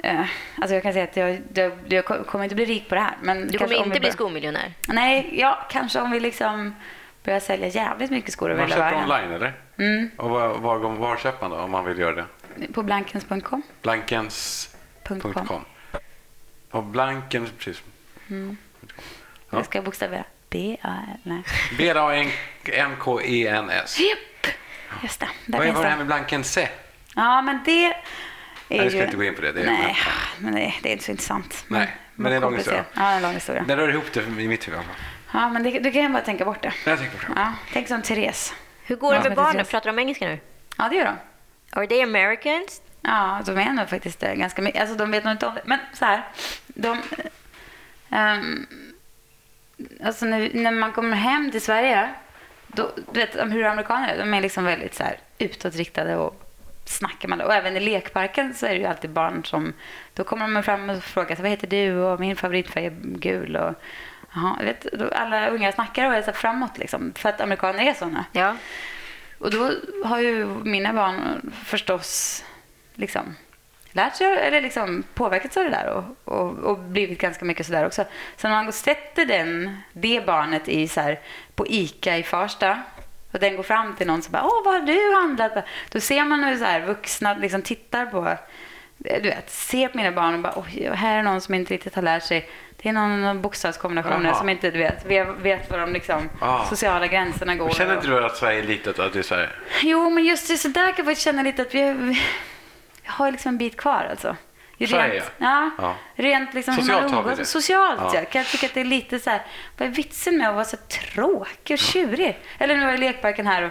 eh, 0.03 0.21
alltså 0.59 0.75
jag 0.75 0.83
kan 0.83 0.93
säga 0.93 1.05
att 1.05 1.17
jag, 1.17 1.41
jag, 1.55 1.73
jag 1.89 2.05
kommer 2.27 2.45
inte 2.45 2.55
bli 2.55 2.65
rik 2.65 2.89
på 2.89 2.95
det 2.95 3.01
här. 3.01 3.15
Men 3.23 3.47
Du 3.49 3.59
kanske 3.59 3.75
kommer 3.77 3.87
inte 3.87 4.01
bli 4.01 4.09
bör- 4.09 4.15
skomiljonär. 4.17 4.73
Nej, 4.89 5.31
ja, 5.33 5.67
kanske 5.71 6.01
om 6.01 6.11
vi 6.11 6.21
liksom 6.21 6.75
börjar 7.25 7.41
sälja 7.41 7.67
jävligt 7.69 8.11
mycket 8.11 8.33
skor 8.33 8.51
över 8.51 8.61
Man 8.61 8.71
hela 8.71 8.91
köper 8.91 8.97
världen. 9.07 9.11
online 9.29 9.33
eller? 9.35 9.53
Mm, 9.79 10.11
Och 10.17 10.31
var, 10.31 10.49
var, 10.49 10.79
var 10.79 11.17
köper 11.17 11.49
man 11.49 11.59
då 11.59 11.65
om 11.65 11.71
man 11.71 11.85
vill 11.85 11.99
göra 11.99 12.13
det? 12.17 12.25
på 12.73 12.83
blankens.com. 12.83 13.63
Blankens.com. 13.83 15.33
.com. 15.47 15.65
Och 16.71 16.83
Blankens, 16.85 17.51
precis. 17.59 17.83
Mm. 18.31 18.57
Ja. 18.81 18.87
Jag 19.51 19.65
ska 19.65 19.83
bokstavera. 19.83 20.25
B-A-N-K-E-N-S. 22.71 24.01
Japp, 24.01 24.53
just 25.03 25.21
det. 25.21 25.29
Där 25.47 25.59
Vad 25.59 25.67
är 25.67 25.73
det 25.73 25.89
här 25.89 25.97
med 25.97 26.07
Blankense? 26.07 26.69
Ja, 27.17 27.43
men 27.43 27.61
det 27.65 27.95
Nej, 28.77 28.85
vi 28.85 28.91
ska 28.91 28.99
ju... 28.99 29.05
inte 29.05 29.17
gå 29.17 29.25
in 29.25 29.35
på 29.35 29.41
det. 29.41 29.53
det 29.53 29.61
är, 29.61 29.67
Nej, 29.67 29.97
men 30.39 30.55
det, 30.55 30.75
det 30.83 30.89
är 30.89 30.93
inte 30.93 31.05
så 31.05 31.11
intressant. 31.11 31.65
Nej, 31.69 31.97
men 32.15 32.25
det 32.25 32.33
är 32.33 32.37
en 32.37 32.43
lång 32.43 32.57
historia. 32.57 32.85
Ja, 32.95 33.11
en 33.11 33.23
lång 33.23 33.35
historia. 33.35 33.65
Den 33.69 33.77
rör 33.79 33.89
ihop 33.89 34.13
det 34.13 34.21
i 34.21 34.49
mitt 34.49 34.69
huvud. 34.69 34.81
Ja, 35.33 35.49
men 35.49 35.63
det, 35.63 35.71
du 35.71 35.93
kan 35.93 36.03
ju 36.03 36.09
bara 36.09 36.23
tänka 36.23 36.45
bort 36.45 36.63
det. 36.63 36.73
Jag 36.87 36.99
tänker 36.99 37.19
på 37.19 37.33
det. 37.35 37.41
Ja, 37.41 37.53
tänk 37.73 37.89
som 37.89 38.03
Therese. 38.03 38.55
Hur 38.85 38.97
går 38.97 39.11
det 39.13 39.17
Ja. 39.17 39.23
med 39.23 39.35
barnen? 39.35 39.65
Pratar 39.67 39.93
de 39.93 39.99
engelska 39.99 40.27
nu? 40.27 40.39
Ja, 40.79 40.89
det 40.89 40.97
gör 40.97 41.05
de. 41.05 41.17
Are 41.79 41.87
they 41.87 42.03
Americans? 42.03 42.83
Ja, 43.03 43.43
de 43.47 43.59
är 43.59 43.73
nog 43.73 43.89
faktiskt 43.89 44.21
det 44.21 44.35
ganska 44.37 44.63
mycket. 44.63 44.81
Alltså, 44.81 44.97
de 44.97 45.11
vet 45.11 45.25
nog 45.25 45.33
inte 45.33 45.47
om 45.47 45.55
det. 45.55 45.63
Men 45.65 45.79
så 45.93 46.05
här, 46.05 46.25
de... 46.67 46.99
ehm, 48.11 48.67
alltså 50.05 50.25
när, 50.27 50.51
när 50.55 50.71
man 50.71 50.93
kommer 50.93 51.17
hem 51.17 51.51
till 51.51 51.61
Sverige, 51.61 52.11
då, 52.67 52.91
du 53.13 53.21
vet 53.21 53.37
hur 53.37 53.65
amerikaner 53.65 54.09
är, 54.15 54.19
de 54.19 54.35
är 54.35 54.41
liksom 54.41 54.65
väldigt 54.65 54.95
så 54.95 55.03
här 55.03 55.19
utåtriktade 55.39 56.17
och 56.17 56.40
snackar 56.91 57.29
med 57.29 57.43
Och 57.43 57.55
även 57.55 57.77
i 57.77 57.81
lekparken 57.81 58.55
så 58.55 58.67
är 58.67 58.71
det 58.71 58.81
ju 58.81 58.87
alltid 58.87 59.11
barn 59.11 59.45
som, 59.45 59.73
då 60.15 60.25
kommer 60.25 60.49
de 60.49 60.63
fram 60.63 60.91
och 60.91 61.03
frågar 61.03 61.37
så, 61.37 61.43
vad 61.43 61.51
heter 61.51 61.67
du 61.67 61.97
och 61.97 62.21
min 62.21 62.37
favoritfärg 62.37 62.87
är 62.87 62.97
gul 63.03 63.57
och 63.57 63.75
jag 64.59 64.65
vet, 64.65 64.87
alla 65.13 65.49
unga 65.49 65.73
snackar 65.73 66.07
och 66.07 66.15
är 66.15 66.23
så 66.23 66.33
framåt 66.33 66.79
liksom, 66.79 67.13
för 67.17 67.29
att 67.29 67.41
amerikaner 67.41 67.85
är 67.85 67.95
såna. 67.95 68.25
Ja. 68.33 68.57
Och 69.39 69.51
då 69.51 69.73
har 70.05 70.19
ju 70.19 70.47
mina 70.47 70.93
barn 70.93 71.53
förstås 71.65 72.45
liksom 72.95 73.37
lärt 73.93 74.17
sig, 74.17 74.27
eller 74.27 74.61
liksom 74.61 75.05
påverkats 75.15 75.57
av 75.57 75.65
det 75.65 75.71
där 75.71 75.87
och, 75.87 76.05
och, 76.35 76.59
och 76.59 76.79
blivit 76.79 77.19
ganska 77.19 77.45
mycket 77.45 77.67
sådär 77.67 77.87
också. 77.87 78.05
Så 78.37 78.49
när 78.49 78.65
man 78.65 78.73
sätter 78.73 79.27
den, 79.27 79.77
det 79.93 80.27
barnet 80.27 80.69
i 80.69 80.89
så 80.89 81.01
här, 81.01 81.21
på 81.55 81.67
ICA 81.67 82.19
i 82.19 82.23
Farsta 82.23 82.83
och 83.33 83.39
den 83.41 83.57
går 83.57 83.63
fram 83.63 83.97
till 83.97 84.07
någon 84.07 84.23
som 84.23 84.33
bara 84.33 84.43
”Åh, 84.45 84.65
vad 84.65 84.75
har 84.75 84.81
du 84.81 85.15
handlat?” 85.15 85.65
Då 85.91 86.01
ser 86.01 86.25
man 86.25 86.45
hur 86.45 86.57
så 86.57 86.65
här, 86.65 86.81
vuxna 86.81 87.35
liksom 87.35 87.63
tittar 87.63 88.07
på, 88.07 88.37
du 88.99 89.21
vet, 89.21 89.51
ser 89.51 89.89
på 89.89 89.97
mina 89.97 90.13
barn 90.13 90.35
och 90.35 90.41
bara 90.41 90.53
”Oj, 90.57 90.91
här 90.95 91.19
är 91.19 91.23
någon 91.23 91.41
som 91.41 91.55
inte 91.55 91.75
riktigt 91.75 91.95
har 91.95 92.03
lärt 92.03 92.23
sig”. 92.23 92.49
Det 92.83 92.89
är 92.89 92.93
någon, 92.93 93.23
någon 93.23 93.43
bokstavskombinationer 93.43 94.29
Jaha. 94.29 94.35
som 94.39 94.49
inte 94.49 94.71
du 94.71 94.79
vet, 94.79 95.05
vet, 95.43 95.71
var 95.71 95.79
de 95.79 95.93
liksom, 95.93 96.29
Ah. 96.41 96.65
sociala 96.65 97.07
gränserna 97.07 97.57
går. 97.57 97.65
Men 97.67 97.75
Känner 97.75 97.95
inte 97.95 98.07
du 98.07 98.25
att 98.25 98.37
Sverige 98.37 98.59
är 98.59 98.63
litet? 98.67 98.99
Att 98.99 99.13
det 99.13 99.19
är 99.19 99.23
så 99.23 99.35
här, 99.35 99.55
Jo, 99.83 100.11
men 100.11 100.25
just 100.25 100.49
det, 100.49 100.57
så 100.57 100.69
där 100.69 100.93
kan 100.93 101.07
jag 101.07 101.19
känna 101.19 101.43
lite 101.43 101.63
att 101.63 101.75
vi, 101.75 101.93
vi 101.93 102.21
har 103.05 103.31
liksom 103.31 103.49
en 103.49 103.59
bit 103.59 103.77
kvar 103.77 104.07
alltså. 104.11 104.37
Sverige, 104.87 105.23
ja, 105.39 105.71
Ja. 105.79 105.95
rent 106.15 106.55
liksom 106.55 106.75
Socialt 106.75 107.13
har 107.13 107.23
vi 107.23 107.35
det. 107.35 107.45
Socialt, 107.45 108.01
Ja. 108.01 108.11
ja. 108.15 108.25
Kan 108.25 108.39
jag 108.43 108.49
tycka 108.51 108.67
att 108.67 108.75
det 108.75 108.81
är 108.81 108.85
lite 108.85 109.19
så 109.19 109.31
här, 109.31 109.43
vad 109.79 109.89
är 109.89 109.93
vitsen 109.93 110.39
med 110.39 110.49
att 110.49 110.55
vara 110.55 110.65
så 110.65 110.77
tråkig 110.77 111.75
och 111.75 111.79
tjurig? 111.79 112.39
Eller 112.59 112.75
nu 112.77 112.81
var 112.81 112.89
jag 112.89 112.99
i 112.99 113.01
lekparken 113.01 113.47
här 113.47 113.63
och 113.63 113.71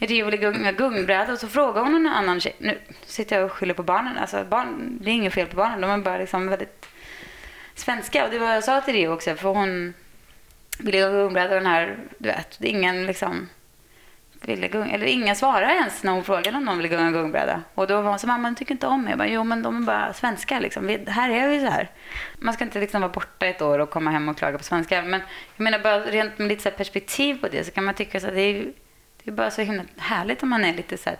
Rio 0.00 0.30
gung, 0.30 0.74
gungbräda 0.76 1.32
och 1.32 1.38
så 1.38 1.48
frågar 1.48 1.82
hon 1.82 1.94
en 1.94 2.06
annan 2.06 2.40
tjej. 2.40 2.56
Nu 2.58 2.78
sitter 3.06 3.36
jag 3.36 3.44
och 3.44 3.52
skyller 3.52 3.74
på 3.74 3.82
barnen. 3.82 4.18
Alltså 4.18 4.44
barn, 4.44 4.98
det 5.00 5.10
är 5.10 5.14
inget 5.14 5.34
fel 5.34 5.46
på 5.46 5.56
barnen. 5.56 5.80
De 5.80 5.90
är 5.90 5.98
bara 5.98 6.18
liksom 6.18 6.48
väldigt 6.48 6.88
svenska. 7.74 8.24
Och 8.24 8.30
det 8.30 8.38
var 8.38 8.52
jag 8.54 8.64
sa 8.64 8.80
till 8.80 8.94
Rio 8.94 9.08
också. 9.08 9.34
För 9.34 9.48
hon 9.48 9.94
ville 10.78 11.00
gå 11.02 11.10
gungbräda 11.10 11.48
och 11.48 11.60
den 11.62 11.66
här, 11.66 11.96
du 12.18 12.28
vet, 12.28 12.56
det 12.58 12.68
är 12.68 12.70
ingen 12.70 13.06
liksom 13.06 13.48
ville 14.40 14.68
gunga. 14.68 14.94
Eller 14.94 15.06
ingen 15.06 15.36
svarade 15.36 15.72
ens 15.72 16.02
när 16.02 16.12
hon 16.12 16.24
frågade 16.24 16.56
om 16.56 16.64
de 16.64 16.76
ville 16.76 16.88
gunga 16.88 17.10
gungbräda. 17.10 17.62
Och 17.74 17.86
då 17.86 18.00
var 18.02 18.10
hon 18.10 18.18
så 18.18 18.26
mamma, 18.26 18.48
du 18.48 18.54
tycker 18.54 18.72
inte 18.72 18.86
om 18.86 19.02
mig. 19.02 19.10
Jag 19.10 19.18
bara, 19.18 19.28
jo 19.28 19.44
men 19.44 19.62
de 19.62 19.82
är 19.82 19.86
bara 19.86 20.12
svenska 20.12 20.60
liksom. 20.60 20.86
Vi, 20.86 21.04
här 21.06 21.30
är 21.30 21.48
vi 21.48 21.60
så 21.60 21.66
här. 21.66 21.90
Man 22.38 22.54
ska 22.54 22.64
inte 22.64 22.80
liksom 22.80 23.00
vara 23.00 23.12
borta 23.12 23.46
ett 23.46 23.62
år 23.62 23.78
och 23.78 23.90
komma 23.90 24.10
hem 24.10 24.28
och 24.28 24.36
klaga 24.36 24.58
på 24.58 24.64
svenska. 24.64 25.02
Men 25.02 25.20
jag 25.56 25.64
menar 25.64 25.78
bara 25.78 26.00
rent 26.00 26.38
med 26.38 26.48
lite 26.48 26.62
så 26.62 26.68
här 26.68 26.76
perspektiv 26.76 27.40
på 27.40 27.48
det 27.48 27.64
så 27.64 27.70
kan 27.70 27.84
man 27.84 27.94
tycka 27.94 28.20
så 28.20 28.26
att 28.26 28.34
det 28.34 28.40
är, 28.40 28.64
det 29.22 29.30
är 29.30 29.32
bara 29.32 29.50
så 29.50 29.62
himla 29.62 29.82
härligt 29.96 30.42
om 30.42 30.48
man 30.48 30.64
är 30.64 30.74
lite 30.74 30.96
så 30.96 31.10
här 31.10 31.18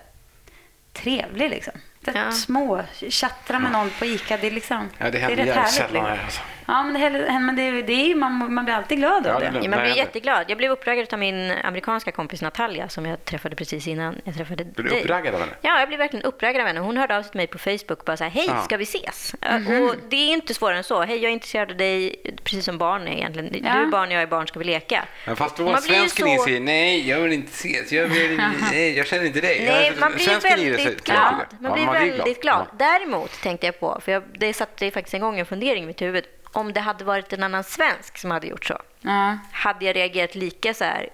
trevlig 0.92 1.50
liksom. 1.50 1.74
Så 2.04 2.10
Ja. 2.14 2.32
Små, 2.32 2.82
tjattra 3.08 3.58
med 3.58 3.72
någon 3.72 3.90
på 3.90 4.04
ICA, 4.04 4.36
det 4.36 4.46
är 4.46 4.50
liksom... 4.50 4.88
Ja, 4.98 5.10
det 5.10 5.18
är 5.18 5.22
händer 5.22 5.44
rätt 5.44 5.54
härligt, 5.54 5.72
sällan 5.72 5.92
liksom. 5.92 6.04
här 6.04 6.24
alltså. 6.24 6.40
Ja, 6.68 6.82
men 6.82 7.12
det, 7.12 7.40
men 7.40 7.56
det, 7.56 7.62
är- 7.62 7.82
det 7.82 8.14
man, 8.14 8.54
man 8.54 8.64
blir 8.64 8.74
alltid 8.74 8.98
glad 8.98 9.26
Ja, 9.26 9.34
av 9.34 9.40
det 9.40 9.46
Ja, 9.62 9.68
man 9.70 9.80
blir 9.82 9.96
jätteglad. 9.96 10.44
Jag 10.48 10.58
blev 10.58 10.70
uppraggad 10.70 11.12
av 11.12 11.18
min 11.18 11.50
amerikanska 11.64 12.12
kompis 12.12 12.42
Natalia 12.42 12.88
som 12.88 13.06
jag 13.06 13.24
träffade 13.24 13.56
precis 13.56 13.86
innan 13.88 14.20
jag 14.24 14.34
träffade 14.34 14.64
Blir 14.64 14.84
du 14.84 14.90
dig. 14.90 15.00
uppraggad 15.02 15.34
av 15.34 15.40
henne? 15.40 15.52
Ja, 15.62 15.78
jag 15.78 15.88
blev 15.88 15.98
verkligen 15.98 16.24
uppraggad 16.24 16.60
av 16.60 16.66
henne. 16.66 16.80
Hon 16.80 16.96
hörde 16.96 17.16
av 17.16 17.22
sig 17.22 17.30
till 17.30 17.38
mig 17.38 17.46
på 17.46 17.58
Facebook 17.58 17.90
och 17.98 18.04
bara 18.04 18.16
så 18.16 18.24
här, 18.24 18.30
hej, 18.30 18.44
Ja. 18.48 18.62
ska 18.62 18.76
vi 18.76 18.82
ses? 18.84 19.34
Mhm. 19.50 19.82
Och 19.82 19.94
det 20.08 20.16
är 20.16 20.32
inte 20.32 20.54
svårare 20.54 20.76
än 20.76 20.84
så. 20.84 21.02
Hej, 21.02 21.16
jag 21.16 21.28
är 21.28 21.32
intresserad 21.32 21.70
av 21.70 21.76
dig, 21.76 22.16
precis 22.44 22.64
som 22.64 22.78
barn 22.78 23.08
är 23.08 23.12
egentligen. 23.12 23.50
Ja. 23.64 23.72
Du 23.74 23.82
är 23.82 23.86
barn, 23.86 24.10
jag 24.10 24.22
är 24.22 24.26
barn, 24.26 24.46
ska 24.46 24.58
vi 24.58 24.64
leka? 24.64 25.04
Men 25.26 25.36
fast 25.36 25.56
då 25.56 25.62
Man 25.64 25.72
blir 25.82 25.92
ju 25.92 25.98
svensken 25.98 26.36
så- 26.38 26.44
säger 26.44 26.60
nej, 26.60 27.08
jag 27.08 27.20
vill 27.20 27.32
inte 27.32 27.50
ses, 27.52 27.92
jag, 27.92 28.06
vill, 28.06 28.40
nej, 28.72 28.96
jag 28.96 29.06
känner 29.06 29.24
inte 29.24 29.40
dig. 29.40 29.64
Nej, 29.68 29.92
man 30.00 30.12
blir 30.12 30.24
svensken 30.24 30.52
väldigt 30.72 31.04
glad. 31.04 31.34
det. 31.50 31.56
Man 31.68 31.78
Ja, 31.84 31.90
blir 32.00 32.08
väldigt 32.08 32.42
glad. 32.42 32.66
Ja. 32.70 32.76
Däremot 32.78 33.42
tänkte 33.42 33.66
jag 33.66 33.80
på, 33.80 34.00
för 34.04 34.12
jag, 34.12 34.22
det 34.38 34.52
satte 34.54 34.90
faktiskt 34.90 35.14
en 35.14 35.20
gång 35.20 35.38
en 35.38 35.46
fundering 35.46 35.84
i 35.84 35.86
mitt 35.86 36.02
huvud, 36.02 36.24
om 36.52 36.72
det 36.72 36.80
hade 36.80 37.04
varit 37.04 37.32
en 37.32 37.42
annan 37.42 37.64
svensk 37.64 38.18
som 38.18 38.30
hade 38.30 38.46
gjort 38.46 38.64
så, 38.64 38.78
Ja. 39.00 39.38
hade 39.52 39.84
jag 39.84 39.96
reagerat 39.96 40.34
lika 40.34 40.74
så 40.74 40.84
här, 40.84 41.08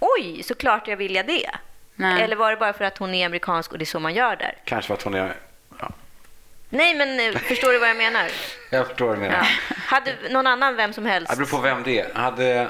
oj, 0.00 0.42
såklart 0.42 0.88
jag 0.88 0.96
vill 0.96 1.14
jag 1.14 1.26
det. 1.26 1.50
Nej. 1.94 2.22
Eller 2.22 2.36
var 2.36 2.50
det 2.50 2.56
bara 2.56 2.72
för 2.72 2.84
att 2.84 2.98
hon 2.98 3.14
är 3.14 3.26
amerikansk 3.26 3.72
och 3.72 3.78
det 3.78 3.82
är 3.82 3.86
så 3.86 4.00
man 4.00 4.14
gör 4.14 4.36
där? 4.36 4.54
Kanske 4.64 4.86
för 4.86 4.94
att 4.94 5.02
hon 5.02 5.14
är... 5.14 5.36
Ja, 5.80 5.90
Nej, 6.70 6.94
men 6.94 7.20
eh, 7.34 7.38
förstår 7.40 7.72
du 7.72 7.78
vad 7.78 7.88
jag 7.88 7.96
menar? 7.96 8.28
jag 8.70 8.86
förstår 8.86 9.06
vad 9.06 9.16
du 9.16 9.20
menar. 9.20 9.36
Ja. 9.36 9.74
Hade 9.76 10.14
någon 10.30 10.46
annan, 10.46 10.76
vem 10.76 10.92
som 10.92 11.06
helst, 11.06 11.30
Det 11.30 11.36
beror 11.36 11.48
på 11.48 11.58
vem 11.60 11.82
det 11.82 12.00
är. 12.00 12.14
Hade, 12.14 12.68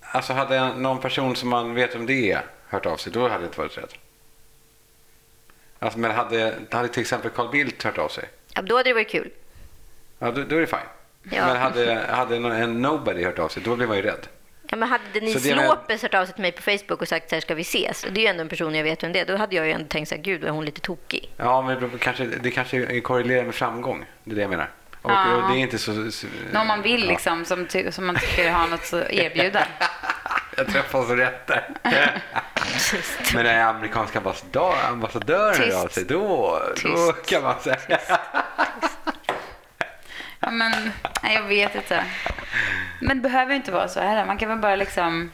alltså 0.00 0.32
hade 0.32 0.74
någon 0.74 1.00
person 1.00 1.36
som 1.36 1.48
man 1.48 1.74
vet 1.74 1.94
om 1.94 2.06
det 2.06 2.32
är 2.32 2.42
hört 2.68 2.86
av 2.86 2.96
sig, 2.96 3.12
då 3.12 3.20
hade 3.22 3.34
jag 3.34 3.44
inte 3.44 3.58
varit 3.60 3.78
rädd. 3.78 3.92
Alltså, 5.78 5.98
men 5.98 6.10
hade, 6.10 6.54
hade 6.70 6.88
till 6.88 7.00
exempel 7.00 7.30
Carl 7.30 7.48
Bildt 7.50 7.82
hört 7.82 7.98
av 7.98 8.08
sig, 8.08 8.24
ja, 8.54 8.62
då 8.62 8.76
hade 8.76 8.90
det 8.90 8.94
varit 8.94 9.10
kul. 9.10 9.30
ja, 10.18 10.30
då, 10.30 10.42
då 10.44 10.56
är 10.56 10.60
det 10.60 10.66
fine. 10.66 10.78
Ja. 11.30 11.46
Men 11.46 11.56
hade, 11.56 12.06
hade 12.10 12.36
en 12.36 12.82
nobody 12.82 13.24
hört 13.24 13.38
av 13.38 13.48
sig, 13.48 13.62
då 13.62 13.76
blir 13.76 13.86
man 13.86 13.96
ju 13.96 14.02
rädd. 14.02 14.26
Ja, 14.70 14.76
men 14.76 14.88
hade 14.88 15.20
med- 15.20 15.56
Lopez 15.68 16.02
hört 16.02 16.14
av 16.14 16.24
sig 16.24 16.34
till 16.34 16.42
mig 16.42 16.52
på 16.52 16.62
Facebook 16.62 17.02
och 17.02 17.08
sagt 17.08 17.28
så 17.30 17.36
här, 17.36 17.40
ska 17.40 17.54
vi 17.54 17.62
ses? 17.62 18.04
Och 18.04 18.12
det 18.12 18.20
är 18.20 18.22
ju 18.22 18.28
ändå 18.28 18.40
en 18.42 18.48
person 18.48 18.74
jag 18.74 18.84
vet 18.84 19.02
vem 19.02 19.12
det 19.12 19.20
är. 19.20 19.26
Då 19.26 19.36
hade 19.36 19.56
jag 19.56 19.66
ju 19.66 19.72
ändå 19.72 19.86
tänkt 19.88 20.08
så 20.08 20.14
här, 20.14 20.22
gud, 20.22 20.44
är 20.44 20.50
hon 20.50 20.64
lite 20.64 20.80
tokig? 20.80 21.32
Ja, 21.36 21.62
men 21.62 21.80
det, 21.92 21.98
kanske, 21.98 22.24
det 22.24 22.50
kanske 22.50 22.76
är 22.76 23.00
korrelerar 23.00 23.44
med 23.44 23.54
framgång. 23.54 24.04
Det 24.24 24.30
är 24.32 24.34
det 24.34 24.40
jag 24.40 24.50
menar. 24.50 24.70
Och, 25.02 25.10
Ja. 25.10 25.34
och 25.36 25.50
det 25.52 25.56
är 25.58 25.60
inte 25.60 25.78
så... 25.78 26.10
så 26.10 26.26
Någon 26.52 26.66
man 26.66 26.82
vill 26.82 27.02
ja. 27.04 27.08
liksom, 27.08 27.44
som, 27.44 27.66
ty- 27.66 27.92
som 27.92 28.06
man 28.06 28.16
tycker 28.16 28.50
har 28.50 28.66
något 28.68 28.92
att 28.92 29.10
erbjuda. 29.10 29.66
Jag 30.56 30.66
träffade 30.68 31.06
så 31.06 31.14
rätt 31.16 31.46
där. 31.46 31.68
Men 33.34 33.44
när 33.44 33.64
amerikanska 33.64 34.18
ambassadör, 34.18 34.74
ambassadören 34.88 35.54
hör 35.70 35.84
av 35.84 35.88
sig, 35.88 36.04
då, 36.04 36.58
då 36.82 37.12
kan 37.26 37.42
man 37.42 37.60
säga... 37.60 37.78
Ja, 40.42 40.50
men, 40.50 40.72
nej, 41.22 41.34
jag 41.34 41.42
vet 41.42 41.74
inte. 41.74 42.04
Men 43.00 43.16
det 43.16 43.22
behöver 43.22 43.50
ju 43.50 43.56
inte 43.56 43.72
vara 43.72 43.88
så 43.88 44.00
här. 44.00 44.26
Man 44.26 44.38
kan 44.38 44.48
väl 44.48 44.58
bara 44.58 44.76
liksom... 44.76 45.30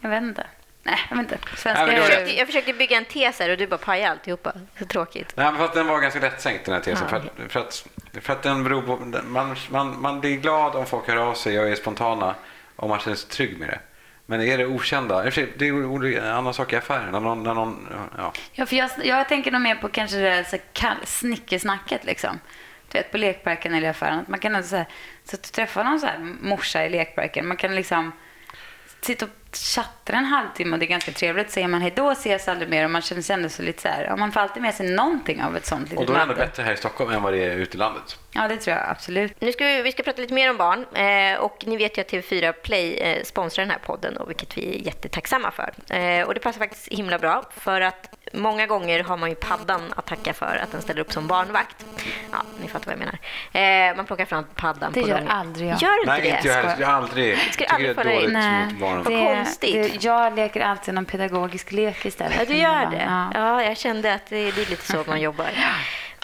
Jag 0.00 0.10
vet 0.10 0.22
inte. 0.22 0.46
Nej, 0.82 0.98
jag 1.10 1.16
vet 1.16 1.32
inte. 1.32 1.38
Svenskar 1.56 1.86
Nej, 1.86 1.86
men 1.86 1.94
Jag 1.96 2.04
ju... 2.04 2.10
försökte, 2.10 2.38
jag 2.38 2.46
försökte 2.46 2.72
bygga 2.72 2.96
en 2.96 3.04
tes 3.04 3.38
här 3.40 3.50
och 3.50 3.56
du 3.58 3.66
bara 3.66 3.78
pajade 3.78 4.10
alltihopa. 4.10 4.52
Så 4.78 4.84
tråkigt. 4.84 5.32
Nej, 5.36 5.46
men 5.46 5.56
fast 5.60 5.74
den 5.74 5.86
var 5.86 6.00
ganska 6.00 6.20
lättsänkt 6.20 6.64
den 6.64 6.74
här 6.74 6.80
tesen. 6.80 7.06
Ja. 7.10 7.20
För, 7.20 7.26
att, 7.44 7.52
för, 7.52 7.60
att, 7.60 7.86
för 8.24 8.32
att 8.32 8.42
den 8.42 8.64
beror 8.64 8.82
på... 8.82 8.96
Man, 9.24 9.56
man, 9.70 10.00
man 10.00 10.20
blir 10.20 10.36
glad 10.36 10.74
om 10.76 10.86
folk 10.86 11.08
hör 11.08 11.16
av 11.16 11.34
sig 11.34 11.60
och 11.60 11.68
är 11.68 11.74
spontana 11.74 12.34
om 12.76 12.88
man 12.88 12.98
känner 13.00 13.16
sig 13.16 13.28
trygg 13.30 13.58
med 13.58 13.68
det. 13.68 13.78
Men 14.26 14.40
är 14.42 14.58
det 14.58 14.66
okända, 14.66 15.16
i 15.16 15.28
och 15.28 15.34
för 15.34 15.40
sig, 15.40 15.52
det 15.56 15.68
är 15.68 15.84
olika- 15.84 16.22
en 16.22 16.32
annan 16.32 16.54
sak 16.54 16.72
i 16.72 16.76
affären. 16.76 17.12
När 17.12 17.20
någon, 17.20 17.42
när 17.42 17.54
någon, 17.54 17.88
ja. 18.18 18.32
Ja, 18.52 18.66
för 18.66 18.76
jag, 18.76 18.90
jag 19.04 19.28
tänker 19.28 19.50
nog 19.50 19.60
mer 19.60 19.74
på 19.74 19.88
kanske 19.88 20.16
det 20.16 20.22
där 20.30 20.42
så 20.44 20.50
här 20.50 20.62
kall, 20.72 20.96
snickesnacket 21.04 22.04
liksom. 22.04 22.40
Du 22.92 22.98
vet, 22.98 23.10
på 23.10 23.18
lekparken 23.18 23.74
eller 23.74 23.86
i 23.86 23.90
affären. 23.90 24.24
Man 24.28 24.40
kan 24.40 24.56
alltså, 24.56 24.70
så 24.70 24.76
här, 24.76 24.86
så 25.24 25.36
att 25.36 25.42
du 25.42 25.48
träffar 25.48 25.84
någon 25.84 26.00
så 26.00 26.06
här 26.06 26.18
morsa 26.40 26.86
i 26.86 26.88
lekparken. 26.88 27.48
Man 27.48 27.56
kan 27.56 27.74
liksom 27.74 28.12
sitta 29.00 29.24
och 29.24 29.30
chattra 29.52 30.18
en 30.18 30.24
halvtimme 30.24 30.72
och 30.72 30.78
det 30.78 30.84
är 30.84 30.88
ganska 30.88 31.12
trevligt. 31.12 31.50
Säger 31.50 31.68
man 31.68 31.80
hej 31.80 31.92
då 31.96 32.10
ses 32.10 32.48
aldrig 32.48 32.70
mer 32.70 32.84
och 32.84 32.90
man 32.90 33.02
känner 33.02 33.22
sig 33.22 33.34
ändå 33.34 33.48
så 33.48 33.62
lite 33.62 33.82
så 33.82 33.88
här. 33.88 34.04
Ja, 34.04 34.16
man 34.16 34.32
får 34.32 34.40
alltid 34.40 34.62
med 34.62 34.74
sig 34.74 34.90
någonting 34.90 35.42
av 35.42 35.56
ett 35.56 35.66
sånt 35.66 35.82
litet 35.82 35.98
Och 35.98 36.06
då 36.06 36.12
är 36.12 36.16
det 36.16 36.22
ändå 36.22 36.34
bättre 36.34 36.62
här 36.62 36.72
i 36.72 36.76
Stockholm 36.76 37.10
än 37.10 37.22
vad 37.22 37.32
det 37.32 37.44
är 37.44 37.56
ute 37.56 37.76
i 37.76 37.78
landet. 37.78 38.18
Ja, 38.32 38.48
det 38.48 38.56
tror 38.56 38.76
jag 38.76 38.90
absolut. 38.90 39.40
Nu 39.40 39.52
ska 39.52 39.64
vi, 39.64 39.82
vi 39.82 39.92
ska 39.92 40.02
prata 40.02 40.22
lite 40.22 40.34
mer 40.34 40.50
om 40.50 40.56
barn. 40.56 40.86
Eh, 40.94 41.40
och 41.40 41.64
ni 41.66 41.76
vet 41.76 41.98
ju 41.98 42.00
att 42.00 42.10
TV4 42.10 42.52
Play 42.52 42.94
eh, 42.94 43.24
sponsrar 43.24 43.64
den 43.64 43.70
här 43.70 43.78
podden, 43.78 44.16
och 44.16 44.30
vilket 44.30 44.58
vi 44.58 44.80
är 44.80 44.86
jättetacksamma 44.86 45.50
för. 45.50 45.96
Eh, 45.96 46.26
och 46.26 46.34
det 46.34 46.40
passar 46.40 46.58
faktiskt 46.58 46.88
himla 46.88 47.18
bra, 47.18 47.50
för 47.56 47.80
att 47.80 48.16
många 48.32 48.66
gånger 48.66 49.02
har 49.04 49.16
man 49.16 49.28
ju 49.28 49.34
paddan 49.34 49.80
att 49.96 50.06
tacka 50.06 50.32
för 50.34 50.60
att 50.62 50.72
den 50.72 50.82
ställer 50.82 51.00
upp 51.00 51.12
som 51.12 51.26
barnvakt. 51.26 51.86
Ja, 52.32 52.38
ni 52.62 52.68
fattar 52.68 52.86
vad 52.86 52.94
jag 52.94 52.98
menar. 53.52 53.90
Eh, 53.90 53.96
man 53.96 54.06
plockar 54.06 54.24
fram 54.24 54.44
paddan 54.54 54.92
Det 54.92 55.02
på 55.02 55.08
gör 55.08 55.18
långa- 55.20 55.30
aldrig 55.32 55.68
jag. 55.68 55.82
Gör 55.82 56.00
inte 56.00 56.12
Nej, 56.12 56.20
det? 56.22 56.28
inte 56.28 56.48
jag 56.48 56.54
heller. 56.54 56.76
Jag 56.80 56.86
har 56.86 56.94
aldrig... 56.94 57.38
Ska 57.38 57.50
tycker 57.50 57.72
aldrig 57.74 57.96
det 57.96 58.00
är 58.02 58.14
dåligt 58.14 58.32
Nej, 58.32 58.66
mot. 58.66 58.80
Vad 58.80 59.04
konstigt. 59.04 59.92
Det, 59.92 60.04
jag 60.04 60.36
leker 60.36 60.60
alltid 60.60 60.94
någon 60.94 61.04
pedagogisk 61.04 61.72
lek 61.72 62.06
istället. 62.06 62.36
Ja, 62.38 62.44
du 62.44 62.54
gör 62.54 62.90
det? 62.90 63.04
Ja. 63.06 63.30
Ja, 63.34 63.62
jag 63.64 63.76
kände 63.76 64.14
att 64.14 64.26
det, 64.26 64.50
det 64.50 64.62
är 64.62 64.70
lite 64.70 64.86
så 64.92 65.04
man 65.06 65.20
jobbar. 65.20 65.50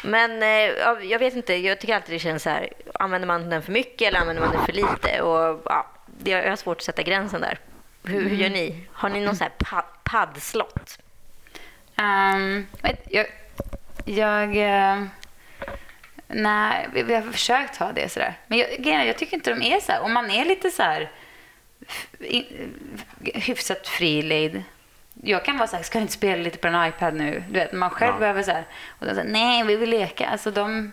Men 0.04 0.42
eh, 0.42 0.48
ja, 0.48 1.00
jag 1.02 1.18
vet 1.18 1.34
inte, 1.36 1.54
jag 1.54 1.78
tycker 1.80 1.94
alltid 1.94 2.14
det 2.14 2.18
känns 2.18 2.42
så 2.42 2.50
här, 2.50 2.68
använder 2.94 3.26
man 3.28 3.50
den 3.50 3.62
för 3.62 3.72
mycket 3.72 4.08
eller 4.08 4.20
använder 4.20 4.42
man 4.42 4.52
den 4.52 4.64
för 4.64 4.72
lite? 4.72 5.20
Och, 5.20 5.62
ja, 5.64 5.86
det- 6.06 6.30
jag 6.30 6.48
har 6.48 6.56
svårt 6.56 6.76
att 6.76 6.82
sätta 6.82 7.02
gränsen 7.02 7.40
där. 7.40 7.58
Hur, 8.04 8.28
hur 8.28 8.36
gör 8.36 8.50
ni? 8.50 8.84
Har 8.92 9.08
ni 9.08 9.20
någon 9.20 9.36
så 9.36 9.44
här 9.44 9.52
pa, 9.58 9.82
paddslott? 10.04 10.98
Um, 11.98 12.66
jag... 13.10 13.26
jag 14.04 14.56
eh, 14.56 15.04
nej, 16.28 16.88
vi, 16.92 17.14
har 17.14 17.22
försökt 17.22 17.76
ha 17.76 17.92
det 17.92 18.12
sådär. 18.12 18.34
Men 18.46 18.58
jag, 18.58 19.06
jag 19.06 19.18
tycker 19.18 19.36
inte 19.36 19.54
de 19.54 19.62
är 19.62 19.80
så 19.80 19.92
här. 19.92 20.00
Om 20.00 20.12
man 20.12 20.30
är 20.30 20.44
lite 20.44 20.70
så 20.70 20.82
här 20.82 21.10
hyfsat 23.34 23.88
fri 23.88 24.22
lejd. 24.22 24.62
Jag 25.22 25.44
kan 25.44 25.58
vara 25.58 25.68
så 25.68 25.76
här, 25.76 25.82
ska 25.82 25.98
du 25.98 26.02
inte 26.02 26.14
spela 26.14 26.42
lite 26.42 26.58
på 26.58 26.68
en 26.68 26.88
iPad 26.88 27.14
nu? 27.14 27.44
Du 27.48 27.58
vet, 27.58 27.72
man 27.72 27.90
själv 27.90 28.14
Ja. 28.14 28.18
behöver 28.18 28.42
så 28.42 28.50
här. 28.50 28.64
Och 28.88 29.06
de 29.06 29.14
säger, 29.14 29.30
nej, 29.30 29.64
vi 29.64 29.76
vill 29.76 29.90
leka. 29.90 30.26
Alltså 30.26 30.50
de, 30.50 30.92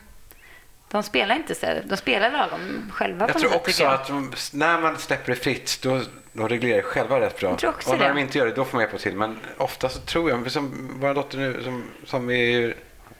de 0.93 1.03
spelar 1.03 1.35
inte 1.35 1.55
så. 1.55 1.65
De 1.83 1.97
spelar 1.97 2.31
lagom 2.31 2.91
själva 2.93 3.25
Jag 3.25 3.33
på 3.33 3.39
tror 3.39 3.49
sätt, 3.51 3.61
också 3.61 3.83
jag. 3.83 3.93
att 3.93 4.07
de, 4.07 4.31
när 4.53 4.79
man 4.81 4.97
släpper 4.97 5.29
det 5.31 5.39
fritt, 5.39 5.79
då, 5.83 6.01
då 6.33 6.47
reglerar 6.47 6.77
det 6.77 6.83
själva 6.83 7.19
rätt 7.19 7.39
bra. 7.39 7.49
Jag 7.49 7.59
tror 7.59 7.69
också 7.71 7.91
och 7.91 7.97
när 7.97 8.07
det. 8.07 8.13
de 8.13 8.19
inte 8.19 8.37
gör 8.37 8.45
det, 8.45 8.51
då 8.51 8.65
får 8.65 8.77
man 8.77 8.81
hjälpa 8.81 8.97
till. 8.97 9.15
Men 9.15 9.39
ofta 9.57 9.89
så 9.89 9.99
tror 9.99 10.29
jag, 10.29 10.51
som 10.51 10.89
vår 10.99 11.13
dotter 11.13 11.37
nu, 11.37 11.63
som, 11.63 11.83
som 12.05 12.29
är, 12.29 12.73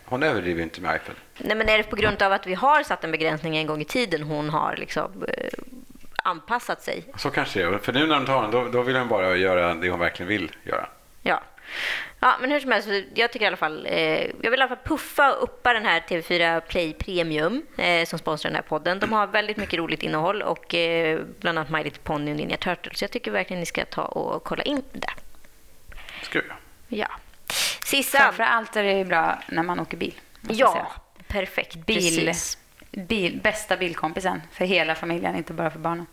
hon 0.05 0.23
överdriver 0.23 0.63
inte 0.63 0.81
med 0.81 0.95
iPad. 0.95 1.15
Nej, 1.38 1.57
men 1.57 1.69
är 1.69 1.77
det 1.77 1.83
på 1.83 1.95
grund 1.95 2.21
av 2.21 2.31
att 2.31 2.47
vi 2.47 2.53
har 2.53 2.83
satt 2.83 3.03
en 3.03 3.12
begränsning 3.12 3.57
en 3.57 3.67
gång 3.67 3.81
i 3.81 3.86
tiden 3.86 4.23
hon 4.23 4.49
har 4.49 4.75
liksom, 4.77 5.23
eh, 5.27 5.49
anpassat 6.23 6.81
sig? 6.83 7.03
Så 7.17 7.29
kanske 7.29 7.59
det 7.59 7.65
är. 7.75 7.77
För 7.77 7.93
nu 7.93 8.07
när 8.07 8.15
de 8.15 8.25
tar 8.25 8.41
den, 8.41 8.51
då, 8.51 8.67
då 8.67 8.81
vill 8.81 8.95
hon 8.95 9.07
bara 9.07 9.36
göra 9.36 9.73
det 9.73 9.89
hon 9.89 9.99
verkligen 9.99 10.27
vill 10.27 10.51
göra. 10.63 10.89
Ja. 11.21 11.41
Ja, 12.23 12.38
men 12.41 12.51
hur 12.51 12.59
som 12.59 12.71
helst, 12.71 12.89
jag 13.13 13.31
tycker 13.31 13.45
i 13.45 13.47
alla 13.47 13.57
fall, 13.57 13.86
eh, 13.86 13.95
jag 14.41 14.51
vill 14.51 14.59
i 14.59 14.63
alla 14.63 14.67
fall 14.67 14.86
puffa 14.86 15.36
och 15.36 15.43
uppa 15.43 15.73
den 15.73 15.86
här 15.86 15.99
TV4 15.99 16.59
Play 16.59 16.93
Premium 16.93 17.65
eh, 17.77 18.05
som 18.05 18.19
sponsrar 18.19 18.51
den 18.51 18.55
här 18.55 18.63
podden. 18.63 18.99
De 18.99 19.13
har 19.13 19.27
väldigt 19.27 19.57
mycket 19.57 19.79
roligt 19.79 20.03
innehåll 20.03 20.41
och 20.41 20.75
eh, 20.75 21.19
bland 21.39 21.59
annat 21.59 21.71
My 21.71 21.83
Little 21.83 22.01
Pony 22.03 22.31
och 22.31 22.38
Ninja 22.38 22.57
Turtles. 22.57 22.99
Så 22.99 23.03
jag 23.03 23.12
tycker 23.12 23.31
verkligen 23.31 23.59
ni 23.59 23.65
ska 23.65 23.86
ta 23.86 24.01
och 24.01 24.43
kolla 24.43 24.63
in 24.63 24.83
det. 24.91 25.09
Ska 26.21 26.38
jag. 26.38 26.45
Ja. 26.88 27.07
Sissan. 27.83 28.21
Framför 28.21 28.43
allt 28.43 28.75
är 28.75 28.83
det 28.83 28.93
ju 28.93 29.05
bra 29.05 29.39
när 29.47 29.63
man 29.63 29.79
åker 29.79 29.97
bil. 29.97 30.13
jag 30.41 30.71
säga. 30.71 30.88
Ja, 30.95 31.01
perfekt. 31.27 31.75
Bil, 31.75 31.95
Precis. 31.95 32.57
bil, 32.91 33.39
bästa 33.43 33.77
bilkompisen 33.77 34.41
för 34.51 34.65
hela 34.65 34.95
familjen, 34.95 35.36
inte 35.36 35.53
bara 35.53 35.71
för 35.71 35.79
barnen. 35.79 36.05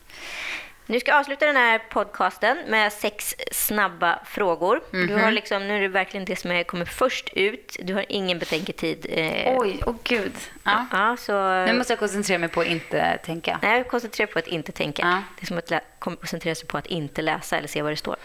Nu 0.91 0.99
ska 0.99 1.11
jag 1.11 1.19
avsluta 1.19 1.45
den 1.45 1.55
här 1.55 1.79
podcasten 1.89 2.57
med 2.67 2.93
sex 2.93 3.35
snabba 3.51 4.19
frågor. 4.25 4.81
Du 4.91 5.15
har 5.15 5.31
liksom, 5.31 5.67
nu 5.67 5.77
är 5.77 5.81
det 5.81 5.87
verkligen 5.87 6.25
det 6.25 6.35
som 6.35 6.63
kommer 6.63 6.85
först 6.85 7.29
ut. 7.33 7.77
Du 7.83 7.93
har 7.93 8.05
ingen 8.09 8.39
betänketid. 8.39 9.05
Eh, 9.09 9.57
Oj, 9.57 9.79
åh 9.85 9.95
gud. 10.03 10.33
Ja. 10.63 10.85
Ja, 10.91 11.17
så... 11.17 11.65
Nu 11.65 11.73
måste 11.73 11.93
jag 11.93 11.99
koncentrera 11.99 12.37
mig 12.39 12.49
på 12.49 12.61
att 12.61 12.67
inte 12.67 13.17
tänka. 13.17 13.59
Nej, 13.61 13.83
koncentrera 13.83 14.27
på 14.27 14.39
att 14.39 14.47
inte 14.47 14.71
tänka. 14.71 15.01
Ja. 15.01 15.23
Det 15.39 15.43
är 15.43 15.47
som 15.47 15.57
att 15.57 15.83
koncentrera 15.99 16.55
sig 16.55 16.67
på 16.67 16.77
att 16.77 16.87
inte 16.87 17.21
läsa 17.21 17.57
eller 17.57 17.67
se 17.67 17.81
vad 17.81 17.91
det 17.91 17.97
står. 17.97 18.15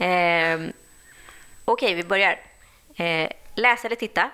Ehm, 0.00 0.72
Okej, 1.64 1.94
vi 1.94 2.04
börjar. 2.04 2.40
Eh, 2.96 3.30
läsa 3.54 3.86
eller 3.86 3.96
titta? 3.96 4.30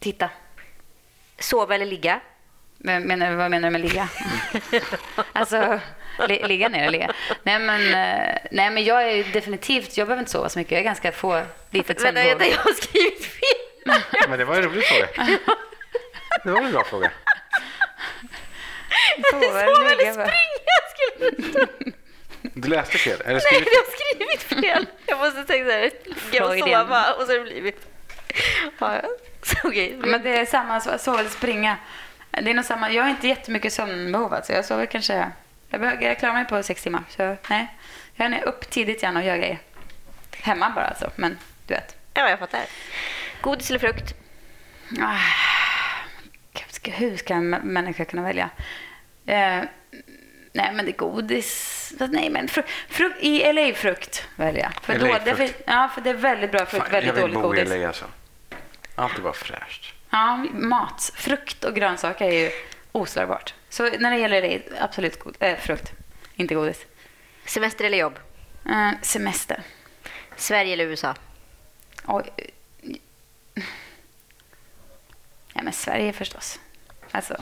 Titta. 0.00 0.30
Sova 1.38 1.74
eller 1.74 1.86
ligga? 1.86 2.20
Men, 2.84 3.02
menar, 3.02 3.34
vad 3.34 3.50
menar 3.50 3.68
du 3.68 3.72
med 3.72 3.80
ligga? 3.80 4.08
alltså, 5.32 5.80
li, 6.28 6.42
ligga 6.46 6.68
ner 6.68 6.86
och 6.86 6.92
ligga. 6.92 7.12
Nej 7.42 7.58
men, 7.58 7.80
eh, 7.80 8.38
nej, 8.50 8.70
men 8.70 8.84
jag 8.84 9.02
är 9.02 9.24
definitivt, 9.32 9.96
jag 9.96 10.06
behöver 10.06 10.20
inte 10.20 10.32
sova 10.32 10.48
så 10.48 10.58
mycket. 10.58 10.72
Jag 10.72 10.80
är 10.80 10.84
ganska 10.84 11.12
få 11.12 11.42
litet 11.70 12.04
Vänta, 12.04 12.24
vänta, 12.24 12.46
jag 12.46 12.58
har 12.58 12.72
skrivit 12.72 13.24
fel. 13.24 14.00
Men 14.28 14.38
det 14.38 14.44
var 14.44 14.56
en 14.56 14.62
rolig 14.62 14.84
fråga. 14.84 15.08
Det 16.44 16.50
var 16.50 16.60
en 16.60 16.72
bra 16.72 16.84
fråga. 16.84 17.10
Sova 19.30 19.60
eller 19.60 20.12
springa 20.12 20.30
skulle 20.92 21.30
det 21.30 21.42
stå. 21.42 21.66
Du 22.42 22.68
läste 22.68 22.98
fel. 22.98 23.20
Eller 23.20 23.32
Nej, 23.32 23.40
skrivit 23.40 23.68
jag 23.72 23.80
har 23.80 24.36
skrivit 24.36 24.64
fel. 24.64 24.86
Jag 25.06 25.18
måste 25.18 25.44
tänka 25.44 25.64
så 25.64 25.70
här, 25.70 25.90
ligga 26.32 26.46
och 26.46 26.58
sova 26.58 27.12
och 27.12 27.22
så 27.22 27.32
har 27.32 27.38
det 27.38 27.44
blivit... 27.44 27.86
Ja, 28.78 29.00
okej. 29.64 29.94
Men 29.98 30.22
det 30.22 30.30
är 30.30 30.46
samma, 30.46 30.78
so- 30.78 30.98
sova 30.98 31.20
eller 31.20 31.30
springa. 31.30 31.76
Det 32.40 32.50
är 32.50 32.54
nog 32.54 32.64
samma. 32.64 32.92
Jag 32.92 33.02
har 33.02 33.10
inte 33.10 33.28
jättemycket 33.28 33.72
sömnbehov. 33.72 34.34
Alltså. 34.34 34.52
Jag 34.52 34.64
sover 34.64 34.86
kanske... 34.86 35.30
Jag, 35.68 35.80
behöver, 35.80 36.02
jag 36.02 36.18
klarar 36.18 36.34
mig 36.34 36.44
på 36.44 36.62
sex 36.62 36.82
timmar. 36.82 37.02
Så 37.08 37.36
nej. 37.50 37.76
Jag 38.14 38.32
är 38.32 38.44
upp 38.44 38.70
tidigt 38.70 39.02
gärna 39.02 39.20
och 39.20 39.26
gör 39.26 39.36
grejer. 39.36 39.58
Hemma 40.36 40.70
bara 40.70 40.84
alltså. 40.84 41.10
Men 41.16 41.38
du 41.66 41.74
vet. 41.74 41.96
Ja, 42.14 42.30
jag 42.30 42.38
fattar. 42.38 42.60
Godis 43.40 43.70
eller 43.70 43.78
frukt? 43.78 44.14
Ah, 45.00 45.16
hur 46.90 47.16
ska 47.16 47.34
en 47.34 47.54
mä- 47.54 47.64
människa 47.64 48.04
kunna 48.04 48.22
välja? 48.22 48.50
Eh, 49.26 49.60
nej, 50.52 50.72
men 50.72 50.84
det 50.84 50.90
är 50.90 50.96
godis. 50.96 51.92
Nej, 51.98 52.30
men 52.30 52.48
fru, 52.48 52.62
fru, 52.88 53.12
i 53.20 53.52
LA 53.52 53.74
frukt 53.74 54.28
väljer 54.36 54.62
jag. 54.62 54.72
För, 54.82 54.98
då, 54.98 55.18
därför, 55.24 55.48
ja, 55.66 55.90
för 55.94 56.00
det 56.00 56.10
är 56.10 56.14
väldigt 56.14 56.52
bra 56.52 56.66
frukt, 56.66 56.86
Fan, 56.86 56.94
jag 56.94 57.02
väldigt 57.02 57.14
vill 57.14 57.20
dåligt 57.20 57.34
bo 57.34 57.54
i 57.54 57.58
godis. 57.58 57.68
LA 57.80 57.86
alltså. 57.86 58.04
Alltid 58.94 59.20
vara 59.20 59.34
fräscht. 59.34 59.94
Ja, 60.12 60.36
mat. 60.52 61.10
Frukt 61.14 61.64
och 61.64 61.74
grönsaker 61.74 62.24
är 62.24 62.32
ju 62.44 62.50
oslagbart. 62.92 63.54
Så 63.68 63.82
när 63.98 64.10
det 64.10 64.18
gäller 64.18 64.42
det, 64.42 64.62
absolut 64.80 65.18
god, 65.18 65.36
äh, 65.40 65.58
frukt. 65.58 65.92
Inte 66.34 66.54
godis. 66.54 66.86
Semester 67.46 67.84
eller 67.84 67.98
jobb? 67.98 68.18
Eh, 68.66 68.90
semester. 69.02 69.62
Sverige 70.36 70.72
eller 70.72 70.84
USA? 70.84 71.14
Oj. 72.06 72.30
Ja, 75.54 75.62
men 75.62 75.72
Sverige 75.72 76.12
förstås. 76.12 76.60
Alltså, 77.10 77.36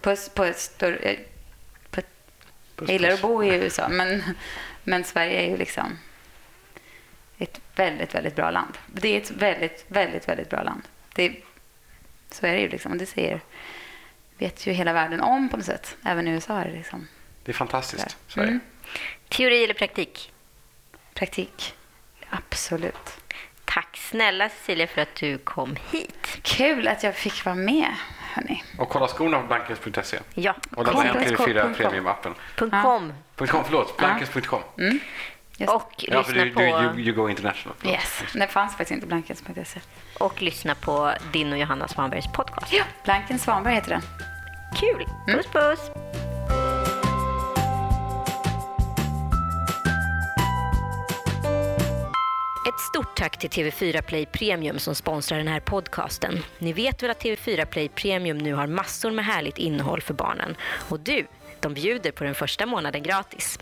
på, 0.00 0.16
på 0.34 0.44
ett 0.44 0.58
större... 0.58 0.96
eh, 0.96 1.18
På, 1.90 2.00
jag 2.80 2.90
gillar 2.90 3.10
att 3.10 3.22
bo 3.22 3.44
i 3.44 3.48
USA, 3.54 3.88
men, 3.88 4.22
men 4.84 5.04
Sverige 5.04 5.40
är 5.40 5.50
ju 5.50 5.56
liksom 5.56 5.98
ett 7.38 7.60
väldigt, 7.74 8.14
väldigt 8.14 8.36
bra 8.36 8.50
land. 8.50 8.78
Det 8.86 9.08
är 9.08 9.20
ett 9.20 9.30
väldigt, 9.30 9.84
väldigt, 9.88 10.28
väldigt 10.28 10.50
bra 10.50 10.62
land. 10.62 10.82
Det, 11.14 11.36
så 12.30 12.46
är 12.46 12.52
det 12.52 12.60
ju 12.60 12.68
liksom. 12.68 12.98
Det 12.98 13.06
säger, 13.06 13.40
vet 14.38 14.66
ju 14.66 14.72
hela 14.72 14.92
världen 14.92 15.20
om 15.20 15.48
på 15.48 15.56
något 15.56 15.66
sätt. 15.66 15.96
Även 16.04 16.28
i 16.28 16.30
USA 16.30 16.58
är 16.58 16.64
det 16.64 16.76
liksom 16.76 17.08
Det 17.44 17.50
är 17.52 17.54
fantastiskt. 17.54 18.16
Sverige. 18.28 18.48
Mm. 18.48 18.60
Teori 19.28 19.64
eller 19.64 19.74
praktik? 19.74 20.32
Praktik. 21.14 21.74
Absolut. 22.30 23.16
Tack 23.64 23.96
snälla 23.96 24.48
Cecilia 24.48 24.86
för 24.86 25.00
att 25.02 25.14
du 25.14 25.38
kom 25.38 25.76
hit. 25.90 26.38
Kul 26.42 26.88
att 26.88 27.02
jag 27.02 27.14
fick 27.16 27.44
vara 27.44 27.54
med, 27.54 27.94
hörni. 28.34 28.62
Och 28.78 28.88
kolla 28.88 29.08
skorna 29.08 29.40
på 29.40 29.46
blankens.se. 29.46 30.18
Ja, 30.34 30.54
Och 30.76 30.84
ladda 30.86 31.00
hem 31.00 31.16
Komplex- 31.16 31.36
TV4 31.36 31.62
kom- 31.62 31.74
Premium-appen. 31.74 32.34
punkt 32.56 32.72
Ja. 32.74 32.82
.com. 32.82 33.12
.com, 33.48 33.64
förlåt. 33.64 33.96
Blankens.com. 33.96 34.60
Just. 35.58 35.72
Och 35.72 36.04
Ja, 36.08 36.22
för 36.22 36.32
lyssna 36.32 36.44
du, 36.44 36.50
på... 36.50 36.60
du, 36.60 36.66
you, 36.66 36.98
you 37.00 37.12
go 37.12 37.30
international. 37.30 37.74
Förlåt. 37.78 37.94
Yes. 37.94 38.22
Det 38.32 38.46
fanns 38.46 38.70
faktiskt 38.72 38.90
inte 38.90 39.06
blankens.se. 39.06 39.80
Och 40.18 40.42
lyssna 40.42 40.74
på 40.74 41.12
din 41.32 41.52
och 41.52 41.58
Johanna 41.58 41.88
Svanbergs 41.88 42.26
podcast. 42.32 42.72
Ja, 42.72 42.84
Blanken 43.04 43.38
Svanberg 43.38 43.74
heter 43.74 43.90
den. 43.90 44.02
Kul! 44.80 45.06
Puss 45.26 45.46
puss! 45.46 45.90
Ett 52.68 52.80
stort 52.80 53.16
tack 53.16 53.38
till 53.38 53.50
TV4 53.50 54.02
Play 54.02 54.26
Premium 54.26 54.78
som 54.78 54.94
sponsrar 54.94 55.38
den 55.38 55.48
här 55.48 55.60
podcasten. 55.60 56.42
Ni 56.58 56.72
vet 56.72 57.02
väl 57.02 57.10
att 57.10 57.22
TV4 57.22 57.64
Play 57.64 57.88
Premium 57.88 58.38
nu 58.38 58.54
har 58.54 58.66
massor 58.66 59.10
med 59.10 59.24
härligt 59.24 59.58
innehåll 59.58 60.00
för 60.00 60.14
barnen. 60.14 60.56
Och 60.88 61.00
du, 61.00 61.26
de 61.60 61.74
bjuder 61.74 62.10
på 62.10 62.24
den 62.24 62.34
första 62.34 62.66
månaden 62.66 63.02
gratis. 63.02 63.58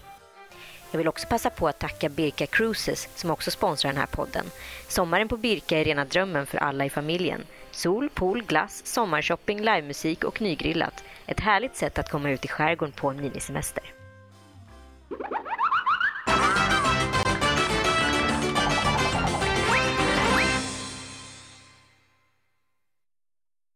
Jag 0.94 0.98
vill 0.98 1.08
också 1.08 1.26
passa 1.26 1.50
på 1.50 1.68
att 1.68 1.78
tacka 1.78 2.08
Birka 2.08 2.46
Cruises 2.46 3.08
som 3.14 3.30
också 3.30 3.50
sponsrar 3.50 3.90
den 3.92 4.00
här 4.00 4.06
podden. 4.06 4.46
Sommaren 4.88 5.28
på 5.28 5.36
Birka 5.36 5.78
är 5.78 5.84
rena 5.84 6.04
drömmen 6.04 6.46
för 6.46 6.58
alla 6.58 6.84
i 6.84 6.90
familjen. 6.90 7.46
Sol, 7.70 8.10
pool, 8.10 8.42
glass, 8.42 8.86
sommarshopping, 8.86 9.60
livemusik 9.60 10.24
och 10.24 10.40
nygrillat. 10.40 11.04
Ett 11.26 11.40
härligt 11.40 11.76
sätt 11.76 11.98
att 11.98 12.10
komma 12.10 12.30
ut 12.30 12.44
i 12.44 12.48
skärgården 12.48 12.92
på 12.92 13.08
en 13.08 13.16
minisemester. 13.16 13.84